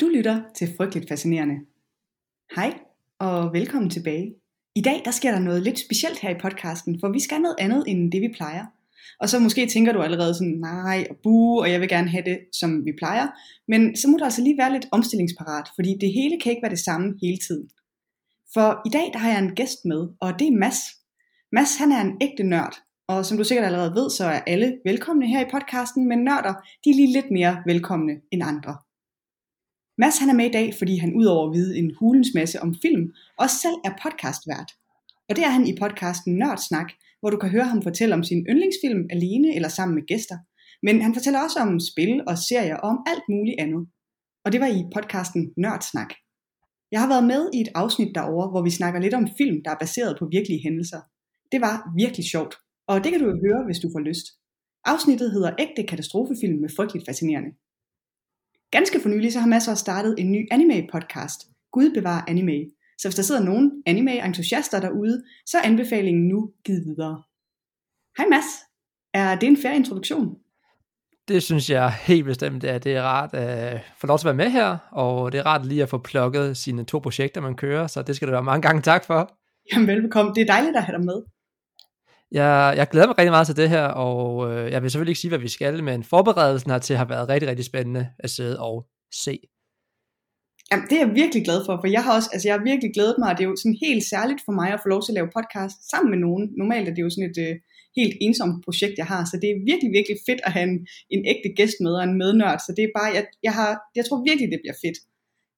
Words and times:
Du 0.00 0.08
lytter 0.08 0.42
til 0.54 0.68
Frygteligt 0.76 1.08
Fascinerende. 1.08 1.54
Hej 2.56 2.78
og 3.18 3.52
velkommen 3.52 3.90
tilbage. 3.90 4.34
I 4.74 4.80
dag 4.80 5.02
der 5.04 5.10
sker 5.10 5.30
der 5.30 5.38
noget 5.38 5.62
lidt 5.62 5.78
specielt 5.78 6.18
her 6.18 6.30
i 6.30 6.40
podcasten, 6.42 7.00
for 7.00 7.12
vi 7.12 7.20
skal 7.20 7.40
noget 7.40 7.56
andet 7.58 7.84
end 7.86 8.12
det 8.12 8.20
vi 8.20 8.28
plejer. 8.36 8.64
Og 9.20 9.28
så 9.28 9.38
måske 9.38 9.66
tænker 9.66 9.92
du 9.92 10.02
allerede 10.02 10.34
sådan, 10.34 10.58
nej 10.60 11.06
og 11.10 11.16
bu, 11.22 11.60
og 11.60 11.70
jeg 11.70 11.80
vil 11.80 11.88
gerne 11.88 12.08
have 12.08 12.24
det 12.24 12.38
som 12.52 12.84
vi 12.84 12.92
plejer. 12.98 13.26
Men 13.68 13.96
så 13.96 14.08
må 14.08 14.16
du 14.16 14.24
altså 14.24 14.42
lige 14.42 14.58
være 14.58 14.72
lidt 14.72 14.88
omstillingsparat, 14.92 15.68
fordi 15.74 15.96
det 16.00 16.12
hele 16.12 16.40
kan 16.40 16.50
ikke 16.50 16.62
være 16.62 16.76
det 16.76 16.84
samme 16.88 17.14
hele 17.22 17.38
tiden. 17.46 17.70
For 18.54 18.68
i 18.86 18.90
dag 18.90 19.10
der 19.12 19.18
har 19.18 19.30
jeg 19.30 19.38
en 19.38 19.54
gæst 19.54 19.84
med, 19.84 20.08
og 20.20 20.38
det 20.38 20.46
er 20.48 20.58
Mads. 20.58 20.80
Mads 21.52 21.76
han 21.76 21.92
er 21.92 22.00
en 22.00 22.16
ægte 22.20 22.42
nørd, 22.42 22.74
og 23.08 23.26
som 23.26 23.38
du 23.38 23.44
sikkert 23.44 23.66
allerede 23.66 23.94
ved, 23.94 24.10
så 24.10 24.24
er 24.24 24.40
alle 24.46 24.78
velkomne 24.84 25.26
her 25.26 25.40
i 25.46 25.50
podcasten, 25.50 26.08
men 26.08 26.18
nørder 26.18 26.54
de 26.84 26.90
er 26.90 26.94
lige 26.94 27.12
lidt 27.12 27.30
mere 27.30 27.62
velkomne 27.66 28.12
end 28.32 28.42
andre. 28.44 28.76
Mads 29.98 30.18
han 30.18 30.30
er 30.30 30.34
med 30.34 30.46
i 30.46 30.56
dag, 30.58 30.74
fordi 30.78 30.96
han 30.96 31.14
udover 31.14 31.48
at 31.48 31.54
vide 31.56 31.78
en 31.78 31.94
hulens 31.98 32.30
masse 32.34 32.62
om 32.62 32.74
film, 32.82 33.12
også 33.38 33.56
selv 33.64 33.78
er 33.84 33.92
podcastvært. 34.02 34.70
Og 35.28 35.36
det 35.36 35.44
er 35.44 35.52
han 35.56 35.66
i 35.66 35.76
podcasten 35.80 36.32
Nørdsnak, 36.38 36.90
hvor 37.20 37.30
du 37.30 37.38
kan 37.38 37.50
høre 37.50 37.64
ham 37.72 37.82
fortælle 37.82 38.14
om 38.14 38.24
sin 38.24 38.46
yndlingsfilm 38.50 39.02
alene 39.10 39.54
eller 39.56 39.68
sammen 39.68 39.94
med 39.94 40.06
gæster. 40.06 40.38
Men 40.82 41.02
han 41.02 41.14
fortæller 41.14 41.40
også 41.42 41.58
om 41.58 41.80
spil 41.80 42.22
og 42.26 42.38
serier 42.38 42.76
og 42.76 42.88
om 42.88 42.98
alt 43.06 43.26
muligt 43.28 43.60
andet. 43.64 43.82
Og 44.44 44.52
det 44.52 44.60
var 44.60 44.66
i 44.66 44.80
podcasten 44.94 45.42
Nørdsnak. 45.56 46.10
Jeg 46.92 47.00
har 47.00 47.08
været 47.08 47.26
med 47.32 47.50
i 47.54 47.60
et 47.60 47.68
afsnit 47.74 48.14
derovre, 48.14 48.50
hvor 48.50 48.62
vi 48.62 48.70
snakker 48.70 49.00
lidt 49.00 49.14
om 49.14 49.28
film, 49.38 49.56
der 49.64 49.70
er 49.70 49.82
baseret 49.84 50.16
på 50.18 50.28
virkelige 50.36 50.62
hændelser. 50.62 51.00
Det 51.52 51.60
var 51.60 51.74
virkelig 51.96 52.24
sjovt, 52.32 52.54
og 52.86 53.04
det 53.04 53.10
kan 53.12 53.20
du 53.20 53.26
jo 53.26 53.36
høre, 53.46 53.64
hvis 53.66 53.78
du 53.78 53.88
får 53.94 54.02
lyst. 54.10 54.26
Afsnittet 54.84 55.32
hedder 55.32 55.56
Ægte 55.58 55.82
katastrofefilm 55.90 56.58
med 56.60 56.70
frygteligt 56.76 57.06
fascinerende. 57.06 57.50
Ganske 58.70 59.00
for 59.00 59.08
nylig 59.08 59.32
så 59.32 59.40
har 59.40 59.48
masser 59.48 59.74
startet 59.74 60.14
en 60.18 60.32
ny 60.32 60.48
anime-podcast, 60.52 61.48
Gud 61.72 61.94
bevar 61.94 62.24
anime. 62.28 62.70
Så 62.98 63.08
hvis 63.08 63.14
der 63.14 63.22
sidder 63.22 63.42
nogen 63.42 63.82
anime-entusiaster 63.86 64.80
derude, 64.80 65.24
så 65.46 65.58
er 65.58 65.62
anbefalingen 65.62 66.28
nu 66.28 66.50
givet 66.64 66.82
videre. 66.86 67.22
Hej 68.18 68.26
Mads, 68.30 68.44
er 69.14 69.38
det 69.38 69.46
en 69.46 69.56
fair 69.56 69.72
introduktion? 69.72 70.36
Det 71.28 71.42
synes 71.42 71.70
jeg 71.70 71.92
helt 71.92 72.24
bestemt, 72.24 72.64
at 72.64 72.84
det 72.84 72.96
er 72.96 73.02
rart 73.02 73.34
at 73.34 73.80
få 74.00 74.06
lov 74.06 74.18
til 74.18 74.28
at 74.28 74.36
være 74.38 74.44
med 74.44 74.52
her, 74.52 74.78
og 74.92 75.32
det 75.32 75.38
er 75.38 75.46
rart 75.46 75.66
lige 75.66 75.82
at 75.82 75.88
få 75.88 75.98
plukket 75.98 76.56
sine 76.56 76.84
to 76.84 76.98
projekter, 76.98 77.40
man 77.40 77.56
kører, 77.56 77.86
så 77.86 78.02
det 78.02 78.16
skal 78.16 78.28
du 78.28 78.32
være 78.32 78.42
mange 78.42 78.62
gange 78.62 78.82
tak 78.82 79.04
for. 79.04 79.36
Jamen 79.72 79.88
velbekomme, 79.88 80.32
det 80.34 80.40
er 80.40 80.46
dejligt 80.46 80.76
at 80.76 80.82
have 80.82 80.98
dig 80.98 81.04
med. 81.04 81.22
Jeg, 82.32 82.74
jeg 82.76 82.88
glæder 82.88 83.06
mig 83.06 83.18
rigtig 83.18 83.30
meget 83.30 83.46
til 83.46 83.56
det 83.56 83.68
her, 83.68 83.84
og 83.84 84.52
øh, 84.52 84.72
jeg 84.72 84.82
vil 84.82 84.90
selvfølgelig 84.90 85.10
ikke 85.10 85.20
sige, 85.20 85.28
hvad 85.28 85.38
vi 85.38 85.48
skal, 85.48 85.84
men 85.84 86.04
forberedelsen 86.04 86.70
har 86.70 86.78
til 86.78 86.96
har 86.96 87.04
været 87.04 87.28
rigtig, 87.28 87.48
rigtig 87.48 87.64
spændende 87.64 88.08
at 88.18 88.30
sidde 88.30 88.60
og 88.60 88.86
se. 89.24 89.38
Jamen, 90.70 90.86
det 90.88 90.96
er 90.98 91.06
jeg 91.06 91.14
virkelig 91.22 91.42
glad 91.48 91.60
for, 91.66 91.74
for 91.82 91.88
jeg 91.96 92.02
har 92.04 92.12
også, 92.18 92.30
altså 92.32 92.48
jeg 92.48 92.54
har 92.56 92.64
virkelig 92.70 92.90
glædet 92.96 93.16
mig, 93.18 93.28
og 93.30 93.36
det 93.36 93.44
er 93.44 93.48
jo 93.48 93.56
sådan 93.56 93.78
helt 93.86 94.04
særligt 94.12 94.40
for 94.46 94.52
mig 94.60 94.68
at 94.72 94.80
få 94.82 94.88
lov 94.88 95.02
til 95.02 95.12
at 95.12 95.18
lave 95.18 95.34
podcast 95.38 95.76
sammen 95.90 96.08
med 96.12 96.20
nogen. 96.26 96.44
Normalt 96.60 96.88
er 96.88 96.94
det 96.94 97.02
jo 97.06 97.10
sådan 97.10 97.30
et 97.30 97.38
øh, 97.46 97.54
helt 97.98 98.14
ensomt 98.26 98.64
projekt, 98.66 98.94
jeg 99.02 99.08
har, 99.12 99.22
så 99.30 99.34
det 99.42 99.48
er 99.50 99.58
virkelig, 99.70 99.90
virkelig 99.98 100.16
fedt 100.28 100.40
at 100.48 100.52
have 100.56 100.68
en, 100.70 100.76
en 101.14 101.22
ægte 101.32 101.48
gæst 101.58 101.76
med 101.84 101.92
og 102.00 102.04
en 102.04 102.18
mednørd, 102.22 102.58
så 102.66 102.70
det 102.76 102.82
er 102.84 102.92
bare, 102.98 103.10
jeg, 103.16 103.24
jeg, 103.46 103.54
har, 103.58 103.70
jeg 103.98 104.04
tror 104.04 104.18
virkelig, 104.28 104.46
det 104.54 104.60
bliver 104.62 104.78
fedt. 104.84 104.98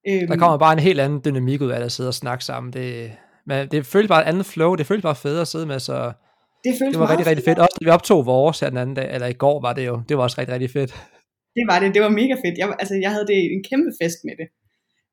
Øhm, 0.08 0.28
Der 0.30 0.36
kommer 0.42 0.58
bare 0.66 0.74
en 0.78 0.86
helt 0.88 1.00
anden 1.04 1.20
dynamik 1.24 1.60
ud 1.60 1.70
af 1.70 1.80
at 1.84 1.92
sidde 1.92 2.10
og 2.14 2.18
snakke 2.22 2.44
sammen. 2.44 2.72
Det, 2.72 3.12
men 3.46 3.68
det 3.72 3.86
føles 3.86 4.08
bare 4.08 4.22
et 4.24 4.28
andet 4.32 4.46
flow, 4.46 4.74
det 4.74 4.86
føles 4.86 5.02
bare 5.02 5.16
federe 5.26 5.40
at 5.40 5.52
sidde 5.54 5.66
med, 5.66 5.78
så 5.78 6.12
det, 6.64 6.72
det 6.92 6.98
var 7.02 7.10
rigtig, 7.10 7.26
rigtig 7.26 7.44
fedt. 7.44 7.58
Også 7.58 7.76
da 7.80 7.84
vi 7.84 7.90
optog 7.90 8.26
vores 8.26 8.60
her 8.60 8.68
den 8.68 8.78
anden 8.78 8.96
dag, 8.96 9.14
eller 9.14 9.26
i 9.26 9.38
går 9.44 9.60
var 9.66 9.72
det 9.72 9.86
jo, 9.86 10.02
det 10.08 10.16
var 10.16 10.22
også 10.22 10.38
rigtig, 10.40 10.54
rigtig 10.54 10.70
fedt. 10.70 10.90
Det 11.56 11.64
var 11.70 11.78
det, 11.80 11.94
det 11.94 12.02
var 12.02 12.08
mega 12.20 12.34
fedt. 12.44 12.58
Jeg, 12.58 12.76
altså, 12.82 12.94
jeg 13.04 13.10
havde 13.14 13.26
det 13.26 13.38
en 13.56 13.64
kæmpe 13.70 13.90
fest 14.02 14.18
med 14.28 14.34
det. 14.40 14.48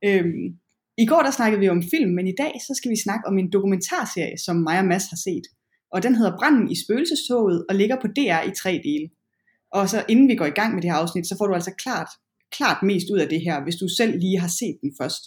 Øhm, 0.07 0.45
I 1.03 1.05
går 1.11 1.21
der 1.25 1.31
snakkede 1.31 1.61
vi 1.63 1.69
om 1.69 1.83
film, 1.93 2.11
men 2.17 2.27
i 2.27 2.35
dag 2.43 2.53
så 2.67 2.71
skal 2.77 2.91
vi 2.91 3.03
snakke 3.05 3.23
om 3.29 3.35
en 3.37 3.51
dokumentarserie, 3.55 4.37
som 4.45 4.55
mig 4.67 4.77
og 4.79 4.85
Mads 4.85 5.07
har 5.13 5.19
set. 5.27 5.45
Og 5.93 6.03
den 6.03 6.15
hedder 6.15 6.37
Branden 6.39 6.71
i 6.71 6.75
spøgelsestoget 6.83 7.65
og 7.69 7.75
ligger 7.75 7.97
på 8.01 8.07
DR 8.07 8.41
i 8.49 8.51
tre 8.61 8.71
dele. 8.87 9.07
Og 9.77 9.89
så 9.89 10.05
inden 10.09 10.27
vi 10.27 10.35
går 10.35 10.45
i 10.45 10.57
gang 10.59 10.73
med 10.73 10.81
det 10.81 10.91
her 10.91 10.97
afsnit, 10.97 11.27
så 11.27 11.35
får 11.37 11.47
du 11.47 11.53
altså 11.53 11.73
klart, 11.83 12.09
klart 12.57 12.83
mest 12.83 13.07
ud 13.13 13.19
af 13.19 13.29
det 13.29 13.41
her, 13.41 13.63
hvis 13.63 13.75
du 13.75 13.87
selv 13.97 14.13
lige 14.19 14.39
har 14.39 14.51
set 14.59 14.77
den 14.81 14.91
først. 15.01 15.23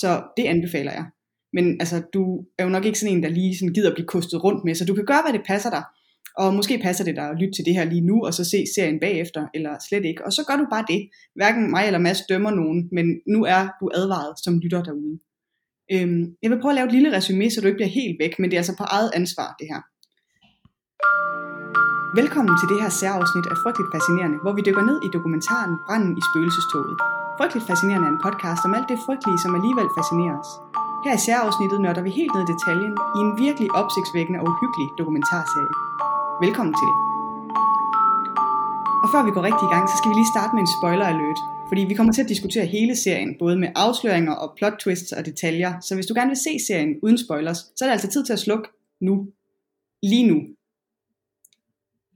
Så 0.00 0.10
det 0.36 0.44
anbefaler 0.44 0.92
jeg. 0.92 1.06
Men 1.52 1.76
altså, 1.80 2.02
du 2.14 2.44
er 2.58 2.64
jo 2.64 2.70
nok 2.70 2.84
ikke 2.84 2.98
sådan 2.98 3.16
en, 3.16 3.22
der 3.22 3.28
lige 3.28 3.58
sådan 3.58 3.74
gider 3.74 3.94
blive 3.94 4.06
kostet 4.06 4.44
rundt 4.44 4.64
med, 4.64 4.74
så 4.74 4.84
du 4.84 4.94
kan 4.94 5.04
gøre, 5.04 5.22
hvad 5.24 5.32
det 5.38 5.46
passer 5.46 5.70
dig. 5.70 5.84
Og 6.36 6.54
måske 6.54 6.78
passer 6.82 7.04
det 7.04 7.16
dig 7.16 7.28
at 7.30 7.38
lytte 7.40 7.54
til 7.56 7.64
det 7.64 7.74
her 7.74 7.84
lige 7.84 8.06
nu, 8.10 8.26
og 8.26 8.34
så 8.34 8.44
se 8.44 8.64
serien 8.74 9.00
bagefter, 9.00 9.46
eller 9.54 9.72
slet 9.88 10.04
ikke. 10.04 10.24
Og 10.26 10.32
så 10.32 10.44
gør 10.48 10.56
du 10.56 10.66
bare 10.70 10.84
det. 10.88 11.08
Hverken 11.34 11.70
mig 11.70 11.86
eller 11.86 11.98
Mads 11.98 12.22
dømmer 12.28 12.50
nogen, 12.50 12.88
men 12.92 13.06
nu 13.26 13.44
er 13.44 13.62
du 13.80 13.90
advaret 13.94 14.34
som 14.44 14.58
lytter 14.58 14.82
derude. 14.82 15.18
Øhm, 15.94 16.24
jeg 16.42 16.50
vil 16.50 16.60
prøve 16.60 16.72
at 16.72 16.78
lave 16.78 16.88
et 16.88 16.96
lille 16.96 17.16
resume, 17.16 17.50
så 17.50 17.60
du 17.60 17.66
ikke 17.66 17.80
bliver 17.80 17.96
helt 18.00 18.16
væk, 18.22 18.32
men 18.38 18.46
det 18.50 18.56
er 18.56 18.62
altså 18.64 18.76
på 18.80 18.84
eget 18.96 19.10
ansvar, 19.14 19.48
det 19.60 19.66
her. 19.72 19.80
Velkommen 22.20 22.54
til 22.60 22.68
det 22.72 22.78
her 22.82 22.90
særafsnit 23.00 23.46
af 23.52 23.56
Frygteligt 23.62 23.92
Fascinerende, 23.94 24.38
hvor 24.42 24.52
vi 24.56 24.62
dykker 24.66 24.84
ned 24.90 24.98
i 25.06 25.08
dokumentaren 25.16 25.72
Branden 25.86 26.12
i 26.20 26.22
spøgelsestoget. 26.28 26.96
Frygteligt 27.38 27.66
Fascinerende 27.68 28.06
er 28.08 28.12
en 28.16 28.24
podcast 28.26 28.62
om 28.66 28.74
alt 28.78 28.88
det 28.92 28.98
frygtelige, 29.06 29.42
som 29.44 29.52
alligevel 29.58 29.88
fascinerer 29.96 30.36
os. 30.42 30.50
Her 31.04 31.14
i 31.14 31.22
særafsnittet 31.28 31.80
nørder 31.80 32.02
vi 32.06 32.10
helt 32.10 32.32
ned 32.34 32.42
i 32.44 32.52
detaljen 32.52 32.94
i 33.16 33.18
en 33.26 33.32
virkelig 33.44 33.68
opsigtsvækkende 33.80 34.38
og 34.40 34.46
uhyggelig 34.52 34.88
dokumentarserie. 35.00 35.72
Velkommen 36.44 36.74
til. 36.80 36.90
Og 39.02 39.08
før 39.12 39.22
vi 39.26 39.32
går 39.36 39.42
rigtig 39.48 39.66
i 39.68 39.72
gang, 39.74 39.84
så 39.90 39.96
skal 39.98 40.10
vi 40.10 40.16
lige 40.20 40.34
starte 40.34 40.52
med 40.54 40.62
en 40.66 40.74
spoiler 40.78 41.06
alert. 41.12 41.40
Fordi 41.68 41.82
vi 41.90 41.94
kommer 41.96 42.12
til 42.12 42.24
at 42.24 42.32
diskutere 42.34 42.66
hele 42.76 42.94
serien, 43.04 43.30
både 43.42 43.56
med 43.62 43.68
afsløringer 43.84 44.34
og 44.42 44.48
plot 44.56 44.76
twists 44.82 45.12
og 45.18 45.22
detaljer. 45.28 45.72
Så 45.86 45.90
hvis 45.94 46.06
du 46.08 46.14
gerne 46.18 46.32
vil 46.34 46.44
se 46.46 46.52
serien 46.68 46.92
uden 47.04 47.18
spoilers, 47.24 47.60
så 47.76 47.80
er 47.82 47.86
det 47.88 47.96
altså 47.96 48.10
tid 48.10 48.22
til 48.24 48.36
at 48.38 48.44
slukke 48.46 48.66
nu. 49.08 49.14
Lige 50.12 50.26
nu. 50.30 50.38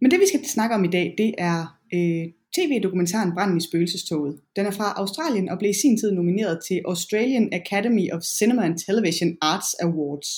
Men 0.01 0.11
det 0.11 0.19
vi 0.21 0.29
skal 0.31 0.41
snakke 0.57 0.75
om 0.75 0.85
i 0.85 0.93
dag, 0.97 1.07
det 1.19 1.31
er 1.39 1.59
øh, 1.95 2.25
TV-dokumentaren 2.57 3.33
Branden 3.35 3.57
i 3.57 3.61
spøgelsestoget. 3.61 4.41
Den 4.57 4.67
er 4.67 4.71
fra 4.71 4.93
Australien 4.97 5.49
og 5.49 5.59
blev 5.59 5.71
i 5.71 5.81
sin 5.83 5.99
tid 5.99 6.13
nomineret 6.13 6.59
til 6.69 6.81
Australian 6.85 7.49
Academy 7.53 8.11
of 8.13 8.23
Cinema 8.23 8.63
and 8.63 8.79
Television 8.87 9.37
Arts 9.41 9.75
Awards. 9.75 10.31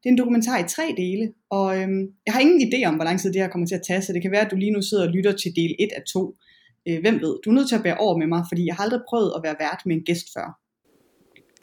Det 0.00 0.08
er 0.08 0.12
en 0.12 0.18
dokumentar 0.18 0.58
i 0.58 0.68
tre 0.68 0.94
dele, 0.96 1.32
og 1.50 1.78
øhm, 1.78 2.02
jeg 2.26 2.34
har 2.34 2.40
ingen 2.40 2.60
idé 2.68 2.88
om, 2.88 2.94
hvor 2.94 3.04
lang 3.04 3.20
tid 3.20 3.32
det 3.32 3.40
her 3.40 3.48
kommer 3.48 3.66
til 3.66 3.74
at 3.74 3.82
tage, 3.88 4.02
så 4.02 4.12
det 4.12 4.22
kan 4.22 4.30
være, 4.30 4.44
at 4.46 4.50
du 4.50 4.56
lige 4.56 4.70
nu 4.70 4.82
sidder 4.82 5.06
og 5.06 5.12
lytter 5.12 5.32
til 5.32 5.56
del 5.56 5.74
1 5.78 5.88
af 5.96 6.02
2. 6.12 6.34
Øh, 6.88 7.00
hvem 7.00 7.14
ved, 7.14 7.34
du 7.44 7.50
er 7.50 7.54
nødt 7.54 7.68
til 7.68 7.76
at 7.76 7.82
bære 7.82 7.96
over 7.96 8.16
med 8.18 8.26
mig, 8.26 8.44
fordi 8.50 8.66
jeg 8.66 8.74
har 8.74 8.84
aldrig 8.84 9.00
prøvet 9.08 9.32
at 9.36 9.42
være 9.42 9.56
vært 9.60 9.80
med 9.86 9.96
en 9.96 10.02
gæst 10.02 10.26
før. 10.34 10.58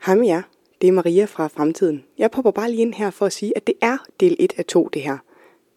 Hej 0.06 0.16
med 0.16 0.28
jer, 0.28 0.42
det 0.82 0.88
er 0.88 0.92
Maria 0.92 1.26
fra 1.26 1.48
Fremtiden. 1.48 2.03
Jeg 2.18 2.32
popper 2.32 2.52
bare 2.52 2.70
lige 2.72 2.82
ind 2.82 2.94
her 2.94 3.09
for 3.09 3.26
at 3.26 3.34
sige, 3.34 3.53
at 3.56 3.68
det 3.68 3.76
er 3.82 3.98
del 4.20 4.36
1 4.40 4.53
af 4.58 4.66
2 4.66 4.90
det 4.94 5.02
her. 5.02 5.18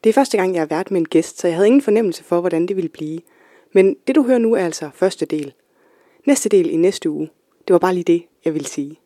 Det 0.04 0.10
er 0.10 0.14
første 0.14 0.36
gang, 0.36 0.54
jeg 0.54 0.60
har 0.60 0.66
været 0.66 0.90
med 0.90 1.00
en 1.00 1.08
gæst, 1.08 1.40
så 1.40 1.46
jeg 1.48 1.56
havde 1.56 1.66
ingen 1.66 1.82
fornemmelse 1.82 2.24
for, 2.24 2.40
hvordan 2.40 2.68
det 2.68 2.76
ville 2.76 2.88
blive– 2.88 3.20
men 3.76 3.96
det 4.06 4.14
du 4.14 4.22
hører 4.26 4.38
nu 4.38 4.54
er 4.54 4.64
altså 4.64 4.90
første 4.94 5.26
del. 5.26 5.52
Næste 6.26 6.48
del 6.48 6.70
i 6.70 6.76
næste 6.76 7.10
uge. 7.10 7.28
Det 7.66 7.72
var 7.72 7.78
bare 7.78 7.94
lige 7.94 8.04
det, 8.04 8.22
jeg 8.44 8.54
ville 8.54 8.68
sige. 8.68 8.96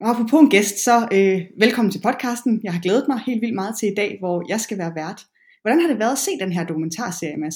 Og 0.00 0.16
på 0.30 0.38
en 0.38 0.50
gæst, 0.50 0.84
så 0.84 1.08
øh, 1.12 1.40
velkommen 1.60 1.92
til 1.92 2.00
podcasten. 2.02 2.60
Jeg 2.64 2.72
har 2.72 2.80
glædet 2.80 3.04
mig 3.08 3.20
helt 3.26 3.40
vildt 3.40 3.54
meget 3.54 3.74
til 3.80 3.92
i 3.92 3.94
dag, 3.94 4.16
hvor 4.20 4.44
jeg 4.48 4.60
skal 4.60 4.78
være 4.78 4.94
vært. 4.94 5.20
Hvordan 5.62 5.80
har 5.80 5.88
det 5.88 5.98
været 5.98 6.12
at 6.12 6.18
se 6.18 6.30
den 6.40 6.52
her 6.52 6.66
dokumentarserie, 6.66 7.36
Mads? 7.36 7.54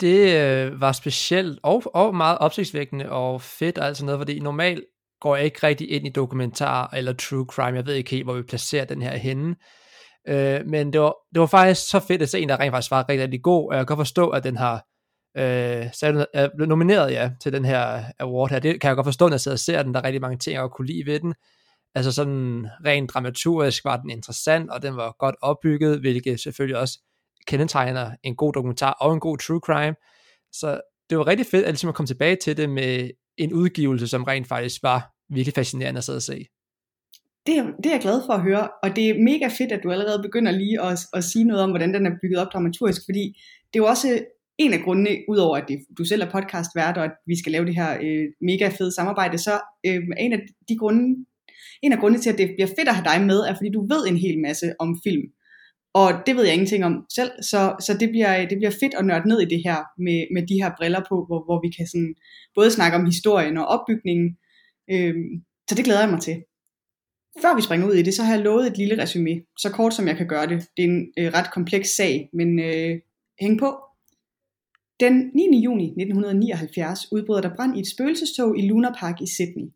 Det 0.00 0.20
øh, 0.42 0.80
var 0.80 0.92
specielt 0.92 1.58
og, 1.62 1.82
og 1.94 2.16
meget 2.16 2.38
opsigtsvækkende 2.38 3.10
og 3.10 3.42
fedt 3.42 3.78
og 3.78 3.86
alt 3.86 3.96
sådan 3.96 4.06
noget, 4.06 4.20
fordi 4.20 4.40
normalt 4.40 4.84
går 5.20 5.36
jeg 5.36 5.44
ikke 5.44 5.66
rigtig 5.66 5.90
ind 5.90 6.06
i 6.06 6.10
dokumentar 6.10 6.90
eller 6.96 7.12
true 7.12 7.46
crime. 7.46 7.76
Jeg 7.76 7.86
ved 7.86 7.94
ikke 7.94 8.10
helt, 8.10 8.24
hvor 8.24 8.34
vi 8.34 8.42
placerer 8.42 8.84
den 8.84 9.02
her 9.02 9.16
henne. 9.16 9.56
Øh, 10.28 10.66
men 10.66 10.92
det 10.92 11.00
var, 11.00 11.14
det 11.34 11.40
var 11.40 11.46
faktisk 11.46 11.90
så 11.90 12.00
fedt 12.00 12.22
at 12.22 12.28
se 12.28 12.40
en, 12.40 12.48
der 12.48 12.60
rent 12.60 12.72
faktisk 12.72 12.90
var 12.90 13.08
rigtig, 13.08 13.22
rigtig 13.24 13.42
god, 13.42 13.70
og 13.70 13.76
jeg 13.76 13.86
kan 13.86 13.96
forstå, 13.96 14.28
at 14.28 14.44
den 14.44 14.56
har 14.56 14.91
øh, 15.36 15.92
så 15.92 16.26
er 16.34 16.48
blevet 16.56 16.68
nomineret 16.68 17.12
ja, 17.12 17.30
til 17.40 17.52
den 17.52 17.64
her 17.64 18.04
award 18.18 18.50
her. 18.50 18.58
Det 18.58 18.80
kan 18.80 18.88
jeg 18.88 18.96
godt 18.96 19.06
forstå, 19.06 19.28
når 19.28 19.32
jeg 19.32 19.40
sidder 19.40 19.54
og 19.54 19.58
ser 19.58 19.82
den. 19.82 19.94
Der 19.94 20.00
er 20.00 20.04
rigtig 20.04 20.20
mange 20.20 20.38
ting, 20.38 20.54
jeg 20.54 20.70
kunne 20.70 20.86
lide 20.86 21.06
ved 21.06 21.20
den. 21.20 21.34
Altså 21.94 22.12
sådan 22.12 22.66
rent 22.86 23.10
dramaturgisk 23.10 23.84
var 23.84 23.96
den 23.96 24.10
interessant, 24.10 24.70
og 24.70 24.82
den 24.82 24.96
var 24.96 25.16
godt 25.18 25.34
opbygget, 25.42 26.00
hvilket 26.00 26.40
selvfølgelig 26.40 26.78
også 26.78 26.98
kendetegner 27.46 28.10
en 28.22 28.36
god 28.36 28.52
dokumentar 28.52 28.92
og 29.00 29.14
en 29.14 29.20
god 29.20 29.38
true 29.38 29.60
crime. 29.60 29.94
Så 30.52 30.80
det 31.10 31.18
var 31.18 31.26
rigtig 31.26 31.46
fedt 31.46 31.64
at, 31.64 31.72
ligesom 31.72 31.88
at 31.88 31.94
komme 31.94 32.06
tilbage 32.06 32.36
til 32.36 32.56
det 32.56 32.70
med 32.70 33.10
en 33.36 33.52
udgivelse, 33.52 34.08
som 34.08 34.24
rent 34.24 34.48
faktisk 34.48 34.82
var 34.82 35.12
virkelig 35.34 35.54
fascinerende 35.54 35.98
at 35.98 36.04
sidde 36.04 36.16
og 36.16 36.22
se. 36.22 36.46
Det, 37.46 37.54
det 37.76 37.86
er 37.86 37.94
jeg 37.94 38.00
glad 38.00 38.22
for 38.26 38.32
at 38.32 38.42
høre, 38.42 38.68
og 38.82 38.96
det 38.96 39.10
er 39.10 39.14
mega 39.14 39.48
fedt, 39.58 39.72
at 39.72 39.80
du 39.82 39.90
allerede 39.90 40.22
begynder 40.22 40.52
lige 40.52 40.82
at, 40.82 40.98
at 41.12 41.24
sige 41.24 41.44
noget 41.44 41.62
om, 41.62 41.70
hvordan 41.70 41.94
den 41.94 42.06
er 42.06 42.10
bygget 42.22 42.40
op 42.40 42.52
dramaturgisk, 42.52 43.00
fordi 43.08 43.38
det 43.72 43.78
er 43.78 43.84
jo 43.84 43.86
også 43.86 44.24
en 44.64 44.72
af 44.72 44.82
grundene, 44.84 45.10
udover 45.28 45.56
at 45.56 45.64
det, 45.68 45.78
du 45.98 46.04
selv 46.04 46.22
er 46.22 46.30
podcastvært, 46.30 46.96
og 46.98 47.04
at 47.04 47.14
vi 47.26 47.36
skal 47.38 47.52
lave 47.52 47.66
det 47.66 47.74
her 47.74 47.90
øh, 48.02 48.24
mega 48.40 48.68
fede 48.78 48.92
samarbejde, 48.94 49.38
så 49.38 49.54
øh, 49.86 50.02
en 50.18 50.32
af 50.32 50.40
de 50.68 50.76
grunde, 50.76 51.24
en 51.82 51.92
af 51.92 51.98
grundene 51.98 52.22
til, 52.22 52.32
at 52.32 52.38
det 52.38 52.50
bliver 52.56 52.66
fedt 52.76 52.88
at 52.88 52.94
have 52.94 53.08
dig 53.12 53.26
med, 53.26 53.38
er 53.40 53.54
fordi 53.54 53.70
du 53.70 53.82
ved 53.92 54.02
en 54.08 54.16
hel 54.16 54.38
masse 54.46 54.66
om 54.78 55.00
film. 55.04 55.26
Og 55.94 56.08
det 56.26 56.36
ved 56.36 56.44
jeg 56.44 56.54
ingenting 56.54 56.84
om 56.84 56.94
selv, 57.14 57.30
så, 57.50 57.60
så 57.86 57.96
det, 58.00 58.08
bliver, 58.10 58.48
det 58.50 58.58
bliver 58.58 58.74
fedt 58.82 58.94
at 58.94 59.06
nørde 59.06 59.28
ned 59.28 59.40
i 59.40 59.52
det 59.54 59.62
her 59.66 59.78
med, 60.06 60.18
med 60.34 60.42
de 60.50 60.62
her 60.62 60.70
briller 60.78 61.02
på, 61.08 61.14
hvor, 61.28 61.40
hvor 61.46 61.58
vi 61.64 61.70
kan 61.76 61.86
sådan 61.86 62.14
både 62.54 62.70
snakke 62.70 62.96
om 62.98 63.04
historien 63.04 63.56
og 63.56 63.66
opbygningen, 63.66 64.28
Øhm, 64.90 65.44
så 65.68 65.74
det 65.74 65.84
glæder 65.84 66.00
jeg 66.00 66.10
mig 66.10 66.20
til. 66.20 66.36
Før 67.42 67.56
vi 67.56 67.62
springer 67.62 67.86
ud 67.86 67.94
i 67.94 68.02
det, 68.02 68.14
så 68.14 68.22
har 68.22 68.34
jeg 68.34 68.44
lovet 68.44 68.66
et 68.66 68.78
lille 68.78 69.02
resume, 69.02 69.42
så 69.58 69.70
kort 69.70 69.94
som 69.94 70.08
jeg 70.08 70.16
kan 70.16 70.28
gøre 70.28 70.46
det. 70.46 70.58
Det 70.76 70.84
er 70.84 70.88
en 70.88 71.12
øh, 71.18 71.32
ret 71.32 71.52
kompleks 71.52 71.88
sag, 71.96 72.30
men 72.32 72.58
øh, 72.58 73.00
hæng 73.40 73.58
på. 73.58 73.68
Den 75.02 75.30
9. 75.34 75.62
juni 75.64 75.84
1979 75.84 77.12
udbryder 77.12 77.40
der 77.40 77.56
brand 77.56 77.76
i 77.76 77.80
et 77.80 77.90
spøgelsestog 77.94 78.58
i 78.58 78.68
Luna 78.68 78.90
Park 78.98 79.22
i 79.22 79.26
Sydney. 79.26 79.66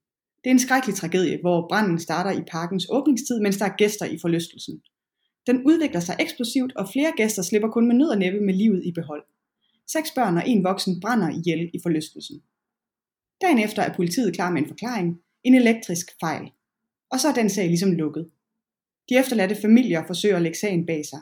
Det 0.44 0.46
er 0.50 0.50
en 0.50 0.58
skrækkelig 0.58 0.96
tragedie, 0.96 1.38
hvor 1.40 1.68
branden 1.68 1.98
starter 1.98 2.40
i 2.40 2.44
parkens 2.50 2.86
åbningstid, 2.90 3.40
mens 3.40 3.56
der 3.56 3.64
er 3.64 3.76
gæster 3.76 4.06
i 4.06 4.18
forlystelsen. 4.18 4.82
Den 5.46 5.62
udvikler 5.66 6.00
sig 6.00 6.16
eksplosivt, 6.20 6.72
og 6.76 6.88
flere 6.92 7.12
gæster 7.16 7.42
slipper 7.42 7.68
kun 7.68 7.86
med 7.86 7.94
nød 7.94 8.08
og 8.08 8.18
næppe 8.18 8.40
med 8.40 8.54
livet 8.54 8.82
i 8.84 8.92
behold. 8.92 9.24
Seks 9.92 10.10
børn 10.14 10.36
og 10.36 10.48
en 10.48 10.64
voksen 10.64 11.00
brænder 11.00 11.30
ihjel 11.38 11.70
i 11.74 11.78
forlystelsen. 11.82 12.42
Dagen 13.40 13.58
efter 13.58 13.82
er 13.82 13.94
politiet 13.94 14.34
klar 14.34 14.50
med 14.50 14.62
en 14.62 14.68
forklaring, 14.68 15.20
en 15.44 15.54
elektrisk 15.54 16.06
fejl. 16.20 16.50
Og 17.10 17.20
så 17.20 17.28
er 17.28 17.34
den 17.34 17.50
sag 17.50 17.66
ligesom 17.68 17.92
lukket. 17.92 18.30
De 19.08 19.18
efterladte 19.18 19.56
familier 19.62 20.06
forsøger 20.06 20.36
at 20.36 20.42
lægge 20.42 20.58
sagen 20.58 20.86
bag 20.86 21.04
sig. 21.06 21.20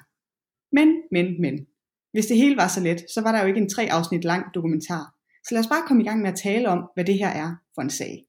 Men, 0.72 1.02
men, 1.10 1.40
men. 1.40 1.66
Hvis 2.14 2.26
det 2.26 2.36
hele 2.36 2.56
var 2.56 2.68
så 2.68 2.80
let, 2.80 3.00
så 3.14 3.20
var 3.20 3.32
der 3.32 3.40
jo 3.40 3.46
ikke 3.46 3.60
en 3.60 3.68
tre 3.68 3.88
afsnit 3.90 4.24
lang 4.24 4.54
dokumentar. 4.54 5.14
Så 5.44 5.54
lad 5.54 5.60
os 5.60 5.66
bare 5.66 5.86
komme 5.86 6.02
i 6.02 6.06
gang 6.06 6.20
med 6.20 6.30
at 6.32 6.38
tale 6.38 6.68
om, 6.68 6.80
hvad 6.94 7.04
det 7.04 7.18
her 7.18 7.28
er 7.28 7.50
for 7.74 7.82
en 7.82 7.90
sag. 7.90 8.24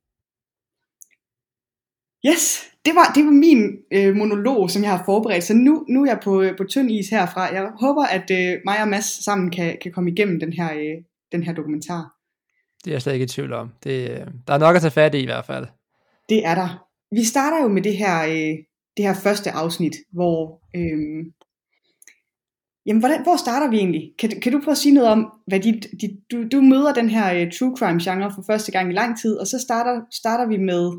Yes, 2.28 2.64
det 2.86 2.96
var, 2.96 3.12
det 3.16 3.26
var 3.26 3.32
min 3.32 3.78
øh, 3.92 4.16
monolog, 4.16 4.72
som 4.72 4.84
jeg 4.84 4.92
har 4.92 5.04
forberedt, 5.06 5.44
så 5.44 5.54
nu, 5.54 5.86
nu 5.90 6.04
er 6.04 6.08
jeg 6.08 6.20
på, 6.24 6.42
øh, 6.42 6.58
på 6.58 6.64
tynd 6.64 6.92
is 6.92 7.10
herfra. 7.10 7.42
Jeg 7.42 7.72
håber, 7.80 8.04
at 8.04 8.32
øh, 8.32 8.62
mig 8.66 8.82
og 8.82 8.88
Mads 8.88 9.24
sammen 9.26 9.52
kan, 9.52 9.78
kan 9.82 9.92
komme 9.92 10.12
igennem 10.12 10.40
den 10.40 10.54
her, 10.54 10.74
øh, 10.74 11.04
den 11.31 11.44
her 11.44 11.54
dokumentar. 11.54 12.16
Det 12.84 12.92
er 12.92 12.96
jeg 12.96 13.02
slet 13.02 13.14
ikke 13.14 13.24
i 13.24 13.28
tvivl 13.28 13.54
om. 13.54 13.70
Det, 13.84 14.10
øh, 14.10 14.28
der 14.48 14.54
er 14.54 14.58
nok 14.58 14.76
at 14.76 14.81
tage 14.81 14.92
fat 14.92 15.16
i 15.16 15.20
i 15.20 15.26
hvert 15.26 15.46
fald. 15.46 15.68
Det 16.30 16.46
er 16.46 16.56
der. 16.56 16.88
Vi 17.12 17.24
starter 17.24 17.62
jo 17.62 17.68
med 17.68 17.81
det 17.81 17.98
her, 17.98 18.24
øh, 18.24 18.58
det 18.98 19.06
her 19.06 19.14
første 19.14 19.52
afsnit, 19.52 19.96
hvor... 20.12 20.62
Øh, 20.76 21.26
jamen, 22.86 23.00
hvordan, 23.00 23.24
hvor 23.24 23.38
starter 23.38 23.70
vi 23.70 23.78
egentlig? 23.78 24.12
Kan, 24.20 24.30
kan 24.42 24.52
du 24.52 24.60
prøve 24.64 24.72
at 24.72 24.78
sige 24.78 24.94
noget 24.94 25.10
om, 25.10 25.32
hvad 25.48 25.60
dit, 25.60 25.88
dit, 26.02 26.12
du, 26.32 26.48
du 26.52 26.62
møder 26.62 26.94
den 26.94 27.10
her 27.10 27.46
uh, 27.46 27.52
true 27.60 27.78
crime 27.78 28.00
genre 28.04 28.32
for 28.36 28.44
første 28.48 28.72
gang 28.72 28.90
i 28.90 28.94
lang 28.94 29.20
tid, 29.22 29.38
og 29.38 29.48
så 29.48 29.60
starter, 29.60 30.02
starter 30.12 30.46
vi 30.48 30.58
med 30.58 30.92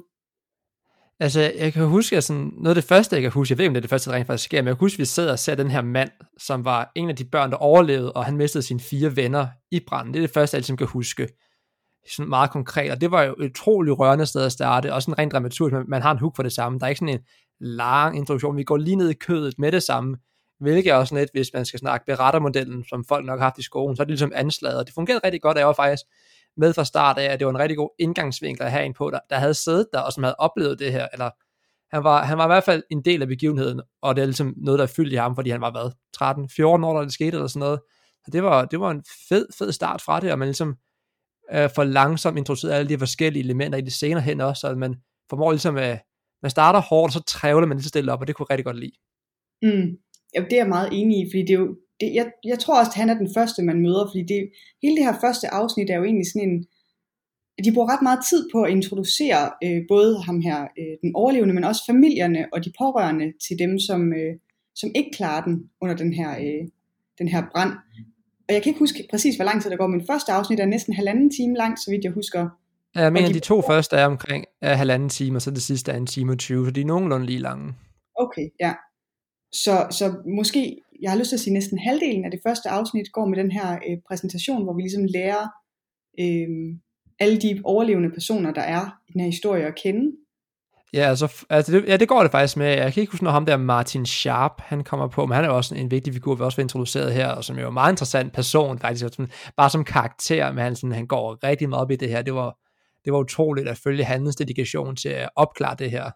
Altså, 1.21 1.41
jeg 1.59 1.73
kan 1.73 1.87
huske, 1.87 2.17
at 2.17 2.25
sådan, 2.25 2.53
noget 2.57 2.69
af 2.69 2.75
det 2.75 2.85
første, 2.85 3.17
jeg 3.17 3.23
kan 3.23 3.33
huske, 3.33 3.53
jeg 3.53 3.59
ved 3.59 3.65
ikke, 3.65 3.71
om 3.71 3.75
det 3.75 3.79
er 3.79 3.83
det 3.83 3.91
første, 3.91 4.11
der 4.11 4.17
rent 4.17 4.27
faktisk 4.27 4.45
sker, 4.45 4.63
men 4.63 4.67
jeg 4.67 4.77
kan 4.77 4.85
huske, 4.85 4.95
at 4.95 4.99
vi 4.99 5.05
sidder 5.05 5.33
og 5.33 5.39
ser 5.39 5.55
den 5.55 5.71
her 5.71 5.83
mand, 5.83 6.11
som 6.39 6.65
var 6.65 6.93
en 6.95 7.09
af 7.09 7.17
de 7.17 7.25
børn, 7.25 7.51
der 7.51 7.57
overlevede, 7.57 8.13
og 8.13 8.25
han 8.25 8.37
mistede 8.37 8.63
sine 8.63 8.81
fire 8.81 9.17
venner 9.17 9.47
i 9.71 9.81
branden. 9.87 10.15
Det 10.15 10.21
er 10.21 10.27
det 10.27 10.35
første, 10.35 10.55
jeg 10.55 10.61
ligesom 10.61 10.77
kan 10.77 10.87
huske. 10.87 11.29
Sådan 12.11 12.29
meget 12.29 12.51
konkret, 12.51 12.91
og 12.91 13.01
det 13.01 13.11
var 13.11 13.23
jo 13.23 13.33
et 13.33 13.51
utroligt 13.51 13.99
rørende 13.99 14.27
sted 14.27 14.43
at 14.43 14.53
starte, 14.53 14.95
også 14.95 15.11
en 15.11 15.19
rent 15.19 15.33
dramaturgisk, 15.33 15.73
man, 15.73 15.85
man 15.89 16.03
har 16.03 16.13
en 16.13 16.19
hook 16.19 16.37
for 16.37 16.43
det 16.43 16.53
samme. 16.53 16.79
Der 16.79 16.85
er 16.85 16.89
ikke 16.89 16.99
sådan 16.99 17.15
en 17.15 17.21
lang 17.61 18.17
introduktion, 18.17 18.57
vi 18.57 18.65
går 18.65 18.77
lige 18.77 18.97
ned 18.97 19.11
i 19.11 19.15
kødet 19.15 19.55
med 19.59 19.73
det 19.73 19.83
samme, 19.83 20.17
hvilket 20.61 20.91
er 20.91 20.95
også 20.95 21.15
lidt, 21.15 21.31
hvis 21.33 21.51
man 21.55 21.65
skal 21.65 21.79
snakke 21.79 22.07
berettermodellen, 22.07 22.85
som 22.85 23.05
folk 23.05 23.27
nok 23.27 23.39
har 23.39 23.47
haft 23.47 23.59
i 23.59 23.63
skolen, 23.63 23.97
så 23.97 24.03
er 24.03 24.05
det 24.05 24.11
ligesom 24.11 24.33
anslaget, 24.35 24.79
og 24.79 24.87
det 24.87 24.95
fungerede 24.95 25.21
rigtig 25.25 25.43
godt, 25.43 25.57
og 25.57 25.59
jeg 25.59 25.67
var 25.67 25.73
faktisk 25.73 26.03
med 26.57 26.75
fra 26.75 26.85
start 26.85 27.19
af, 27.19 27.25
at 27.25 27.39
det 27.39 27.47
var 27.47 27.53
en 27.53 27.59
rigtig 27.59 27.77
god 27.77 27.91
indgangsvinkel 27.99 28.63
at 28.63 28.71
have 28.71 28.85
en 28.85 28.95
på, 28.95 29.11
der, 29.11 29.19
der 29.31 29.37
havde 29.37 29.55
siddet 29.55 29.87
der, 29.93 30.01
og 30.01 30.13
som 30.13 30.23
havde 30.23 30.37
oplevet 30.39 30.79
det 30.79 30.93
her, 30.93 31.09
eller 31.13 31.31
han 31.95 32.05
var, 32.05 32.25
han 32.25 32.39
var 32.39 32.45
i 32.45 32.49
hvert 32.49 32.65
fald 32.65 32.83
en 32.91 33.03
del 33.03 33.23
af 33.23 33.29
begivenheden, 33.29 33.81
og 34.03 34.17
det 34.17 34.23
er 34.23 34.27
ligesom 34.27 34.55
noget, 34.57 34.79
der 34.79 34.87
fyldte 34.87 35.13
i 35.13 35.17
ham, 35.17 35.35
fordi 35.35 35.51
han 35.51 35.61
var 35.61 35.71
hvad, 35.71 35.91
13-14 36.83 36.87
år, 36.87 36.99
da 36.99 37.05
det 37.05 37.13
skete, 37.13 37.37
eller 37.37 37.47
sådan 37.47 37.61
noget. 37.61 37.81
Så 38.25 38.31
det 38.33 38.43
var, 38.43 38.65
det 38.65 38.81
var 38.81 38.91
en 38.91 39.05
fed, 39.29 39.47
fed 39.59 39.73
start 39.73 40.03
fra 40.03 40.21
det, 40.21 40.33
og 40.33 40.39
man 40.39 40.49
ligesom 40.49 40.77
øh, 41.53 41.71
for 41.75 41.85
langsomt 41.85 42.39
introducerede 42.39 42.77
alle 42.77 42.89
de 42.89 42.99
forskellige 42.99 43.45
elementer 43.45 43.79
i 43.79 43.83
det 43.83 43.93
senere 43.93 44.23
hen 44.23 44.41
også, 44.41 44.61
så 44.61 44.75
man 44.75 44.95
formår 45.31 45.51
ligesom, 45.53 45.77
at 45.77 46.03
man 46.43 46.51
starter 46.51 46.81
hårdt, 46.81 47.09
og 47.11 47.13
så 47.13 47.23
trævler 47.27 47.67
man 47.67 47.77
lige 47.77 47.83
så 47.83 47.89
stille 47.89 48.13
op, 48.13 48.21
og 48.21 48.27
det 48.27 48.35
kunne 48.35 48.47
jeg 48.49 48.51
rigtig 48.51 48.65
godt 48.65 48.79
lide. 48.79 48.93
Mm. 49.63 49.97
Ja, 50.35 50.41
det 50.41 50.53
er 50.53 50.57
jeg 50.57 50.69
meget 50.69 50.89
enig 50.93 51.17
i, 51.21 51.31
fordi 51.31 51.43
det 51.43 51.51
er 51.51 51.59
jo, 51.59 51.77
det, 52.01 52.15
jeg, 52.15 52.27
jeg 52.45 52.59
tror 52.59 52.79
også, 52.79 52.91
at 52.91 53.01
han 53.01 53.11
er 53.11 53.19
den 53.19 53.31
første, 53.37 53.63
man 53.63 53.81
møder, 53.81 54.07
fordi 54.11 54.23
det, 54.23 54.51
hele 54.83 54.97
det 54.97 55.05
her 55.05 55.17
første 55.21 55.47
afsnit 55.49 55.91
er 55.91 55.97
jo 55.97 56.05
egentlig 56.05 56.27
sådan 56.33 56.49
en, 56.49 56.67
de 57.65 57.73
bruger 57.73 57.93
ret 57.93 58.03
meget 58.03 58.21
tid 58.31 58.49
på 58.53 58.63
at 58.63 58.71
introducere 58.71 59.51
øh, 59.65 59.83
både 59.89 60.23
ham 60.23 60.41
her, 60.41 60.63
øh, 60.63 60.95
den 61.03 61.11
overlevende, 61.15 61.55
men 61.55 61.65
også 61.65 61.83
familierne 61.87 62.47
og 62.53 62.65
de 62.65 62.73
pårørende 62.79 63.33
til 63.49 63.59
dem, 63.59 63.79
som, 63.79 64.13
øh, 64.13 64.35
som 64.75 64.91
ikke 64.95 65.11
klarer 65.17 65.45
den 65.45 65.71
under 65.81 65.97
den 65.97 66.13
her, 66.13 66.31
øh, 66.31 66.69
den 67.19 67.29
her 67.29 67.43
brand. 67.53 67.73
Og 68.49 68.55
jeg 68.55 68.63
kan 68.63 68.71
ikke 68.71 68.79
huske 68.79 69.07
præcis, 69.11 69.37
hvor 69.37 69.45
lang 69.45 69.63
tid 69.63 69.71
der 69.71 69.77
går, 69.77 69.87
men 69.87 70.07
første 70.07 70.33
afsnit 70.33 70.61
er 70.61 70.67
næsten 70.67 70.95
halvanden 70.95 71.31
time 71.31 71.57
lang, 71.57 71.79
så 71.79 71.91
vidt 71.91 72.05
jeg 72.05 72.13
husker. 72.13 72.49
Ja, 72.97 73.11
men 73.11 73.25
de, 73.25 73.35
de 73.35 73.41
to 73.41 73.63
første 73.63 73.97
er 73.97 74.07
omkring 74.07 74.45
er 74.63 74.75
halvanden 74.75 75.09
time, 75.09 75.37
og 75.37 75.43
så 75.43 75.51
det 75.51 75.63
sidste 75.63 75.93
er 75.93 75.97
en 75.97 76.07
time 76.07 76.33
og 76.33 76.39
20, 76.39 76.67
så 76.67 76.71
de 76.71 76.81
er 76.81 76.85
nogenlunde 76.85 77.27
lige 77.27 77.39
lange. 77.39 77.75
Okay, 78.19 78.49
ja. 78.61 78.73
Så, 79.65 79.87
så 79.91 80.15
måske 80.39 80.77
jeg 81.03 81.11
har 81.11 81.19
lyst 81.19 81.29
til 81.29 81.37
at 81.37 81.41
sige, 81.41 81.55
næsten 81.55 81.79
halvdelen 81.79 82.25
af 82.25 82.31
det 82.31 82.41
første 82.47 82.69
afsnit 82.69 83.13
går 83.13 83.27
med 83.27 83.39
den 83.39 83.51
her 83.51 83.73
øh, 83.89 83.97
præsentation, 84.09 84.65
hvor 84.65 84.75
vi 84.75 84.83
ligesom 84.83 85.05
lærer 85.05 85.49
øh, 86.21 86.49
alle 87.19 87.39
de 87.39 87.61
overlevende 87.65 88.11
personer, 88.11 88.53
der 88.53 88.63
er 88.63 88.99
i 89.09 89.13
den 89.13 89.21
her 89.21 89.29
historie 89.29 89.67
at 89.67 89.75
kende. 89.83 90.13
Ja, 90.93 91.09
altså, 91.09 91.45
altså 91.51 91.73
det, 91.73 91.85
ja, 91.89 91.97
det 91.97 92.09
går 92.09 92.23
det 92.23 92.31
faktisk 92.31 92.57
med. 92.57 92.67
Jeg 92.67 92.93
kan 92.93 93.01
ikke 93.01 93.13
huske, 93.13 93.25
når 93.25 93.31
ham 93.31 93.47
der 93.47 93.57
Martin 93.57 94.07
Sharp, 94.07 94.53
han 94.59 94.85
kommer 94.85 95.09
på, 95.09 95.27
men 95.27 95.35
han 95.35 95.45
er 95.45 95.49
jo 95.49 95.57
også 95.57 95.75
en 95.75 95.91
vigtig 95.91 96.13
figur, 96.13 96.35
vi 96.35 96.43
også 96.43 96.57
får 96.57 96.63
introduceret 96.63 97.13
her, 97.13 97.29
og 97.29 97.45
som 97.45 97.59
er 97.59 97.63
jo 97.63 97.69
en 97.69 97.75
meget 97.75 97.93
interessant 97.93 98.33
person, 98.33 98.79
faktisk, 98.79 99.05
sådan, 99.05 99.31
bare 99.57 99.71
som 99.71 99.85
karakter, 99.85 100.53
men 100.53 100.65
han, 100.65 100.77
sådan, 100.77 100.93
han 100.93 101.07
går 101.07 101.39
rigtig 101.45 101.69
meget 101.69 101.83
op 101.83 101.91
i 101.91 101.97
det 101.97 102.09
her. 102.09 102.23
Det 102.23 102.35
var, 102.35 102.59
det 103.05 103.13
var 103.13 103.19
utroligt 103.19 103.69
at 103.69 103.79
følge 103.79 104.05
hans 104.05 104.37
dedikation 104.37 104.97
til 104.97 105.09
at 105.09 105.29
opklare 105.37 105.77
det 105.79 105.91
her 105.91 106.11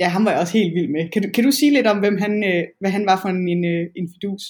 ja, 0.00 0.08
ham 0.08 0.24
var 0.24 0.30
jeg 0.30 0.40
også 0.40 0.52
helt 0.52 0.74
vild 0.74 0.88
med. 0.88 1.10
Kan 1.10 1.22
du, 1.22 1.28
kan 1.34 1.44
du 1.44 1.50
sige 1.50 1.72
lidt 1.72 1.86
om, 1.86 1.98
hvem 1.98 2.18
han, 2.18 2.44
øh, 2.44 2.64
hvad 2.80 2.90
han 2.90 3.06
var 3.06 3.20
for 3.22 3.28
en, 3.28 3.48
en, 3.48 3.64
øh, 3.64 3.86
en 3.96 4.08
fidus? 4.14 4.42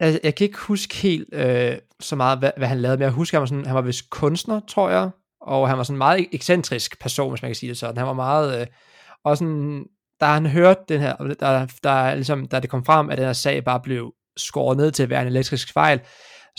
Altså, 0.00 0.20
jeg 0.22 0.34
kan 0.34 0.44
ikke 0.44 0.58
huske 0.58 0.96
helt 0.96 1.34
øh, 1.34 1.76
så 2.00 2.16
meget, 2.16 2.38
hvad, 2.38 2.50
hvad 2.56 2.68
han 2.68 2.80
lavede, 2.80 2.96
men 2.98 3.02
jeg 3.02 3.10
husker, 3.10 3.38
han 3.38 3.40
var, 3.40 3.46
sådan, 3.46 3.66
han 3.66 3.74
var 3.74 3.82
vist 3.82 4.10
kunstner, 4.10 4.60
tror 4.68 4.90
jeg, 4.90 5.10
og 5.40 5.68
han 5.68 5.78
var 5.78 5.84
sådan 5.84 5.94
en 5.94 5.98
meget 5.98 6.26
ekscentrisk 6.32 7.00
person, 7.00 7.30
hvis 7.30 7.42
man 7.42 7.48
kan 7.48 7.56
sige 7.56 7.70
det 7.70 7.78
sådan. 7.78 7.96
Han 7.96 8.06
var 8.06 8.12
meget, 8.12 8.60
øh, 8.60 8.66
og 9.24 9.36
sådan, 9.36 9.84
da 10.20 10.26
han 10.26 10.46
hørte 10.46 10.80
den 10.88 11.00
her, 11.00 11.16
der, 11.16 11.66
der, 11.82 12.14
ligesom, 12.14 12.46
da 12.46 12.60
det 12.60 12.70
kom 12.70 12.84
frem, 12.84 13.10
at 13.10 13.18
den 13.18 13.26
her 13.26 13.32
sag 13.32 13.64
bare 13.64 13.80
blev 13.80 14.14
skåret 14.36 14.76
ned 14.76 14.90
til 14.90 15.02
at 15.02 15.10
være 15.10 15.22
en 15.22 15.28
elektrisk 15.28 15.72
fejl, 15.72 16.00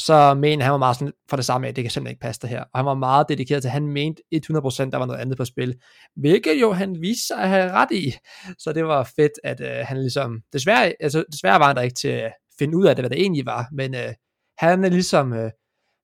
så 0.05 0.33
mente 0.33 0.63
han 0.63 0.71
var 0.71 0.77
meget 0.77 0.95
sådan 0.97 1.13
for 1.29 1.35
det 1.35 1.45
samme, 1.45 1.67
af, 1.67 1.75
det 1.75 1.83
kan 1.83 1.91
simpelthen 1.91 2.11
ikke 2.11 2.21
passe 2.21 2.41
det 2.41 2.49
her. 2.49 2.61
Og 2.61 2.79
han 2.79 2.85
var 2.85 2.93
meget 2.93 3.29
dedikeret 3.29 3.63
til, 3.63 3.67
at 3.67 3.73
han 3.73 3.87
mente 3.87 4.21
100% 4.35 4.39
der 4.39 4.97
var 4.97 5.05
noget 5.05 5.19
andet 5.19 5.37
på 5.37 5.45
spil. 5.45 5.75
Hvilket 6.15 6.61
jo 6.61 6.71
han 6.71 7.01
viste 7.01 7.27
sig 7.27 7.37
at 7.37 7.49
have 7.49 7.71
ret 7.71 7.91
i. 7.91 8.13
Så 8.57 8.73
det 8.73 8.85
var 8.85 9.11
fedt, 9.15 9.31
at 9.43 9.61
øh, 9.61 9.85
han 9.87 9.97
ligesom, 9.97 10.41
desværre, 10.53 10.93
altså, 10.99 11.23
desværre 11.31 11.59
var 11.59 11.67
han 11.67 11.75
der 11.75 11.81
ikke 11.81 11.95
til 11.95 12.07
at 12.07 12.33
finde 12.59 12.77
ud 12.77 12.85
af 12.85 12.95
det, 12.95 13.03
hvad 13.03 13.09
det 13.09 13.21
egentlig 13.21 13.45
var, 13.45 13.67
men 13.71 13.95
øh, 13.95 14.13
han 14.57 14.83
er 14.83 14.89
ligesom, 14.89 15.33
øh, 15.33 15.51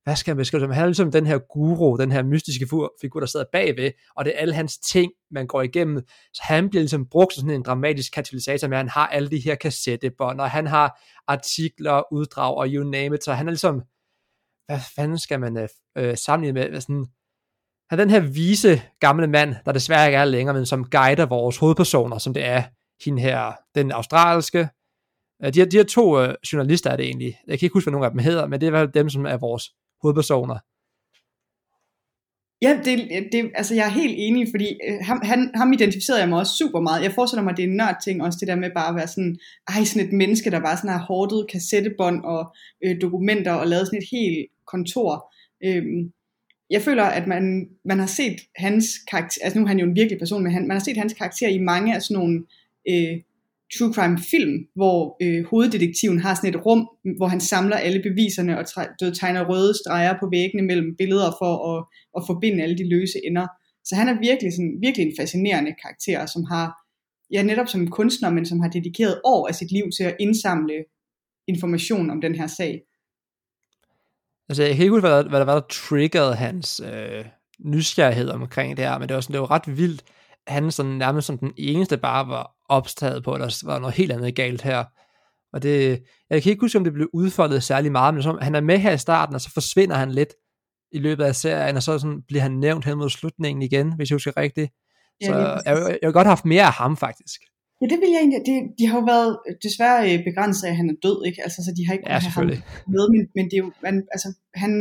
hvad 0.07 0.15
skal 0.15 0.31
man 0.31 0.37
beskrive 0.37 0.61
som? 0.61 0.71
Han 0.71 0.83
er 0.83 0.87
ligesom 0.87 1.11
den 1.11 1.27
her 1.27 1.37
guru, 1.37 1.97
den 1.97 2.11
her 2.11 2.23
mystiske 2.23 2.67
figur, 3.01 3.19
der 3.19 3.27
sidder 3.27 3.45
bagved, 3.51 3.91
og 4.15 4.25
det 4.25 4.33
er 4.35 4.39
alle 4.39 4.53
hans 4.53 4.77
ting, 4.77 5.11
man 5.31 5.47
går 5.47 5.61
igennem. 5.61 6.01
Så 6.33 6.41
han 6.43 6.69
bliver 6.69 6.81
ligesom 6.81 7.05
brugt 7.09 7.33
som 7.33 7.41
sådan 7.41 7.55
en 7.55 7.63
dramatisk 7.63 8.13
katalysator 8.13 8.67
med, 8.67 8.77
at 8.77 8.79
han 8.79 8.89
har 8.89 9.07
alle 9.07 9.29
de 9.29 9.39
her 9.39 9.55
kassettebånd, 9.55 10.41
og 10.41 10.51
han 10.51 10.67
har 10.67 10.99
artikler, 11.27 12.13
uddrag 12.13 12.57
og 12.57 12.67
you 12.67 12.83
name 12.83 13.15
it, 13.15 13.23
så 13.23 13.33
han 13.33 13.47
er 13.47 13.51
ligesom, 13.51 13.81
hvad 14.65 14.79
fanden 14.95 15.19
skal 15.19 15.39
man 15.39 15.57
øh, 15.57 15.69
øh 15.97 16.17
sammenligne 16.17 16.69
med, 16.71 16.81
sådan, 16.81 17.05
han 17.89 17.99
er 17.99 18.03
den 18.03 18.11
her 18.11 18.19
vise 18.19 18.81
gamle 18.99 19.27
mand, 19.27 19.55
der 19.65 19.71
desværre 19.71 20.07
ikke 20.07 20.17
er 20.17 20.25
længere, 20.25 20.55
men 20.55 20.65
som 20.65 20.89
guider 20.89 21.25
vores 21.25 21.57
hovedpersoner, 21.57 22.17
som 22.17 22.33
det 22.33 22.45
er 22.45 22.63
hende 23.05 23.21
her, 23.21 23.53
den 23.75 23.91
australske, 23.91 24.69
øh, 25.43 25.53
de 25.53 25.59
her, 25.59 25.65
de 25.65 25.77
her 25.77 25.83
to 25.83 26.21
øh, 26.21 26.35
journalister 26.53 26.89
er 26.89 26.95
det 26.95 27.05
egentlig. 27.05 27.37
Jeg 27.47 27.59
kan 27.59 27.65
ikke 27.65 27.73
huske, 27.73 27.85
hvad 27.85 27.91
nogen 27.91 28.05
af 28.05 28.11
dem 28.11 28.19
hedder, 28.19 28.47
men 28.47 28.61
det 28.61 28.67
er 28.67 28.69
i 28.69 28.75
hvert 28.75 28.87
fald 28.87 28.93
dem, 28.93 29.09
som 29.09 29.25
er 29.25 29.37
vores 29.37 29.63
hovedpersoner. 30.01 30.57
Ja, 32.61 32.79
det, 32.85 33.27
det, 33.31 33.51
altså 33.55 33.75
jeg 33.75 33.85
er 33.85 33.99
helt 34.01 34.15
enig, 34.17 34.47
fordi 34.53 34.67
øh, 34.87 34.97
ham, 35.01 35.21
han, 35.23 35.51
ham 35.55 35.73
identificerede 35.73 36.21
jeg 36.21 36.29
mig 36.29 36.39
også 36.39 36.55
super 36.57 36.79
meget. 36.79 37.03
Jeg 37.03 37.11
forestiller 37.11 37.43
mig, 37.43 37.51
at 37.51 37.57
det 37.57 37.63
er 37.63 37.67
en 37.67 37.75
nørd 37.75 37.97
ting 38.03 38.23
også, 38.23 38.37
det 38.39 38.47
der 38.47 38.55
med 38.55 38.71
bare 38.75 38.89
at 38.89 38.95
være 38.95 39.07
sådan, 39.07 39.37
ej, 39.67 39.83
sådan 39.83 40.07
et 40.07 40.13
menneske, 40.13 40.51
der 40.51 40.59
bare 40.59 40.77
sådan 40.77 40.89
har 40.89 41.05
hårdet 41.05 41.47
kassettebånd 41.51 42.23
og 42.23 42.55
øh, 42.83 43.01
dokumenter 43.01 43.51
og 43.51 43.67
lavet 43.67 43.87
sådan 43.87 43.99
et 44.01 44.07
helt 44.11 44.47
kontor. 44.67 45.33
Øhm, 45.65 46.11
jeg 46.69 46.81
føler, 46.81 47.03
at 47.03 47.27
man, 47.27 47.67
man 47.85 47.99
har 47.99 48.07
set 48.07 48.37
hans 48.55 48.85
karakter, 49.11 49.41
altså 49.43 49.59
nu 49.59 49.65
er 49.65 49.69
han 49.69 49.79
jo 49.79 49.85
en 49.85 49.95
virkelig 49.95 50.19
person, 50.19 50.43
men 50.43 50.51
han, 50.51 50.67
man 50.67 50.77
har 50.77 50.83
set 50.83 50.97
hans 50.97 51.13
karakter 51.13 51.47
i 51.47 51.57
mange 51.57 51.95
af 51.95 52.01
sådan 52.01 52.17
nogle 52.21 52.43
øh, 52.89 53.17
true 53.75 53.93
crime 53.93 54.19
film, 54.31 54.55
hvor 54.75 55.17
øh, 55.23 55.45
hoveddetektiven 55.45 56.19
har 56.19 56.35
sådan 56.35 56.49
et 56.53 56.65
rum, 56.65 56.81
hvor 57.17 57.27
han 57.27 57.41
samler 57.41 57.77
alle 57.77 58.01
beviserne 58.07 58.59
og 58.59 58.65
træ, 58.67 58.85
tegner 59.19 59.49
røde 59.49 59.73
streger 59.81 60.13
på 60.19 60.29
væggene 60.31 60.63
mellem 60.69 60.95
billeder 60.97 61.31
for 61.41 61.53
at, 61.71 61.85
at 62.17 62.23
forbinde 62.27 62.63
alle 62.63 62.77
de 62.77 62.89
løse 62.89 63.19
ender. 63.27 63.47
Så 63.85 63.95
han 63.95 64.07
er 64.09 64.19
virkelig, 64.19 64.53
sådan, 64.53 64.77
virkelig 64.81 65.05
en 65.07 65.17
fascinerende 65.19 65.73
karakter, 65.81 66.25
som 66.25 66.43
har, 66.43 66.65
ja 67.31 67.43
netop 67.43 67.67
som 67.67 67.87
kunstner, 67.87 68.29
men 68.29 68.45
som 68.45 68.59
har 68.59 68.69
dedikeret 68.69 69.21
år 69.25 69.47
af 69.47 69.55
sit 69.55 69.71
liv 69.71 69.85
til 69.97 70.03
at 70.03 70.15
indsamle 70.19 70.77
information 71.47 72.09
om 72.09 72.21
den 72.21 72.35
her 72.35 72.47
sag. 72.47 72.81
Altså 74.49 74.63
jeg 74.63 74.75
kan 74.75 74.83
ikke 74.83 74.95
huske, 74.95 75.07
hvad 75.07 75.17
der, 75.17 75.29
hvad 75.29 75.39
der 75.39 75.45
var, 75.45 75.59
der 75.59 75.67
triggerede 75.69 76.35
hans, 76.35 76.81
øh, 76.93 77.25
nysgerrighed 77.59 78.29
omkring 78.29 78.77
det 78.77 78.85
her, 78.85 78.97
men 78.97 79.09
det 79.09 79.15
var, 79.15 79.21
sådan, 79.21 79.33
det 79.33 79.41
var 79.41 79.51
ret 79.51 79.77
vildt, 79.77 80.03
han 80.47 80.71
sådan 80.71 80.91
nærmest 80.91 81.27
som 81.27 81.37
den 81.37 81.51
eneste 81.57 81.97
bare 81.97 82.27
var 82.27 82.51
opstaget 82.69 83.23
på, 83.23 83.33
at 83.33 83.39
der 83.39 83.65
var 83.65 83.79
noget 83.79 83.95
helt 83.95 84.11
andet 84.11 84.35
galt 84.35 84.61
her. 84.61 84.83
Og 85.53 85.63
det, 85.63 86.03
jeg 86.29 86.43
kan 86.43 86.49
ikke 86.49 86.61
huske, 86.61 86.77
om 86.77 86.83
det 86.83 86.93
blev 86.93 87.09
udfoldet 87.13 87.63
særlig 87.63 87.91
meget, 87.91 88.13
men 88.13 88.23
som, 88.23 88.37
han 88.41 88.55
er 88.55 88.61
med 88.61 88.77
her 88.77 88.91
i 88.91 88.97
starten, 88.97 89.35
og 89.35 89.41
så 89.41 89.51
forsvinder 89.53 89.95
han 89.95 90.11
lidt 90.11 90.33
i 90.91 90.99
løbet 90.99 91.23
af 91.23 91.35
serien, 91.35 91.75
og 91.75 91.83
så 91.83 91.99
sådan, 91.99 92.21
bliver 92.27 92.41
han 92.41 92.51
nævnt 92.51 92.85
hen 92.85 92.97
mod 92.97 93.09
slutningen 93.09 93.61
igen, 93.61 93.95
hvis 93.95 94.09
jeg 94.09 94.15
husker 94.15 94.37
rigtigt. 94.37 94.71
Så 95.23 95.31
ja, 95.31 95.37
jeg, 95.37 95.61
jeg, 95.65 95.97
jeg 96.01 96.07
vil 96.07 96.13
godt 96.13 96.27
have 96.27 96.35
haft 96.37 96.45
mere 96.45 96.63
af 96.63 96.73
ham, 96.73 96.97
faktisk. 96.97 97.41
Ja, 97.81 97.85
det 97.91 97.99
vil 98.01 98.11
jeg 98.13 98.21
egentlig. 98.23 98.41
Det, 98.49 98.55
de 98.79 98.83
har 98.89 98.97
jo 98.99 99.05
været 99.13 99.31
desværre 99.65 100.01
øh, 100.09 100.17
begrænset 100.29 100.63
af, 100.67 100.71
at 100.71 100.77
han 100.81 100.89
er 100.93 100.97
død, 101.05 101.17
ikke? 101.29 101.39
Altså, 101.45 101.59
så 101.65 101.71
de 101.77 101.85
har 101.85 101.93
ikke 101.93 102.09
ja, 102.11 102.19
selvfølgelig. 102.25 102.59
ham 102.63 102.91
med, 102.95 103.05
men, 103.13 103.21
men 103.35 103.45
det 103.49 103.55
er 103.57 103.63
jo, 103.65 103.71
man, 103.85 103.95
altså, 104.15 104.29
han, 104.63 104.71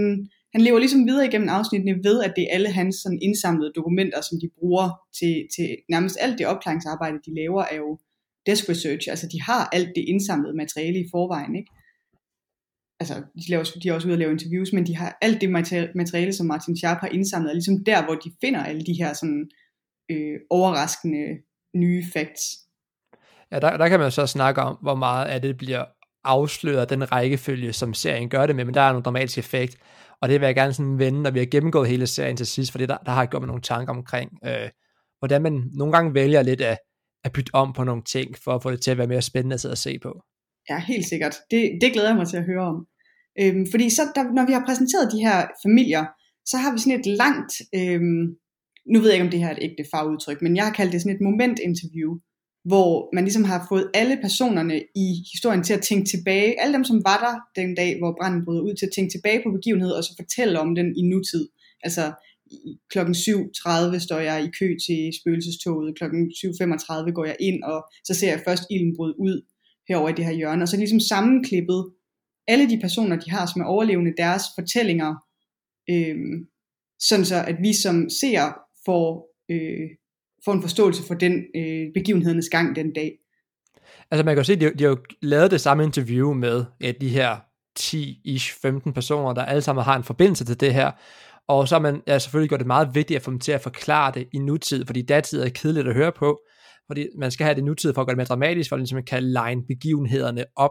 han 0.57 0.65
lever 0.65 0.79
ligesom 0.79 1.07
videre 1.07 1.27
igennem 1.27 1.49
afsnittene 1.49 2.05
ved, 2.05 2.23
at 2.23 2.33
det 2.37 2.43
er 2.43 2.55
alle 2.55 2.71
hans 2.73 2.97
sådan 2.97 3.19
indsamlede 3.23 3.73
dokumenter, 3.77 4.21
som 4.21 4.37
de 4.43 4.49
bruger 4.59 4.87
til, 5.19 5.35
til 5.57 5.69
nærmest 5.91 6.17
alt 6.21 6.39
det 6.39 6.47
opklaringsarbejde, 6.47 7.19
de 7.27 7.35
laver, 7.41 7.63
er 7.63 7.77
jo 7.77 7.99
desk 8.47 8.69
research. 8.69 9.07
Altså, 9.11 9.27
de 9.33 9.43
har 9.43 9.69
alt 9.73 9.89
det 9.97 10.05
indsamlede 10.13 10.57
materiale 10.57 10.99
i 11.01 11.09
forvejen, 11.11 11.57
ikke? 11.57 11.71
Altså, 13.01 13.15
de, 13.15 13.51
laver, 13.51 13.65
de 13.83 13.89
er 13.89 13.93
også 13.93 14.09
ude 14.09 14.15
og 14.15 14.19
lave 14.19 14.33
interviews, 14.33 14.73
men 14.73 14.87
de 14.87 14.97
har 14.97 15.19
alt 15.23 15.41
det 15.41 15.51
materiale, 15.95 16.33
som 16.33 16.47
Martin 16.47 16.77
Sharp 16.77 16.99
har 17.01 17.09
indsamlet, 17.09 17.51
er 17.51 17.55
ligesom 17.55 17.85
der, 17.85 18.05
hvor 18.05 18.15
de 18.15 18.31
finder 18.41 18.63
alle 18.65 18.85
de 18.87 18.95
her 19.01 19.13
sådan 19.13 19.51
øh, 20.11 20.37
overraskende 20.51 21.25
nye 21.75 22.05
facts. 22.13 22.45
Ja, 23.53 23.59
der, 23.59 23.77
der 23.77 23.89
kan 23.89 24.01
man 24.01 24.11
så 24.11 24.27
snakke 24.27 24.61
om, 24.63 24.77
hvor 24.83 24.95
meget 24.95 25.27
af 25.27 25.43
det 25.43 25.57
bliver 25.57 25.85
afsløret 26.25 26.91
den 26.91 27.13
rækkefølge, 27.13 27.73
som 27.73 27.95
serien 27.95 28.29
gør 28.29 28.47
det 28.47 28.57
med, 28.57 28.65
men 28.65 28.75
der 28.75 28.81
er 28.81 28.93
nogle 28.93 29.05
dramatiske 29.05 29.39
effekt, 29.39 29.77
og 30.23 30.29
det 30.29 30.41
vil 30.41 30.47
jeg 30.47 30.55
gerne 30.55 30.73
sådan 30.73 30.99
vende, 30.99 31.23
når 31.23 31.31
vi 31.31 31.39
har 31.39 31.47
gennemgået 31.47 31.89
hele 31.89 32.07
serien 32.07 32.37
til 32.37 32.47
sidst, 32.47 32.73
for 32.73 32.79
der, 32.79 32.87
der 32.87 33.11
har 33.11 33.23
jeg 33.23 33.29
gjort 33.29 33.43
mig 33.43 33.47
nogle 33.47 33.63
tanker 33.63 33.93
omkring, 33.95 34.31
øh, 34.45 34.69
hvordan 35.19 35.43
man 35.43 35.71
nogle 35.75 35.93
gange 35.93 36.15
vælger 36.15 36.43
lidt 36.43 36.61
at, 36.61 36.79
at 37.25 37.33
bytte 37.33 37.55
om 37.55 37.73
på 37.73 37.85
nogle 37.85 38.03
ting, 38.03 38.37
for 38.45 38.53
at 38.53 38.63
få 38.63 38.71
det 38.71 38.81
til 38.81 38.91
at 38.91 38.99
være 38.99 39.07
mere 39.07 39.23
spændende 39.23 39.55
at 39.55 39.61
sidde 39.61 39.73
og 39.73 39.79
se 39.79 39.99
på. 39.99 40.23
Ja, 40.71 40.79
helt 40.79 41.07
sikkert. 41.07 41.35
Det, 41.51 41.79
det 41.81 41.93
glæder 41.93 42.09
jeg 42.09 42.17
mig 42.17 42.29
til 42.29 42.37
at 42.37 42.45
høre 42.45 42.65
om. 42.73 42.87
Øhm, 43.41 43.67
fordi 43.71 43.91
så, 43.91 44.03
der, 44.15 44.25
når 44.33 44.47
vi 44.47 44.53
har 44.53 44.65
præsenteret 44.67 45.13
de 45.13 45.25
her 45.27 45.47
familier, 45.65 46.05
så 46.51 46.57
har 46.57 46.73
vi 46.73 46.79
sådan 46.79 47.01
et 47.01 47.07
langt, 47.07 47.53
øhm, 47.79 48.25
nu 48.93 48.97
ved 49.01 49.09
jeg 49.09 49.17
ikke, 49.17 49.29
om 49.29 49.31
det 49.31 49.41
her 49.41 49.49
er 49.49 49.57
et 49.57 49.67
ægte 49.69 49.85
fagudtryk, 49.93 50.43
men 50.43 50.57
jeg 50.57 50.65
har 50.65 50.73
kaldt 50.73 50.93
det 50.93 51.01
sådan 51.01 51.17
et 51.17 51.27
momentinterview, 51.29 52.13
hvor 52.67 53.15
man 53.15 53.25
ligesom 53.25 53.45
har 53.45 53.67
fået 53.69 53.91
alle 53.95 54.19
personerne 54.23 54.77
i 54.95 55.07
historien 55.33 55.63
til 55.63 55.75
at 55.75 55.83
tænke 55.83 56.09
tilbage, 56.09 56.61
alle 56.61 56.75
dem, 56.75 56.85
som 56.85 57.03
var 57.05 57.19
der 57.27 57.63
den 57.63 57.75
dag, 57.75 57.99
hvor 57.99 58.17
branden 58.21 58.45
brød 58.45 58.61
ud, 58.61 58.75
til 58.75 58.87
at 58.87 58.93
tænke 58.97 59.11
tilbage 59.13 59.43
på 59.45 59.51
begivenheden, 59.53 59.97
og 59.97 60.05
så 60.05 60.13
fortælle 60.17 60.61
om 60.61 60.75
den 60.75 60.97
i 60.97 61.03
nutid. 61.03 61.49
Altså 61.83 62.13
klokken 62.91 63.15
7.30 63.15 63.99
står 63.99 64.19
jeg 64.19 64.45
i 64.45 64.51
kø 64.59 64.69
til 64.87 65.01
spøgelsestoget, 65.21 65.99
klokken 65.99 66.23
7.35 66.31 67.11
går 67.11 67.25
jeg 67.25 67.37
ind, 67.41 67.63
og 67.63 67.79
så 68.05 68.15
ser 68.15 68.31
jeg 68.31 68.43
først 68.47 68.63
ilden 68.71 68.97
bryde 68.97 69.21
ud 69.21 69.43
herover 69.89 70.09
i 70.09 70.13
det 70.13 70.25
her 70.25 70.33
hjørne, 70.33 70.63
og 70.63 70.69
så 70.69 70.77
ligesom 70.77 71.01
sammenklippet 71.01 71.81
alle 72.49 72.71
de 72.71 72.81
personer, 72.81 73.17
de 73.17 73.31
har 73.31 73.47
som 73.47 73.63
er 73.63 73.67
overlevende, 73.67 74.15
deres 74.17 74.43
fortællinger, 74.55 75.15
øh, 75.91 76.17
sådan 77.01 77.25
så 77.25 77.45
at 77.51 77.57
vi 77.63 77.73
som 77.73 78.11
ser 78.11 78.43
får 78.87 79.09
øh, 79.51 79.91
få 80.47 80.53
en 80.53 80.63
forståelse 80.63 81.03
for 81.07 81.15
den 81.15 81.45
øh, 81.57 81.87
begivenhedernes 81.95 82.49
gang 82.49 82.77
den 82.77 82.93
dag. 82.93 83.13
Altså 84.11 84.25
man 84.25 84.35
kan 84.35 84.41
jo 84.41 84.45
se, 84.45 84.57
de, 84.57 84.75
de 84.79 84.85
har 84.85 84.91
jo 84.91 84.99
lavet 85.23 85.51
det 85.51 85.61
samme 85.61 85.85
interview 85.85 86.33
med 86.33 86.65
ja, 86.81 86.93
de 87.01 87.09
her 87.09 87.37
10-ish 87.79 88.61
15 88.63 88.93
personer, 88.93 89.35
der 89.35 89.45
alle 89.45 89.63
sammen 89.63 89.85
har 89.85 89.97
en 89.97 90.05
forbindelse 90.05 90.45
til 90.45 90.61
det 90.61 90.75
her, 90.75 90.91
og 91.49 91.69
så 91.69 91.75
har 91.75 91.81
man 91.81 92.03
ja, 92.07 92.19
selvfølgelig 92.19 92.49
gjort 92.49 92.61
det 92.61 92.67
meget 92.67 92.89
vigtigt 92.95 93.17
at 93.17 93.23
få 93.23 93.31
dem 93.31 93.41
til 93.41 93.53
at 93.53 93.61
forklare 93.61 94.13
det 94.15 94.29
i 94.33 94.39
nutid, 94.39 94.87
fordi 94.87 95.03
datid 95.03 95.43
er 95.43 95.49
kedeligt 95.49 95.89
at 95.89 95.95
høre 95.95 96.13
på, 96.13 96.41
fordi 96.87 97.07
man 97.19 97.31
skal 97.31 97.45
have 97.45 97.55
det 97.55 97.61
i 97.61 97.65
nutid 97.65 97.95
for 97.95 98.01
at 98.01 98.07
gøre 98.07 98.13
det 98.13 98.19
mere 98.19 98.27
dramatisk, 98.27 98.69
for 98.69 98.77
ligesom 98.77 98.99
at 98.99 99.03
ligesom 99.03 99.35
kan 99.37 99.49
line 99.49 99.67
begivenhederne 99.69 100.45
op, 100.57 100.71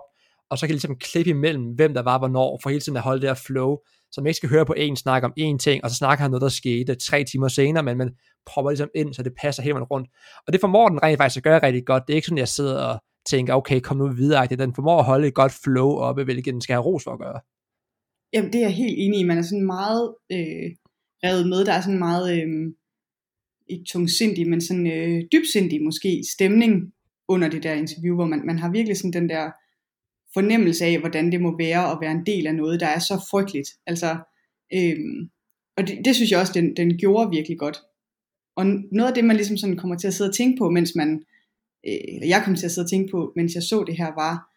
og 0.50 0.58
så 0.58 0.68
kan 0.68 0.74
ligesom 0.74 0.96
klippe 0.96 1.30
imellem, 1.30 1.64
hvem 1.64 1.94
der 1.94 2.02
var 2.02 2.18
hvornår, 2.18 2.60
for 2.64 2.70
hele 2.70 2.82
tiden 2.82 2.98
at 2.98 3.04
holde 3.04 3.22
det 3.22 3.30
her 3.30 3.42
flow, 3.46 3.78
så 4.12 4.22
man 4.22 4.28
ikke 4.28 4.38
skal 4.38 4.50
høre 4.50 4.66
på 4.66 4.74
en 4.78 4.96
snak 4.96 5.24
om 5.24 5.34
én 5.40 5.58
ting, 5.58 5.84
og 5.84 5.90
så 5.90 5.96
snakker 5.96 6.22
han 6.22 6.32
noget, 6.32 6.42
der 6.42 6.50
skete 6.50 6.96
tre 6.96 7.24
timer 7.24 7.48
senere, 7.48 7.84
men 7.84 7.98
man 7.98 8.10
propper 8.46 8.72
ligesom 8.72 8.90
ind, 8.96 9.14
så 9.14 9.24
det 9.24 9.34
passer 9.42 9.64
helt 9.64 9.76
rundt. 9.92 10.10
Og 10.48 10.54
det 10.54 10.62
formår 10.62 10.90
den 10.90 11.04
rent 11.04 11.18
faktisk 11.18 11.38
at 11.38 11.44
gøre 11.44 11.64
rigtig 11.64 11.86
godt. 11.86 12.04
Det 12.08 12.14
er 12.14 12.16
ikke 12.16 12.26
sådan, 12.26 12.38
jeg 12.38 12.48
sidder 12.48 12.84
og 12.84 13.00
tænker, 13.26 13.54
okay, 13.54 13.80
kom 13.80 13.98
nu 13.98 14.08
videre. 14.08 14.48
Den 14.48 14.76
formår 14.76 15.00
at 15.00 15.06
holde 15.06 15.28
et 15.28 15.34
godt 15.34 15.52
flow 15.64 15.90
oppe, 15.90 16.24
hvilket 16.24 16.54
den 16.54 16.62
skal 16.62 16.74
have 16.74 16.86
ros 16.86 17.04
for 17.04 17.12
at 17.12 17.20
gøre. 17.20 17.40
Jamen, 18.34 18.54
det 18.54 18.60
er 18.60 18.66
jeg 18.66 18.76
helt 18.76 18.96
enig 18.98 19.20
i. 19.20 19.24
Man 19.24 19.38
er 19.38 19.42
sådan 19.42 19.66
meget 19.66 20.16
øh, 20.32 20.68
revet 21.24 21.50
med. 21.50 21.66
Der 21.66 21.74
er 21.74 21.82
sådan 21.82 22.00
meget, 22.00 22.26
øh, 22.38 22.48
ikke 23.70 23.86
tungsindig, 23.88 24.50
men 24.50 24.62
sådan 24.62 24.88
øh, 24.88 25.24
dybsindig 25.32 25.84
måske 25.84 26.24
stemning 26.34 26.94
under 27.28 27.50
det 27.50 27.64
der 27.64 27.74
interview, 27.74 28.16
hvor 28.16 28.26
man, 28.26 28.46
man 28.46 28.60
har 28.60 28.72
virkelig 28.72 28.98
sådan 28.98 29.14
den 29.14 29.30
der 29.30 29.52
fornemmelse 30.36 30.86
af, 30.86 31.00
hvordan 31.00 31.32
det 31.32 31.42
må 31.42 31.58
være 31.58 31.92
at 31.92 31.98
være 32.02 32.12
en 32.12 32.26
del 32.26 32.48
af 32.48 32.56
noget, 32.56 32.80
der 32.80 32.88
er 32.88 33.00
så 33.00 33.28
frygteligt. 33.32 33.70
Altså, 33.88 34.10
øhm, 34.74 35.30
og 35.78 35.88
det, 35.88 36.06
det 36.06 36.16
synes 36.16 36.32
jeg 36.32 36.40
også, 36.40 36.54
den, 36.54 36.76
den 36.76 36.98
gjorde 36.98 37.30
virkelig 37.30 37.60
godt. 37.60 37.78
Og 38.56 38.66
noget 38.92 39.10
af 39.10 39.16
det, 39.16 39.26
man 39.26 39.36
ligesom 39.36 39.58
sådan 39.58 39.78
kommer 39.78 39.98
til 39.98 40.08
at 40.08 40.14
sidde 40.14 40.30
og 40.30 40.36
tænke 40.36 40.58
på, 40.58 40.70
mens 40.70 40.96
man, 40.96 41.24
øh, 41.88 42.00
eller 42.14 42.28
jeg 42.28 42.42
kom 42.46 42.56
til 42.56 42.66
at 42.66 42.72
sidde 42.72 42.86
og 42.86 42.90
tænke 42.90 43.12
på, 43.12 43.34
mens 43.36 43.56
jeg 43.56 43.64
så 43.64 43.84
det 43.88 43.98
her, 43.98 44.12
var 44.16 44.52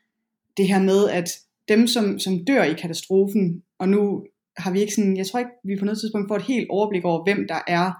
det 0.56 0.68
her 0.68 0.82
med, 0.82 1.08
at 1.10 1.28
dem, 1.68 1.86
som, 1.86 2.18
som 2.18 2.44
dør 2.44 2.62
i 2.62 2.74
katastrofen, 2.74 3.62
og 3.78 3.88
nu 3.88 4.26
har 4.56 4.70
vi 4.72 4.80
ikke 4.80 4.94
sådan, 4.94 5.16
jeg 5.16 5.26
tror 5.26 5.38
ikke, 5.38 5.50
vi 5.64 5.76
på 5.78 5.84
noget 5.84 5.98
tidspunkt 5.98 6.28
får 6.28 6.36
et 6.36 6.42
helt 6.42 6.66
overblik 6.70 7.04
over, 7.04 7.24
hvem 7.24 7.48
der 7.48 7.60
er 7.66 7.92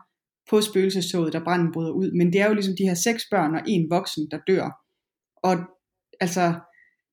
på 0.50 0.60
spøgelsestoget, 0.60 1.32
der 1.32 1.44
branden 1.44 1.72
bryder 1.72 1.90
ud, 1.90 2.12
men 2.12 2.32
det 2.32 2.40
er 2.40 2.46
jo 2.48 2.54
ligesom 2.54 2.74
de 2.78 2.88
her 2.88 2.94
seks 2.94 3.22
børn 3.30 3.54
og 3.54 3.60
en 3.66 3.90
voksen, 3.90 4.30
der 4.30 4.38
dør. 4.46 4.84
Og 5.42 5.56
altså, 6.20 6.54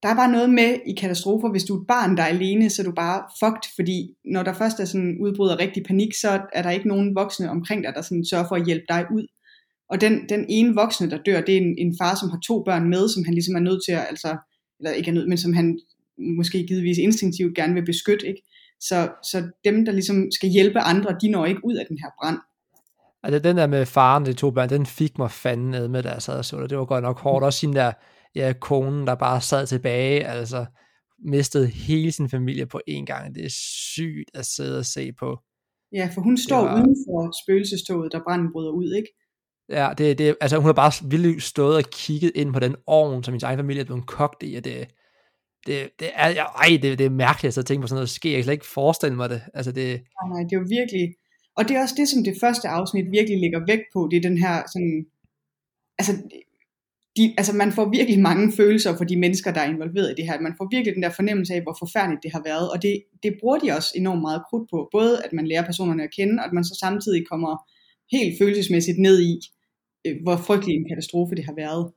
der 0.05 0.11
er 0.11 0.15
bare 0.15 0.31
noget 0.31 0.49
med 0.49 0.77
i 0.85 0.93
katastrofer, 0.93 1.49
hvis 1.51 1.63
du 1.63 1.75
er 1.75 1.81
et 1.81 1.87
barn, 1.87 2.17
der 2.17 2.23
er 2.23 2.27
alene, 2.27 2.69
så 2.69 2.81
er 2.81 2.85
du 2.85 2.91
bare 2.91 3.23
fucked, 3.39 3.69
fordi 3.75 3.97
når 4.25 4.43
der 4.43 4.53
først 4.53 4.79
er 4.79 4.85
sådan 4.85 5.17
udbryder 5.21 5.59
rigtig 5.59 5.83
panik, 5.87 6.13
så 6.13 6.41
er 6.53 6.61
der 6.61 6.71
ikke 6.71 6.87
nogen 6.87 7.15
voksne 7.15 7.49
omkring 7.49 7.83
dig, 7.83 7.93
der 7.95 8.01
sådan 8.01 8.25
sørger 8.25 8.47
for 8.47 8.55
at 8.55 8.65
hjælpe 8.65 8.85
dig 8.89 9.05
ud. 9.11 9.27
Og 9.89 10.01
den, 10.01 10.29
den 10.29 10.45
ene 10.49 10.75
voksne, 10.75 11.09
der 11.09 11.17
dør, 11.25 11.41
det 11.41 11.53
er 11.53 11.61
en, 11.61 11.75
en 11.77 11.95
far, 12.01 12.15
som 12.15 12.29
har 12.29 12.39
to 12.47 12.63
børn 12.63 12.89
med, 12.89 13.09
som 13.09 13.23
han 13.25 13.33
ligesom 13.33 13.55
er 13.55 13.59
nødt 13.59 13.81
til 13.85 13.91
at, 13.91 14.05
altså, 14.09 14.37
eller 14.79 14.91
ikke 14.91 15.09
er 15.09 15.13
nødt, 15.13 15.29
men 15.29 15.37
som 15.37 15.53
han 15.53 15.79
måske 16.37 16.67
givetvis 16.67 16.97
instinktivt 16.97 17.55
gerne 17.55 17.73
vil 17.73 17.85
beskytte, 17.85 18.27
ikke? 18.27 18.41
Så, 18.79 19.09
så 19.23 19.49
dem, 19.63 19.85
der 19.85 19.91
ligesom 19.91 20.31
skal 20.31 20.49
hjælpe 20.49 20.79
andre, 20.79 21.15
de 21.21 21.29
når 21.29 21.45
ikke 21.45 21.65
ud 21.65 21.75
af 21.75 21.85
den 21.89 21.97
her 21.97 22.09
brand. 22.19 22.37
Altså 23.23 23.39
den 23.39 23.57
der 23.57 23.67
med 23.67 23.85
faren, 23.85 24.25
de 24.25 24.33
to 24.33 24.51
børn, 24.51 24.69
den 24.69 24.85
fik 24.85 25.17
mig 25.17 25.31
fanden 25.31 25.71
ned 25.71 25.87
med, 25.87 26.03
da 26.03 26.09
jeg 26.09 26.21
sad 26.21 26.37
og 26.37 26.45
så 26.45 26.61
det. 26.61 26.69
Det 26.69 26.77
var 26.77 26.85
godt 26.85 27.03
nok 27.03 27.19
hårdt. 27.19 27.45
Også 27.45 27.59
sin 27.59 27.73
der 27.73 27.91
ja, 28.35 28.53
konen, 28.61 29.07
der 29.07 29.15
bare 29.15 29.41
sad 29.41 29.67
tilbage, 29.67 30.27
altså 30.27 30.65
mistede 31.25 31.67
hele 31.67 32.11
sin 32.11 32.29
familie 32.29 32.65
på 32.65 32.81
én 32.89 33.05
gang. 33.05 33.35
Det 33.35 33.45
er 33.45 33.55
sygt 33.93 34.31
at 34.33 34.45
sidde 34.45 34.79
og 34.79 34.85
se 34.85 35.13
på. 35.13 35.39
Ja, 35.93 36.09
for 36.13 36.21
hun 36.21 36.37
står 36.37 36.61
var... 36.61 36.75
uden 36.75 36.95
for 37.07 37.43
spøgelsestoget, 37.43 38.11
der 38.11 38.23
branden 38.23 38.51
bryder 38.51 38.71
ud, 38.71 38.93
ikke? 38.93 39.09
Ja, 39.69 39.89
det, 39.97 40.17
det, 40.17 40.35
altså 40.41 40.57
hun 40.57 40.65
har 40.65 40.73
bare 40.73 41.09
virkelig 41.09 41.41
stået 41.41 41.75
og 41.77 41.83
kigget 41.91 42.31
ind 42.35 42.53
på 42.53 42.59
den 42.59 42.75
ovn, 42.87 43.23
som 43.23 43.31
hendes 43.31 43.43
egen 43.43 43.57
familie 43.57 43.81
er 43.81 43.85
blevet 43.85 44.07
kogt 44.07 44.43
i, 44.43 44.55
og 44.55 44.63
det, 44.63 44.87
det, 45.67 45.89
det 45.99 46.09
er, 46.13 46.29
ja, 46.29 46.43
ej, 46.43 46.79
det, 46.81 46.99
det 46.99 47.05
er 47.05 47.09
mærkeligt 47.09 47.57
at 47.57 47.65
tænke 47.65 47.81
på 47.81 47.87
sådan 47.87 47.97
noget 47.97 48.09
sker. 48.09 48.29
Jeg 48.29 48.37
kan 48.37 48.43
slet 48.43 48.53
ikke 48.53 48.65
forestille 48.65 49.15
mig 49.15 49.29
det. 49.29 49.41
Altså 49.53 49.71
det... 49.71 49.87
Nej, 49.87 50.27
nej, 50.33 50.43
det 50.43 50.53
er 50.55 50.59
jo 50.59 50.65
virkelig, 50.69 51.13
og 51.57 51.67
det 51.67 51.75
er 51.75 51.81
også 51.81 51.95
det, 51.97 52.07
som 52.09 52.23
det 52.23 52.37
første 52.41 52.67
afsnit 52.67 53.11
virkelig 53.11 53.39
ligger 53.39 53.65
vægt 53.67 53.87
på, 53.93 54.07
det 54.11 54.17
er 54.17 54.29
den 54.29 54.37
her 54.37 54.55
sådan, 54.73 55.05
altså 55.99 56.13
de, 57.17 57.33
altså 57.37 57.53
man 57.53 57.71
får 57.71 57.89
virkelig 57.89 58.19
mange 58.19 58.51
følelser 58.51 58.97
for 58.97 59.03
de 59.03 59.17
mennesker, 59.17 59.51
der 59.53 59.61
er 59.61 59.69
involveret 59.69 60.11
i 60.11 60.13
det 60.21 60.25
her. 60.29 60.41
Man 60.41 60.55
får 60.57 60.67
virkelig 60.71 60.95
den 60.95 61.03
der 61.03 61.09
fornemmelse 61.09 61.53
af, 61.53 61.61
hvor 61.61 61.75
forfærdeligt 61.79 62.23
det 62.23 62.31
har 62.31 62.41
været. 62.45 62.71
Og 62.71 62.81
det, 62.81 63.03
det 63.23 63.33
bruger 63.39 63.59
de 63.59 63.71
også 63.71 63.89
enormt 63.95 64.21
meget 64.21 64.41
krudt 64.49 64.69
på. 64.69 64.89
Både 64.91 65.23
at 65.25 65.33
man 65.33 65.47
lærer 65.47 65.65
personerne 65.65 66.03
at 66.03 66.15
kende, 66.17 66.35
og 66.39 66.45
at 66.45 66.53
man 66.53 66.63
så 66.63 66.77
samtidig 66.79 67.27
kommer 67.31 67.53
helt 68.15 68.33
følelsesmæssigt 68.41 68.99
ned 68.99 69.21
i, 69.21 69.33
øh, 70.07 70.15
hvor 70.23 70.37
frygtelig 70.37 70.75
en 70.75 70.89
katastrofe 70.89 71.35
det 71.35 71.45
har 71.45 71.55
været. 71.55 71.91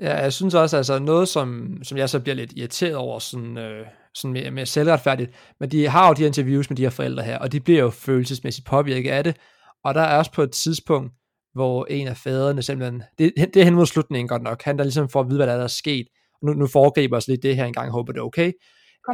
Ja, 0.00 0.16
jeg 0.16 0.32
synes 0.32 0.54
også, 0.54 0.76
altså 0.76 0.98
noget, 0.98 1.28
som, 1.28 1.78
som 1.82 1.98
jeg 1.98 2.08
så 2.10 2.20
bliver 2.20 2.36
lidt 2.36 2.52
irriteret 2.56 2.96
over, 2.96 3.18
sådan, 3.18 3.58
øh, 3.58 3.86
sådan 4.14 4.32
mere, 4.32 4.50
mere 4.50 4.66
selvretfærdigt, 4.66 5.30
men 5.60 5.70
de 5.70 5.88
har 5.88 6.08
jo 6.08 6.14
de 6.14 6.26
interviews 6.26 6.70
med 6.70 6.76
de 6.76 6.82
her 6.82 6.90
forældre 6.90 7.22
her, 7.22 7.38
og 7.38 7.52
de 7.52 7.60
bliver 7.60 7.80
jo 7.80 7.90
følelsesmæssigt 7.90 8.66
påvirket 8.66 9.10
af 9.10 9.24
det, 9.24 9.36
og 9.84 9.94
der 9.94 10.00
er 10.00 10.18
også 10.18 10.32
på 10.32 10.42
et 10.42 10.50
tidspunkt, 10.50 11.12
hvor 11.54 11.86
en 11.90 12.06
af 12.06 12.16
fædrene 12.16 12.62
simpelthen, 12.62 13.02
det, 13.18 13.32
det 13.36 13.56
er 13.56 13.64
hen 13.64 13.74
mod 13.74 13.86
slutningen 13.86 14.28
godt 14.28 14.42
nok, 14.42 14.62
han 14.62 14.78
der 14.78 14.84
ligesom 14.84 15.08
får 15.08 15.20
at 15.20 15.28
vide, 15.28 15.38
hvad 15.38 15.46
der 15.46 15.52
er, 15.52 15.56
der 15.56 15.64
er 15.64 15.68
sket, 15.68 16.06
nu, 16.42 16.52
nu 16.52 16.66
foregriber 16.66 17.16
os 17.16 17.28
lidt 17.28 17.42
det 17.42 17.56
her 17.56 17.64
engang, 17.64 17.90
håber 17.90 18.12
det 18.12 18.20
er 18.20 18.24
okay, 18.24 18.52